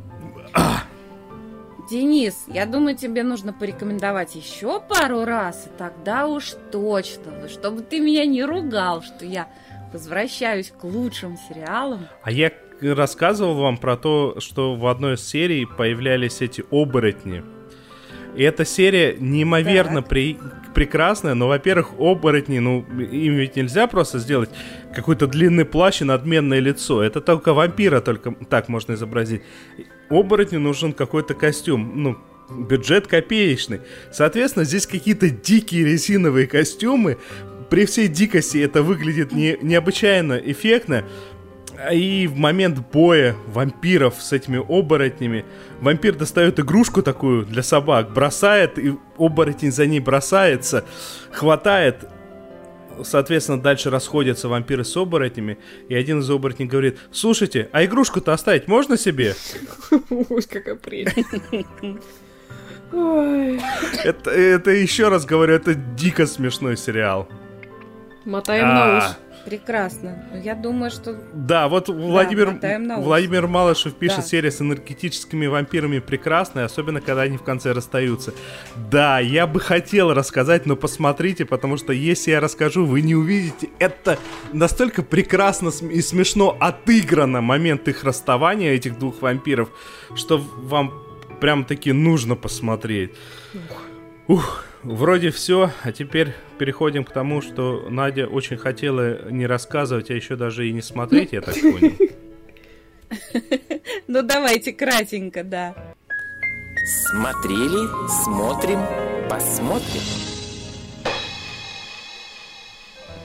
Денис, 1.91 2.45
я 2.47 2.67
думаю, 2.67 2.97
тебе 2.97 3.23
нужно 3.23 3.53
порекомендовать 3.53 4.35
еще 4.35 4.81
пару 4.81 5.25
раз, 5.25 5.67
и 5.67 5.79
тогда 5.79 6.27
уж 6.27 6.53
точно, 6.73 7.49
чтобы 7.49 7.83
ты 7.83 8.01
меня 8.01 8.25
не 8.25 8.43
ругал, 8.45 9.03
что 9.03 9.25
я 9.27 9.49
возвращаюсь 9.93 10.73
к 10.77 10.85
лучшим 10.85 11.37
сериалам. 11.49 12.09
А 12.23 12.31
я 12.31 12.51
рассказывал 12.81 13.55
вам 13.55 13.77
про 13.77 13.97
то, 13.97 14.37
что 14.41 14.75
в 14.75 14.87
одной 14.87 15.15
из 15.15 15.27
серий 15.27 15.67
появлялись 15.67 16.41
эти 16.41 16.65
оборотни. 16.71 17.45
И 18.35 18.43
эта 18.43 18.65
серия 18.65 19.17
неимоверно 19.19 20.03
при- 20.03 20.39
прекрасная, 20.75 21.35
но, 21.35 21.47
во-первых, 21.47 21.93
оборотни, 22.01 22.59
ну, 22.59 22.81
им 22.81 23.35
ведь 23.35 23.55
нельзя 23.55 23.87
просто 23.87 24.19
сделать 24.19 24.51
какой-то 24.95 25.27
длинный 25.27 25.65
плащ 25.65 26.01
и 26.01 26.05
надменное 26.05 26.61
лицо. 26.61 27.03
Это 27.03 27.21
только 27.21 27.53
вампира 27.53 28.01
только 28.01 28.33
так 28.49 28.69
можно 28.69 28.95
изобразить. 28.95 29.43
Оборотню 30.11 30.61
нужен 30.61 30.93
какой-то 30.93 31.35
костюм, 31.35 32.03
ну, 32.03 32.19
бюджет 32.51 33.07
копеечный. 33.07 33.81
Соответственно, 34.13 34.65
здесь 34.65 34.87
какие-то 34.87 35.31
дикие 35.31 35.85
резиновые 35.85 36.47
костюмы. 36.47 37.19
При 37.71 37.87
всей 37.87 38.09
дикости 38.09 38.59
это 38.59 38.83
выглядит 38.83 39.33
не, 39.33 39.59
необычайно 39.63 40.35
эффектно. 40.35 41.05
И 41.93 42.29
в 42.29 42.37
момент 42.37 42.79
боя 42.93 43.35
вампиров 43.49 44.23
с 44.23 44.33
этими 44.33 44.59
оборотнями 44.59 45.45
вампир 45.81 46.15
достает 46.15 46.61
игрушку 46.61 47.03
такую 47.03 47.45
для 47.45 47.65
собак, 47.65 48.13
бросает, 48.13 48.79
и 48.79 48.95
оборотень 49.19 49.73
за 49.73 49.87
ней 49.87 49.99
бросается, 49.99 50.85
хватает. 51.33 52.05
Соответственно, 53.03 53.61
дальше 53.61 53.91
расходятся 53.91 54.49
вампиры 54.49 54.85
с 54.85 54.97
оборотнями, 54.97 55.59
и 55.89 55.95
один 55.95 56.21
из 56.21 56.31
оборотней 56.31 56.67
говорит, 56.67 56.99
слушайте, 57.11 57.69
а 57.73 57.85
игрушку-то 57.85 58.33
оставить 58.33 58.69
можно 58.69 58.97
себе? 58.97 59.35
Ой, 60.11 60.43
какая 60.43 60.77
прелесть. 60.77 61.17
Это, 64.05 64.31
это 64.31 64.71
еще 64.71 65.09
раз 65.09 65.25
говорю, 65.25 65.55
это 65.55 65.75
дико 65.75 66.27
смешной 66.27 66.77
сериал. 66.77 67.29
Мотаем 68.25 68.69
на 68.69 68.99
ус. 68.99 69.05
Прекрасно. 69.45 70.25
Ну, 70.33 70.41
Я 70.41 70.55
думаю, 70.55 70.91
что 70.91 71.17
Да, 71.33 71.69
вот 71.69 71.89
Владимир, 71.89 72.49
ус. 72.49 73.05
Владимир 73.05 73.47
Малышев 73.47 73.95
пишет 73.95 74.19
Да. 74.19 74.23
серия 74.23 74.51
с 74.51 74.61
энергетическими 74.61 75.47
вампирами 75.47 75.99
прекрасная, 75.99 76.65
особенно 76.65 77.01
когда 77.01 77.23
они 77.23 77.37
в 77.37 77.43
конце 77.43 77.73
расстаются. 77.73 78.33
Да, 78.91 79.19
я 79.21 79.47
бы 79.47 79.61
хотел 79.61 80.13
рассказать, 80.15 80.67
но 80.67 80.77
посмотрите, 80.77 81.45
потому 81.45 81.77
что 81.77 81.93
если 81.93 82.31
я 82.31 82.41
расскажу, 82.41 82.87
вы 82.87 83.03
не 83.03 83.15
увидите. 83.15 83.69
Это 83.79 84.19
настолько 84.53 85.03
прекрасно 85.03 85.71
и 85.91 86.01
смешно 86.01 86.57
отыграно 86.59 87.41
момент 87.41 87.87
их 87.89 88.05
расставания, 88.05 88.73
этих 88.73 88.99
двух 88.99 89.21
вампиров, 89.23 89.69
что 90.15 90.39
вам 90.39 90.93
прям 91.41 91.65
таки 91.65 91.93
нужно 91.93 92.37
посмотреть. 92.37 93.11
Ух, 94.27 94.65
вроде 94.85 95.31
все, 95.31 95.71
а 95.83 95.93
теперь 95.93 96.35
переходим 96.59 97.05
к 97.05 97.11
тому, 97.11 97.41
что 97.43 97.87
Надя 97.89 98.27
очень 98.27 98.57
хотела 98.57 99.31
не 99.31 99.47
рассказывать, 99.47 100.11
а 100.11 100.15
еще 100.15 100.37
даже 100.37 100.69
и 100.69 100.73
не 100.73 100.83
смотреть, 100.83 101.33
я 101.33 101.41
так 101.41 101.55
понял. 101.55 101.93
Ну 104.09 104.23
давайте 104.23 104.73
кратенько, 104.73 105.45
да. 105.45 105.75
Смотрели, 106.85 107.89
смотрим, 108.25 108.81
посмотрим. 109.31 110.03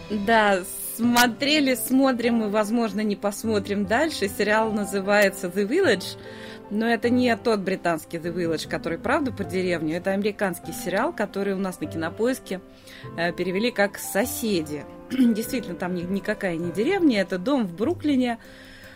Да, 0.10 0.64
смотрели, 0.95 1.76
смотрим 1.76 2.43
и, 2.43 2.49
возможно, 2.49 3.01
не 3.01 3.16
посмотрим 3.16 3.86
дальше. 3.86 4.28
Сериал 4.28 4.72
называется 4.72 5.47
The 5.47 5.68
Village. 5.68 6.18
Но 6.70 6.88
это 6.88 7.09
не 7.09 7.36
тот 7.36 7.61
британский 7.61 8.17
The 8.17 8.34
Village, 8.34 8.70
который 8.70 8.99
правда 8.99 9.32
по 9.32 9.43
деревню. 9.43 9.97
Это 9.97 10.11
американский 10.11 10.72
сериал, 10.72 11.13
который 11.13 11.53
у 11.53 11.57
нас 11.57 11.80
на 11.80 11.88
кинопоиске 11.88 12.61
э, 13.17 13.32
перевели 13.34 13.72
как 13.72 13.97
соседи. 13.97 14.86
Действительно, 15.11 15.76
там 15.76 15.95
ни- 15.95 16.03
никакая 16.03 16.57
не 16.57 16.72
деревня, 16.72 17.22
это 17.22 17.39
дом 17.39 17.65
в 17.65 17.76
Бруклине, 17.76 18.38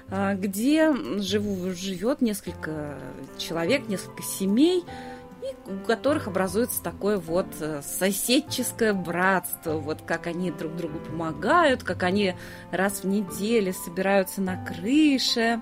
а, 0.10 0.36
где 0.36 0.94
живу, 1.18 1.72
живет 1.74 2.22
несколько 2.22 2.98
человек, 3.38 3.88
несколько 3.88 4.22
семей, 4.22 4.84
и 5.44 5.72
у 5.72 5.86
которых 5.86 6.28
образуется 6.28 6.82
такое 6.82 7.18
вот 7.18 7.48
э, 7.60 7.82
соседческое 7.82 8.94
братство, 8.94 9.74
вот 9.74 10.02
как 10.02 10.28
они 10.28 10.52
друг 10.52 10.76
другу 10.76 11.00
помогают, 11.00 11.84
как 11.84 12.04
они 12.04 12.36
раз 12.72 13.04
в 13.04 13.08
неделю 13.08 13.74
собираются 13.74 14.42
на 14.42 14.64
крыше, 14.66 15.62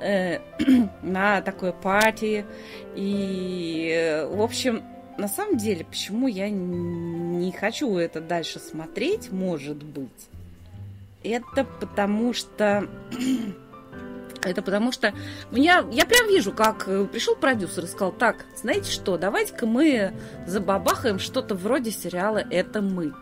э, 0.00 0.38
на 1.02 1.42
такое 1.42 1.72
пати. 1.72 2.46
И, 2.94 4.26
в 4.30 4.40
общем, 4.40 4.82
на 5.18 5.28
самом 5.28 5.58
деле, 5.58 5.84
почему 5.84 6.26
я 6.28 6.48
не 6.48 7.52
хочу 7.52 7.96
это 7.98 8.20
дальше 8.20 8.58
смотреть, 8.58 9.30
может 9.30 9.82
быть, 9.82 10.28
это 11.22 11.64
потому 11.64 12.32
что... 12.32 12.88
Это 14.42 14.62
потому 14.62 14.92
что 14.92 15.12
меня, 15.50 15.84
я 15.90 16.06
прям 16.06 16.28
вижу, 16.28 16.52
как 16.52 16.88
э, 16.88 17.06
пришел 17.06 17.34
продюсер 17.34 17.84
и 17.84 17.88
сказал, 17.88 18.12
так, 18.12 18.44
знаете 18.56 18.90
что, 18.90 19.18
давайте-ка 19.18 19.66
мы 19.66 20.12
забабахаем 20.46 21.18
что-то 21.18 21.54
вроде 21.54 21.90
сериала 21.90 22.38
«Это 22.38 22.80
мы». 22.80 23.12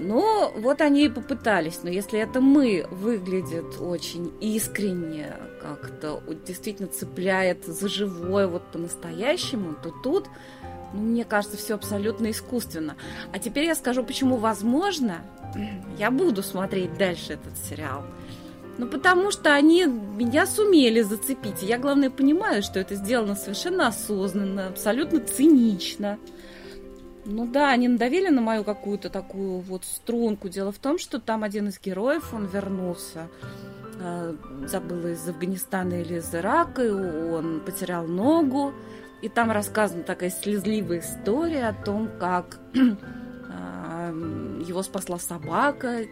Ну, 0.00 0.52
вот 0.60 0.80
они 0.80 1.06
и 1.06 1.08
попытались, 1.08 1.80
но 1.82 1.90
если 1.90 2.20
это 2.20 2.40
мы 2.40 2.86
выглядит 2.88 3.80
очень 3.80 4.32
искренне, 4.40 5.34
как-то 5.60 6.22
действительно 6.46 6.88
цепляет 6.88 7.64
за 7.64 7.88
живое, 7.88 8.46
вот 8.46 8.62
по-настоящему, 8.70 9.74
то 9.82 9.90
тут, 9.90 10.28
ну, 10.92 11.00
мне 11.00 11.24
кажется, 11.24 11.56
все 11.56 11.74
абсолютно 11.74 12.30
искусственно. 12.30 12.96
А 13.32 13.40
теперь 13.40 13.64
я 13.64 13.74
скажу, 13.74 14.04
почему, 14.04 14.36
возможно, 14.36 15.22
я 15.98 16.12
буду 16.12 16.44
смотреть 16.44 16.96
дальше 16.96 17.32
этот 17.32 17.56
сериал. 17.68 18.04
Ну, 18.78 18.86
потому 18.86 19.32
что 19.32 19.52
они 19.54 19.84
меня 19.86 20.46
сумели 20.46 21.02
зацепить. 21.02 21.62
Я, 21.62 21.78
главное, 21.78 22.10
понимаю, 22.10 22.62
что 22.62 22.78
это 22.78 22.94
сделано 22.94 23.34
совершенно 23.34 23.88
осознанно, 23.88 24.68
абсолютно 24.68 25.18
цинично. 25.18 26.18
Ну 27.24 27.46
да, 27.46 27.70
они 27.70 27.88
надавили 27.88 28.28
на 28.28 28.40
мою 28.40 28.62
какую-то 28.62 29.10
такую 29.10 29.58
вот 29.58 29.84
струнку. 29.84 30.48
Дело 30.48 30.70
в 30.70 30.78
том, 30.78 30.96
что 30.96 31.18
там 31.18 31.42
один 31.42 31.68
из 31.68 31.80
героев, 31.80 32.32
он 32.32 32.46
вернулся, 32.46 33.28
э, 34.00 34.34
забыла 34.66 35.08
из 35.08 35.28
Афганистана 35.28 36.00
или 36.00 36.18
из 36.18 36.32
Ирака, 36.32 36.84
и 36.84 36.90
он 36.90 37.60
потерял 37.60 38.06
ногу. 38.06 38.72
И 39.22 39.28
там 39.28 39.50
рассказана 39.50 40.04
такая 40.04 40.30
слезливая 40.30 41.00
история 41.00 41.66
о 41.66 41.74
том, 41.74 42.08
как 42.20 42.60
его 44.08 44.82
спасла 44.82 45.18
собака, 45.18 46.02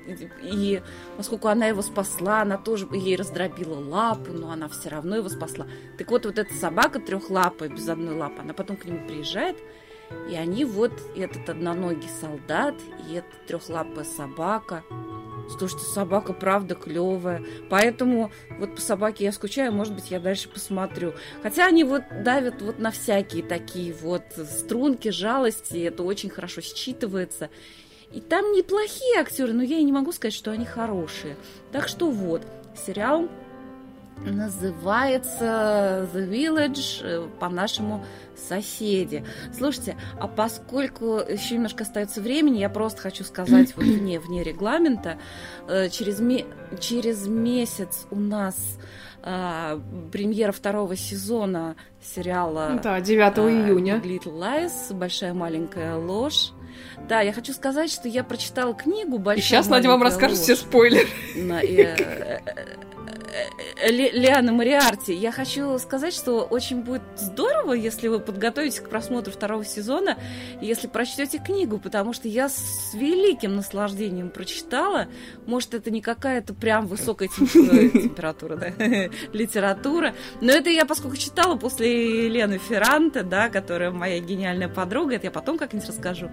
и, 0.42 0.82
поскольку 1.16 1.49
она 1.49 1.66
его 1.66 1.82
спасла, 1.82 2.42
она 2.42 2.59
тоже 2.59 2.88
ей 2.92 3.16
раздробила 3.16 3.78
лапу, 3.78 4.32
но 4.32 4.51
она 4.51 4.68
все 4.68 4.88
равно 4.88 5.16
его 5.16 5.28
спасла. 5.28 5.66
Так 5.99 6.11
вот, 6.11 6.26
вот 6.26 6.38
эта 6.38 6.55
собака 6.55 7.01
трехлапая, 7.01 7.68
без 7.68 7.88
одной 7.88 8.14
лапы, 8.14 8.40
она 8.40 8.55
потом 8.55 8.76
к 8.76 8.84
нему 8.84 9.07
приезжает, 9.07 9.57
и 10.30 10.34
они 10.36 10.64
вот, 10.64 10.92
этот 11.16 11.49
одноногий 11.49 12.09
солдат, 12.20 12.74
и 13.09 13.14
эта 13.14 13.28
трехлапая 13.47 14.05
собака. 14.05 14.84
Слушайте, 15.49 15.84
собака 15.86 16.32
правда 16.32 16.74
клевая. 16.74 17.42
Поэтому 17.70 18.32
вот 18.59 18.74
по 18.74 18.80
собаке 18.80 19.24
я 19.24 19.32
скучаю, 19.32 19.72
может 19.72 19.94
быть, 19.94 20.11
я 20.11 20.18
дальше 20.18 20.49
посмотрю. 20.49 21.14
Хотя 21.42 21.66
они 21.66 21.84
вот 21.84 22.03
давят 22.22 22.61
вот 22.62 22.78
на 22.78 22.90
всякие 22.90 23.44
такие 23.44 23.92
вот 23.94 24.24
струнки, 24.36 25.11
жалости, 25.11 25.78
это 25.78 26.03
очень 26.03 26.30
хорошо 26.30 26.61
считывается. 26.61 27.49
И 28.12 28.20
там 28.20 28.52
неплохие 28.52 29.20
актеры, 29.20 29.52
но 29.52 29.62
я 29.62 29.78
и 29.78 29.84
не 29.84 29.92
могу 29.92 30.12
сказать, 30.12 30.34
что 30.34 30.50
они 30.50 30.64
хорошие. 30.64 31.36
Так 31.72 31.88
что 31.88 32.11
вот, 32.11 32.42
сериал 32.86 33.28
называется 34.24 36.09
The 36.14 36.28
Village, 36.28 37.00
э, 37.02 37.28
по-нашему 37.38 38.04
соседи. 38.34 39.24
Слушайте, 39.57 39.96
а 40.18 40.28
поскольку 40.28 41.16
еще 41.16 41.54
немножко 41.54 41.84
остается 41.84 42.20
времени, 42.20 42.59
я 42.59 42.70
просто 42.70 43.00
хочу 43.02 43.24
сказать 43.24 43.74
вот 43.76 43.84
вне, 43.84 44.18
вне 44.18 44.42
регламента, 44.42 45.18
э, 45.68 45.88
через, 45.90 46.20
ме- 46.20 46.46
через 46.80 47.26
месяц 47.26 48.07
у 48.11 48.16
нас 48.16 48.57
а, 49.28 49.80
премьера 50.12 50.52
второго 50.52 50.94
сезона 50.94 51.74
сериала 52.00 52.78
Да, 52.80 53.00
9 53.00 53.38
а, 53.38 53.40
июня. 53.50 53.96
Little 53.96 54.38
Lies, 54.38 54.94
большая 54.94 55.34
маленькая 55.34 55.96
ложь. 55.96 56.52
Да, 57.08 57.20
я 57.20 57.32
хочу 57.32 57.52
сказать, 57.52 57.90
что 57.90 58.08
я 58.08 58.24
прочитала 58.24 58.74
книгу 58.74 59.16
И 59.16 59.20
большая 59.20 59.42
сейчас 59.42 59.68
Надя 59.68 59.88
вам 59.88 60.02
расскажет 60.02 60.38
все 60.38 60.52
ложь» 60.52 60.60
спойлеры. 60.60 61.08
э, 63.37 63.89
э, 63.89 63.89
э, 63.89 64.11
Лиана 64.12 64.53
Мариарти. 64.53 65.12
Я 65.12 65.32
хочу 65.32 65.78
сказать, 65.78 66.14
что 66.14 66.45
очень 66.45 66.82
будет 66.82 67.03
здорово, 67.16 67.72
если 67.72 68.09
вы 68.09 68.20
подготовитесь 68.20 68.80
к 68.80 68.89
просмотру 68.89 69.32
второго 69.32 69.64
сезона, 69.64 70.16
если 70.61 70.87
прочтете 70.87 71.39
книгу, 71.39 71.78
потому 71.78 72.12
что 72.12 72.28
я 72.28 72.49
с 72.49 72.95
великим 72.95 73.57
наслаждением 73.57 74.30
прочитала. 74.30 75.09
Может, 75.47 75.74
это 75.74 75.91
не 75.91 76.01
какая-то 76.01 76.55
прям 76.55 76.87
высокая 76.87 77.28
темп- 77.28 77.91
температура, 77.91 78.57
да, 78.57 78.68
литература, 79.32 80.14
но 80.41 80.53
это 80.53 80.70
я, 80.70 80.87
поскольку 80.87 81.16
читала 81.16 81.57
после 81.57 82.26
Елены 82.26 82.59
Ферранте, 82.59 83.22
да, 83.22 83.49
которая 83.49 83.91
моя 83.91 84.20
гениальная 84.20 84.68
подруга, 84.68 85.16
это 85.16 85.26
я 85.26 85.30
потом 85.30 85.59
как-нибудь 85.59 85.89
расскажу. 85.89 86.30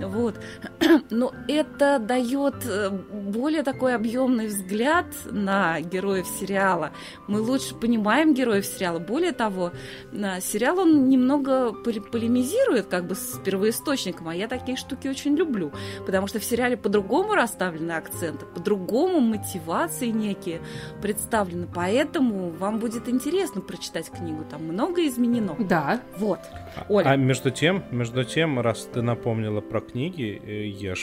Вот. 0.00 0.40
Но 1.10 1.32
это 1.48 1.98
дает 1.98 2.54
э, 2.64 2.90
более 2.90 3.62
такой 3.62 3.94
объемный 3.94 4.46
взгляд 4.46 5.06
на 5.24 5.80
героев 5.80 6.26
сериала. 6.42 6.90
Мы 7.28 7.40
лучше 7.40 7.74
понимаем 7.74 8.34
героев 8.34 8.66
сериала. 8.66 8.98
Более 8.98 9.32
того, 9.32 9.72
сериал 10.12 10.80
он 10.80 11.08
немного 11.08 11.72
поле- 11.72 12.00
полемизирует 12.00 12.86
как 12.86 13.06
бы 13.06 13.14
с 13.14 13.38
первоисточником, 13.44 14.28
а 14.28 14.34
я 14.34 14.48
такие 14.48 14.76
штуки 14.76 15.08
очень 15.08 15.36
люблю, 15.36 15.72
потому 16.06 16.26
что 16.26 16.38
в 16.38 16.44
сериале 16.44 16.76
по-другому 16.76 17.34
расставлены 17.34 17.92
акценты, 17.92 18.44
по-другому 18.46 19.20
мотивации 19.20 20.08
некие 20.08 20.60
представлены, 21.00 21.68
поэтому 21.72 22.50
вам 22.50 22.78
будет 22.78 23.08
интересно 23.08 23.60
прочитать 23.60 24.10
книгу, 24.10 24.44
там 24.50 24.64
много 24.64 25.06
изменено. 25.06 25.56
Да. 25.58 26.00
Вот. 26.16 26.40
А 26.76 26.86
Оля. 26.88 27.16
между 27.16 27.50
тем, 27.50 27.84
между 27.90 28.24
тем, 28.24 28.60
раз 28.60 28.88
ты 28.92 29.02
напомнила 29.02 29.60
про 29.60 29.80
книги, 29.80 30.40
э, 30.44 30.66
я 30.66 30.94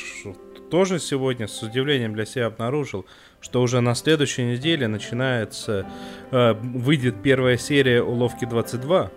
тоже 0.70 1.00
сегодня 1.00 1.48
с 1.48 1.64
удивлением 1.64 2.14
для 2.14 2.26
себя 2.26 2.48
обнаружил, 2.48 3.06
что 3.42 3.62
уже 3.62 3.82
на 3.82 3.96
следующей 3.96 4.44
неделе 4.44 4.88
начинается, 4.88 5.86
э, 6.32 6.54
выйдет 6.54 7.22
первая 7.22 7.58
серия 7.58 8.02
«Уловки 8.04 8.46
22». 8.46 9.10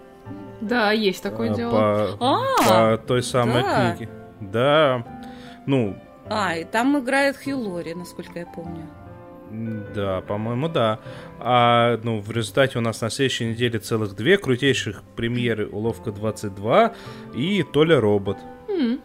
Да, 0.60 0.92
есть 0.92 1.22
такое 1.22 1.50
э, 1.52 1.54
дело. 1.56 2.16
По, 2.18 2.18
А, 2.20 2.96
по 2.96 3.02
той 3.06 3.22
самой 3.22 3.62
да. 3.62 3.94
книге. 3.96 4.10
Да. 4.40 5.04
Ну, 5.66 5.96
А, 6.30 6.56
и 6.56 6.64
там 6.64 6.98
играет 6.98 7.36
Хью 7.36 7.58
Лори, 7.58 7.94
насколько 7.94 8.38
я 8.38 8.46
помню. 8.46 8.86
да, 9.94 10.20
по-моему, 10.22 10.68
да. 10.68 10.98
А 11.38 11.98
ну, 12.04 12.20
в 12.20 12.30
результате 12.30 12.78
у 12.78 12.80
нас 12.80 13.00
на 13.00 13.10
следующей 13.10 13.46
неделе 13.46 13.78
целых 13.80 14.14
две 14.14 14.38
крутейших 14.38 15.02
премьеры 15.16 15.66
«Уловка 15.68 16.10
22» 16.10 16.94
и 17.34 17.62
«Толя 17.64 18.00
робот». 18.00 18.38
М, 18.68 19.00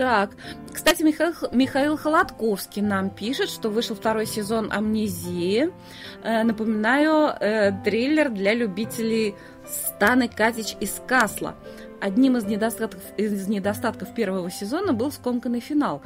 Так, 0.00 0.30
кстати, 0.72 1.02
Михаил, 1.02 1.34
Михаил 1.52 1.98
Холодковский 1.98 2.80
нам 2.80 3.10
пишет, 3.10 3.50
что 3.50 3.68
вышел 3.68 3.94
второй 3.94 4.24
сезон 4.24 4.72
«Амнезии». 4.72 5.70
Э, 6.22 6.42
напоминаю, 6.42 7.36
э, 7.38 7.70
триллер 7.84 8.30
для 8.30 8.54
любителей 8.54 9.34
Станы 9.66 10.28
Катич 10.28 10.74
из 10.80 11.02
Касла. 11.06 11.54
Одним 12.00 12.38
из 12.38 12.44
недостатков, 12.44 13.02
из 13.18 13.46
недостатков 13.46 14.14
первого 14.14 14.50
сезона 14.50 14.94
был 14.94 15.12
скомканный 15.12 15.60
финал. 15.60 16.00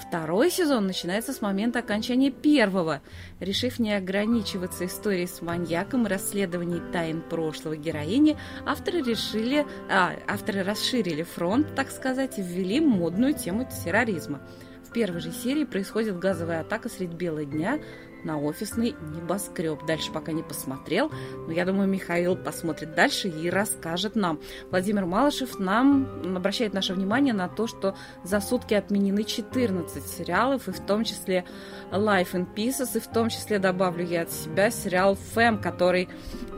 Второй 0.00 0.50
сезон 0.50 0.86
начинается 0.86 1.32
с 1.32 1.40
момента 1.40 1.80
окончания 1.80 2.30
первого. 2.30 3.02
Решив 3.40 3.78
не 3.78 3.92
ограничиваться 3.94 4.86
историей 4.86 5.26
с 5.26 5.42
маньяком 5.42 6.06
и 6.06 6.08
расследованием 6.08 6.92
тайн 6.92 7.20
прошлого 7.20 7.76
героини, 7.76 8.36
авторы 8.64 9.02
решили, 9.02 9.66
а, 9.90 10.12
авторы 10.28 10.62
расширили 10.62 11.24
фронт, 11.24 11.74
так 11.74 11.90
сказать, 11.90 12.38
и 12.38 12.42
ввели 12.42 12.80
модную 12.80 13.34
тему 13.34 13.68
терроризма. 13.84 14.40
В 14.88 14.92
первой 14.92 15.20
же 15.20 15.32
серии 15.32 15.64
происходит 15.64 16.18
газовая 16.18 16.60
атака 16.60 16.88
средь 16.88 17.10
бела 17.10 17.44
дня 17.44 17.78
на 18.24 18.38
офисный 18.38 18.94
небоскреб. 19.14 19.84
Дальше 19.86 20.12
пока 20.12 20.32
не 20.32 20.42
посмотрел, 20.42 21.10
но 21.46 21.52
я 21.52 21.64
думаю, 21.64 21.88
Михаил 21.88 22.36
посмотрит 22.36 22.94
дальше 22.94 23.28
и 23.28 23.50
расскажет 23.50 24.16
нам. 24.16 24.40
Владимир 24.70 25.06
Малышев 25.06 25.58
нам 25.58 26.36
обращает 26.36 26.74
наше 26.74 26.94
внимание 26.94 27.34
на 27.34 27.48
то, 27.48 27.66
что 27.66 27.96
за 28.24 28.40
сутки 28.40 28.74
отменены 28.74 29.24
14 29.24 30.06
сериалов, 30.06 30.68
и 30.68 30.72
в 30.72 30.80
том 30.80 31.04
числе 31.04 31.44
Life 31.90 32.32
in 32.32 32.46
Pieces, 32.54 32.96
и 32.96 33.00
в 33.00 33.06
том 33.06 33.28
числе, 33.28 33.58
добавлю 33.58 34.04
я 34.04 34.22
от 34.22 34.32
себя, 34.32 34.70
сериал 34.70 35.16
Фэм, 35.34 35.60
который 35.60 36.08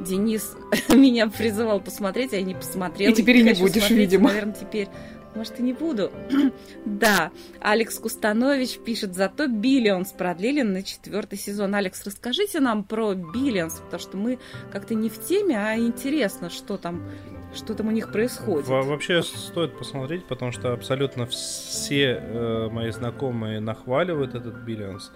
Денис 0.00 0.56
меня 0.88 1.28
призывал 1.28 1.80
посмотреть, 1.80 2.32
а 2.32 2.36
я 2.36 2.42
не 2.42 2.54
посмотрела. 2.54 3.12
И 3.12 3.14
теперь 3.14 3.38
и 3.38 3.42
не 3.42 3.52
будешь, 3.54 3.82
смотреть, 3.82 3.98
видимо. 3.98 4.28
Наверное, 4.28 4.54
теперь 4.54 4.88
может, 5.34 5.58
и 5.60 5.62
не 5.62 5.72
буду. 5.72 6.10
да, 6.84 7.30
Алекс 7.60 7.98
Кустанович 7.98 8.78
пишет, 8.78 9.14
зато 9.14 9.46
Billions 9.46 10.12
продлили 10.12 10.62
на 10.62 10.82
четвертый 10.82 11.38
сезон. 11.38 11.74
Алекс, 11.74 12.04
расскажите 12.04 12.60
нам 12.60 12.84
про 12.84 13.14
Billions, 13.14 13.74
потому 13.74 14.00
что 14.00 14.16
мы 14.16 14.38
как-то 14.72 14.94
не 14.94 15.08
в 15.08 15.24
теме, 15.24 15.56
а 15.58 15.76
интересно, 15.76 16.50
что 16.50 16.76
там, 16.76 17.02
что 17.54 17.74
там 17.74 17.88
у 17.88 17.90
них 17.90 18.12
происходит. 18.12 18.66
Во- 18.68 18.82
Вообще 18.82 19.22
стоит 19.22 19.76
посмотреть, 19.78 20.24
потому 20.26 20.52
что 20.52 20.72
абсолютно 20.72 21.26
все 21.26 22.20
э, 22.22 22.68
мои 22.70 22.90
знакомые 22.90 23.60
нахваливают 23.60 24.34
этот 24.34 24.54
Billions, 24.54 25.10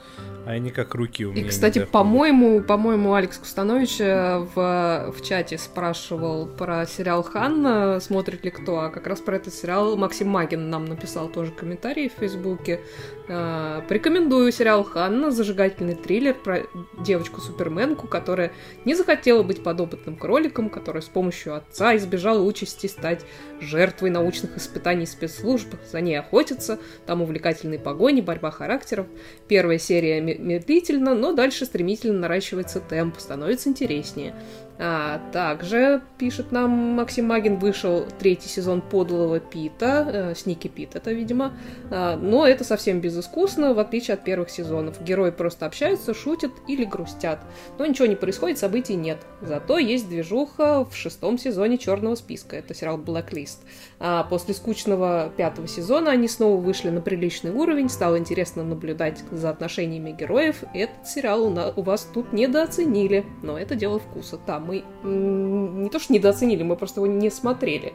а 0.46 0.50
они 0.50 0.70
как 0.70 0.94
руки 0.94 1.24
у 1.24 1.32
меня. 1.32 1.42
И, 1.42 1.48
кстати, 1.48 1.84
по-моему, 1.84 2.62
по-моему, 2.62 3.14
Алекс 3.14 3.38
Кустанович 3.38 4.00
э, 4.00 4.38
в, 4.54 5.12
в 5.16 5.22
чате 5.24 5.58
спрашивал 5.58 6.46
про 6.46 6.86
сериал 6.86 7.22
Ханна, 7.22 8.00
смотрит 8.00 8.44
ли 8.44 8.50
кто, 8.50 8.80
а 8.80 8.90
как 8.90 9.06
раз 9.06 9.20
про 9.20 9.36
этот 9.36 9.54
сериал 9.54 9.96
Максим 9.96 10.28
Магин 10.28 10.70
нам 10.70 10.84
написал 10.86 11.28
тоже 11.28 11.50
комментарий 11.52 12.08
в 12.08 12.12
Фейсбуке. 12.18 12.80
Э, 13.26 13.80
Порекомендую 13.88 14.52
сериал 14.52 14.84
Ханна, 14.84 15.30
зажигательный 15.30 15.94
триллер 15.94 16.34
про 16.34 16.64
девочку-суперменку, 16.98 18.06
которая 18.06 18.52
не 18.84 18.94
захотела 18.94 19.42
быть 19.42 19.62
подопытным 19.62 20.16
кроликом, 20.16 20.68
которая 20.68 21.02
с 21.02 21.08
помощью 21.08 21.54
отца 21.54 21.96
избежала 21.96 22.42
участи 22.42 22.86
стать 22.86 23.24
жертвой 23.60 24.10
научных 24.10 24.56
испытаний 24.58 25.06
спецслужб. 25.06 25.68
За 25.90 26.00
ней 26.02 26.16
охотятся, 26.16 26.78
там 27.06 27.22
увлекательные 27.22 27.78
погони, 27.78 28.20
борьба 28.20 28.50
характеров. 28.50 29.06
Первая 29.48 29.78
серия 29.78 30.20
ме- 30.20 30.36
медлительна, 30.36 31.14
но 31.14 31.32
дальше 31.32 31.64
стремительно 31.64 32.18
наращивается 32.20 32.80
темп, 32.80 33.18
становится 33.18 33.70
интереснее. 33.70 34.34
А 34.76 35.20
также, 35.32 36.02
пишет 36.18 36.50
нам 36.50 36.70
Максим 36.70 37.26
Магин, 37.26 37.58
вышел 37.58 38.06
третий 38.18 38.48
сезон 38.48 38.80
подлого 38.80 39.38
Пита, 39.38 40.10
э, 40.12 40.34
Сники 40.34 40.66
Пит 40.66 40.96
это, 40.96 41.12
видимо, 41.12 41.52
А, 41.90 42.16
но 42.16 42.44
это 42.46 42.64
совсем 42.64 43.00
безыскусно, 43.00 43.72
в 43.72 43.78
отличие 43.78 44.14
от 44.14 44.24
первых 44.24 44.50
сезонов. 44.50 45.00
Герои 45.00 45.30
просто 45.30 45.66
общаются, 45.66 46.12
шутят 46.12 46.50
или 46.66 46.84
грустят. 46.84 47.38
Но 47.78 47.86
ничего 47.86 48.06
не 48.06 48.16
происходит, 48.16 48.58
событий 48.58 48.96
нет. 48.96 49.18
Зато 49.42 49.78
есть 49.78 50.08
движуха 50.08 50.84
в 50.84 50.96
шестом 50.96 51.38
сезоне 51.38 51.78
Черного 51.78 52.16
списка, 52.16 52.56
это 52.56 52.74
сериал 52.74 52.98
Blacklist. 52.98 53.58
А 54.00 54.24
после 54.24 54.54
скучного 54.54 55.30
пятого 55.36 55.68
сезона 55.68 56.10
они 56.10 56.26
снова 56.26 56.60
вышли 56.60 56.90
на 56.90 57.00
приличный 57.00 57.52
уровень, 57.52 57.88
стало 57.88 58.18
интересно 58.18 58.64
наблюдать 58.64 59.22
за 59.30 59.50
отношениями 59.50 60.10
героев. 60.10 60.64
Этот 60.74 61.06
сериал 61.06 61.44
у, 61.44 61.50
на- 61.50 61.70
у 61.70 61.82
вас 61.82 62.08
тут 62.12 62.32
недооценили, 62.32 63.24
но 63.42 63.56
это 63.56 63.76
дело 63.76 64.00
вкуса. 64.00 64.38
Да, 64.46 64.58
мы 64.64 64.84
не 65.02 65.90
то 65.90 65.98
что 65.98 66.12
недооценили, 66.12 66.62
мы 66.62 66.76
просто 66.76 67.00
его 67.00 67.06
не 67.06 67.30
смотрели. 67.30 67.94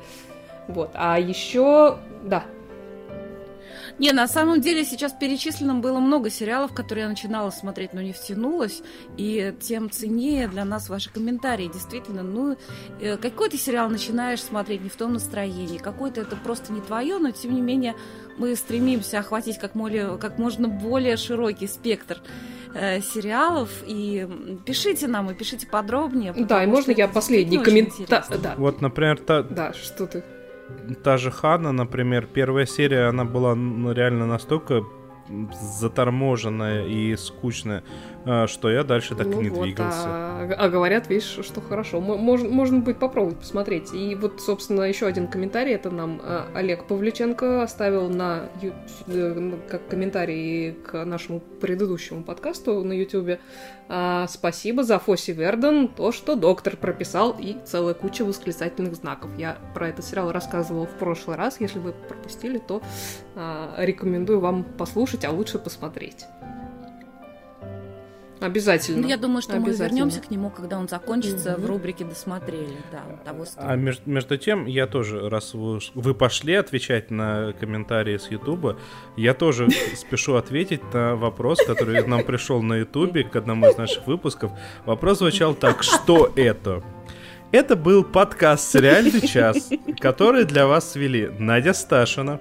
Вот, 0.68 0.92
а 0.94 1.20
еще, 1.20 1.98
да, 2.24 2.44
Не, 4.00 4.14
на 4.14 4.28
самом 4.28 4.62
деле 4.62 4.86
сейчас 4.86 5.12
перечислено 5.12 5.76
было 5.76 6.00
много 6.00 6.30
сериалов, 6.30 6.74
которые 6.74 7.04
я 7.04 7.10
начинала 7.10 7.50
смотреть, 7.50 7.94
но 7.94 8.02
не 8.02 8.14
втянулась, 8.14 8.82
и 9.18 9.54
тем 9.60 9.90
ценнее 9.92 10.48
для 10.48 10.64
нас 10.66 10.88
ваши 10.90 11.10
комментарии. 11.12 11.70
Действительно, 11.72 12.24
ну, 12.24 12.58
э, 13.02 13.18
какой 13.18 13.50
ты 13.50 13.58
сериал 13.58 13.90
начинаешь 13.90 14.42
смотреть 14.42 14.82
не 14.82 14.90
в 14.90 14.96
том 14.96 15.14
настроении, 15.14 15.78
какой-то 15.78 16.22
это 16.22 16.36
просто 16.38 16.72
не 16.72 16.80
твое, 16.82 17.18
но 17.18 17.32
тем 17.32 17.54
не 17.54 17.62
менее 17.62 17.94
мы 18.38 18.56
стремимся 18.56 19.20
охватить 19.20 19.58
как, 19.60 19.76
моле- 19.76 20.18
как 20.18 20.38
можно 20.38 20.70
более 20.70 21.18
широкий 21.18 21.68
спектр 21.68 22.22
э, 22.74 23.02
сериалов, 23.02 23.70
и 23.86 24.28
пишите 24.66 25.08
нам, 25.08 25.30
и 25.30 25.34
пишите 25.34 25.68
подробнее. 25.68 26.34
да, 26.38 26.64
и 26.64 26.68
можно 26.68 26.92
я 26.92 27.08
последний 27.10 27.58
комментарий. 27.58 28.06
Да, 28.08 28.24
Вот, 28.58 28.80
например, 28.82 29.20
та, 29.20 29.44
да, 29.44 29.74
что 29.74 30.08
ты? 30.08 30.24
Та 31.04 31.18
же 31.18 31.32
Хана, 31.32 31.72
например, 31.72 32.28
первая 32.34 32.66
серия, 32.66 33.10
она 33.10 33.24
была 33.24 33.56
ну, 33.56 33.94
реально 33.94 34.26
настолько 34.26 34.84
заторможенная 35.80 36.86
и 36.86 37.16
скучная, 37.16 37.84
что 38.48 38.70
я 38.70 38.84
дальше 38.84 39.16
так 39.16 39.28
Ну 39.28 39.40
и 39.40 39.44
не 39.44 39.50
вот, 39.50 39.64
двигался. 39.64 40.06
А, 40.06 40.56
а 40.58 40.70
говорят, 40.70 41.10
видишь, 41.10 41.40
что 41.42 41.62
хорошо. 41.62 42.00
Можно, 42.00 42.50
можно 42.50 42.80
будет 42.80 43.00
попробовать 43.00 43.40
посмотреть. 43.40 43.94
И 43.94 44.16
вот, 44.16 44.42
собственно, 44.42 44.84
еще 44.84 45.06
один 45.06 45.28
комментарий. 45.28 45.74
Это 45.74 45.90
нам 45.90 46.22
а, 46.24 46.48
Олег 46.54 46.86
Павлюченко 46.88 47.64
оставил 47.64 48.10
на 48.10 48.50
э, 49.08 49.52
как 49.70 49.88
комментарий 49.88 50.74
к 50.74 51.06
нашему 51.06 51.40
предыдущему 51.40 52.24
подкасту 52.24 52.84
на 52.84 52.94
Ютубе. 52.94 53.40
А, 53.92 54.28
спасибо 54.28 54.84
за 54.84 55.00
Фоси 55.00 55.32
Верден, 55.32 55.88
то, 55.88 56.12
что 56.12 56.36
доктор 56.36 56.78
прописал, 56.78 57.36
и 57.40 57.58
целая 57.66 57.96
куча 57.96 58.24
восклицательных 58.24 58.94
знаков. 58.96 59.32
Я 59.38 59.58
про 59.74 59.90
этот 59.90 60.06
сериал 60.06 60.32
рассказывала 60.32 60.86
в 60.86 60.92
прошлый 60.92 61.38
раз. 61.38 61.60
Если 61.60 61.80
вы 61.80 61.94
пропустили, 61.94 62.60
то 62.60 62.84
а, 63.36 63.74
рекомендую 63.80 64.40
вам 64.40 64.64
послушать, 64.64 65.26
а 65.26 65.32
лучше 65.32 65.58
посмотреть. 65.58 66.26
Обязательно. 68.42 69.02
Ну, 69.02 69.08
я 69.08 69.18
думаю, 69.18 69.42
что 69.42 69.60
мы 69.60 69.72
вернемся 69.72 70.22
к 70.22 70.32
нему, 70.32 70.50
когда 70.50 70.78
он 70.80 70.88
закончится 70.88 71.52
Мгм. 71.54 71.62
в 71.62 71.66
рубрике 71.66 72.06
«Досмотрели». 72.06 72.78
Да, 72.92 73.02
того 73.26 73.46
стоит. 73.46 73.66
А 73.68 73.76
меж- 73.76 74.02
между, 74.06 74.38
тем, 74.38 74.66
я 74.66 74.88
тоже, 74.88 75.30
раз 75.30 75.54
вы, 75.54 75.80
вы 75.94 76.14
пошли 76.14 76.56
отвечать 76.56 77.12
на 77.12 77.54
комментарии 77.60 78.18
с 78.18 78.32
Ютуба, 78.32 78.78
я 79.18 79.34
тоже 79.34 79.68
спешу 79.96 80.36
ответить 80.36 80.82
на 80.94 81.16
вопрос, 81.16 81.60
который 81.66 82.06
нам 82.08 82.24
пришел 82.24 82.62
на 82.62 82.76
Ютубе 82.76 83.24
к 83.24 83.36
одному 83.36 83.68
из 83.70 83.78
наших 83.78 84.08
выпусков. 84.08 84.52
Вопрос 84.86 85.20
звучал 85.20 85.54
так, 85.54 85.84
что 85.84 86.32
это? 86.36 86.82
Это 87.52 87.76
был 87.76 88.04
подкаст 88.04 88.72
«Сериальный 88.72 89.28
час», 89.28 89.70
который 90.00 90.46
для 90.46 90.68
вас 90.68 90.92
свели 90.92 91.32
Надя 91.40 91.74
Сташина, 91.74 92.40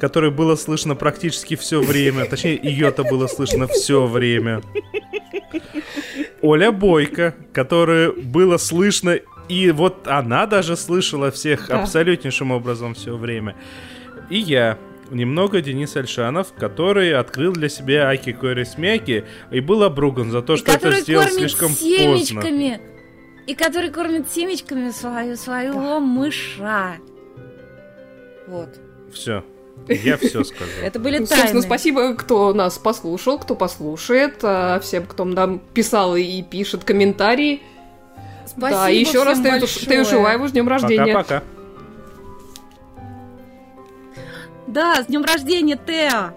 которой 0.00 0.30
было 0.30 0.56
слышно 0.56 0.94
практически 0.94 1.56
все 1.56 1.80
время, 1.80 2.24
точнее, 2.26 2.58
ее-то 2.62 3.04
было 3.04 3.26
слышно 3.26 3.66
все 3.66 4.06
время. 4.06 4.60
Оля 6.42 6.72
Бойко, 6.72 7.34
которую 7.52 8.20
было 8.22 8.56
слышно, 8.58 9.18
и 9.48 9.70
вот 9.70 10.06
она 10.06 10.46
даже 10.46 10.76
слышала 10.76 11.30
всех 11.30 11.68
Да. 11.68 11.82
абсолютнейшим 11.82 12.50
образом 12.50 12.94
все 12.94 13.16
время. 13.16 13.54
И 14.30 14.38
я, 14.38 14.78
немного 15.10 15.60
Денис 15.60 15.96
Альшанов, 15.96 16.52
который 16.54 17.14
открыл 17.14 17.52
для 17.52 17.68
себя 17.68 18.08
Аки 18.08 18.32
Корисмяки 18.32 19.24
и 19.50 19.60
был 19.60 19.82
обруган 19.82 20.30
за 20.30 20.42
то, 20.42 20.54
И 20.54 20.56
что 20.56 20.72
это 20.72 20.92
сделал 21.00 21.26
слишком 21.28 21.68
поздно. 21.68 21.86
семечками. 21.86 22.80
И 23.46 23.54
который 23.54 23.90
кормит 23.90 24.28
семечками 24.30 24.90
свою, 24.90 25.36
своего 25.36 26.00
мыша. 26.00 26.94
Вот. 28.46 28.70
Все. 29.12 29.44
Я 29.88 30.16
все 30.16 30.44
сказал. 30.44 30.68
Это 30.82 30.98
были 30.98 31.16
тайны. 31.16 31.26
Собственно, 31.26 31.62
спасибо, 31.62 32.14
кто 32.14 32.52
нас 32.54 32.78
послушал, 32.78 33.38
кто 33.38 33.54
послушает, 33.54 34.38
а, 34.42 34.80
всем, 34.80 35.06
кто 35.06 35.24
нам 35.24 35.58
писал 35.58 36.16
и 36.16 36.42
пишет 36.42 36.84
комментарии. 36.84 37.62
Спасибо 38.46 38.70
да, 38.70 38.90
и 38.90 38.98
еще 38.98 39.22
раз 39.24 39.40
Тею 39.40 40.04
Шуваеву 40.04 40.48
с 40.48 40.52
днем 40.52 40.68
рождения. 40.68 41.14
Пока-пока. 41.14 41.42
Да, 44.66 45.02
с 45.02 45.06
днем 45.06 45.24
рождения, 45.24 45.76
Тео! 45.76 46.32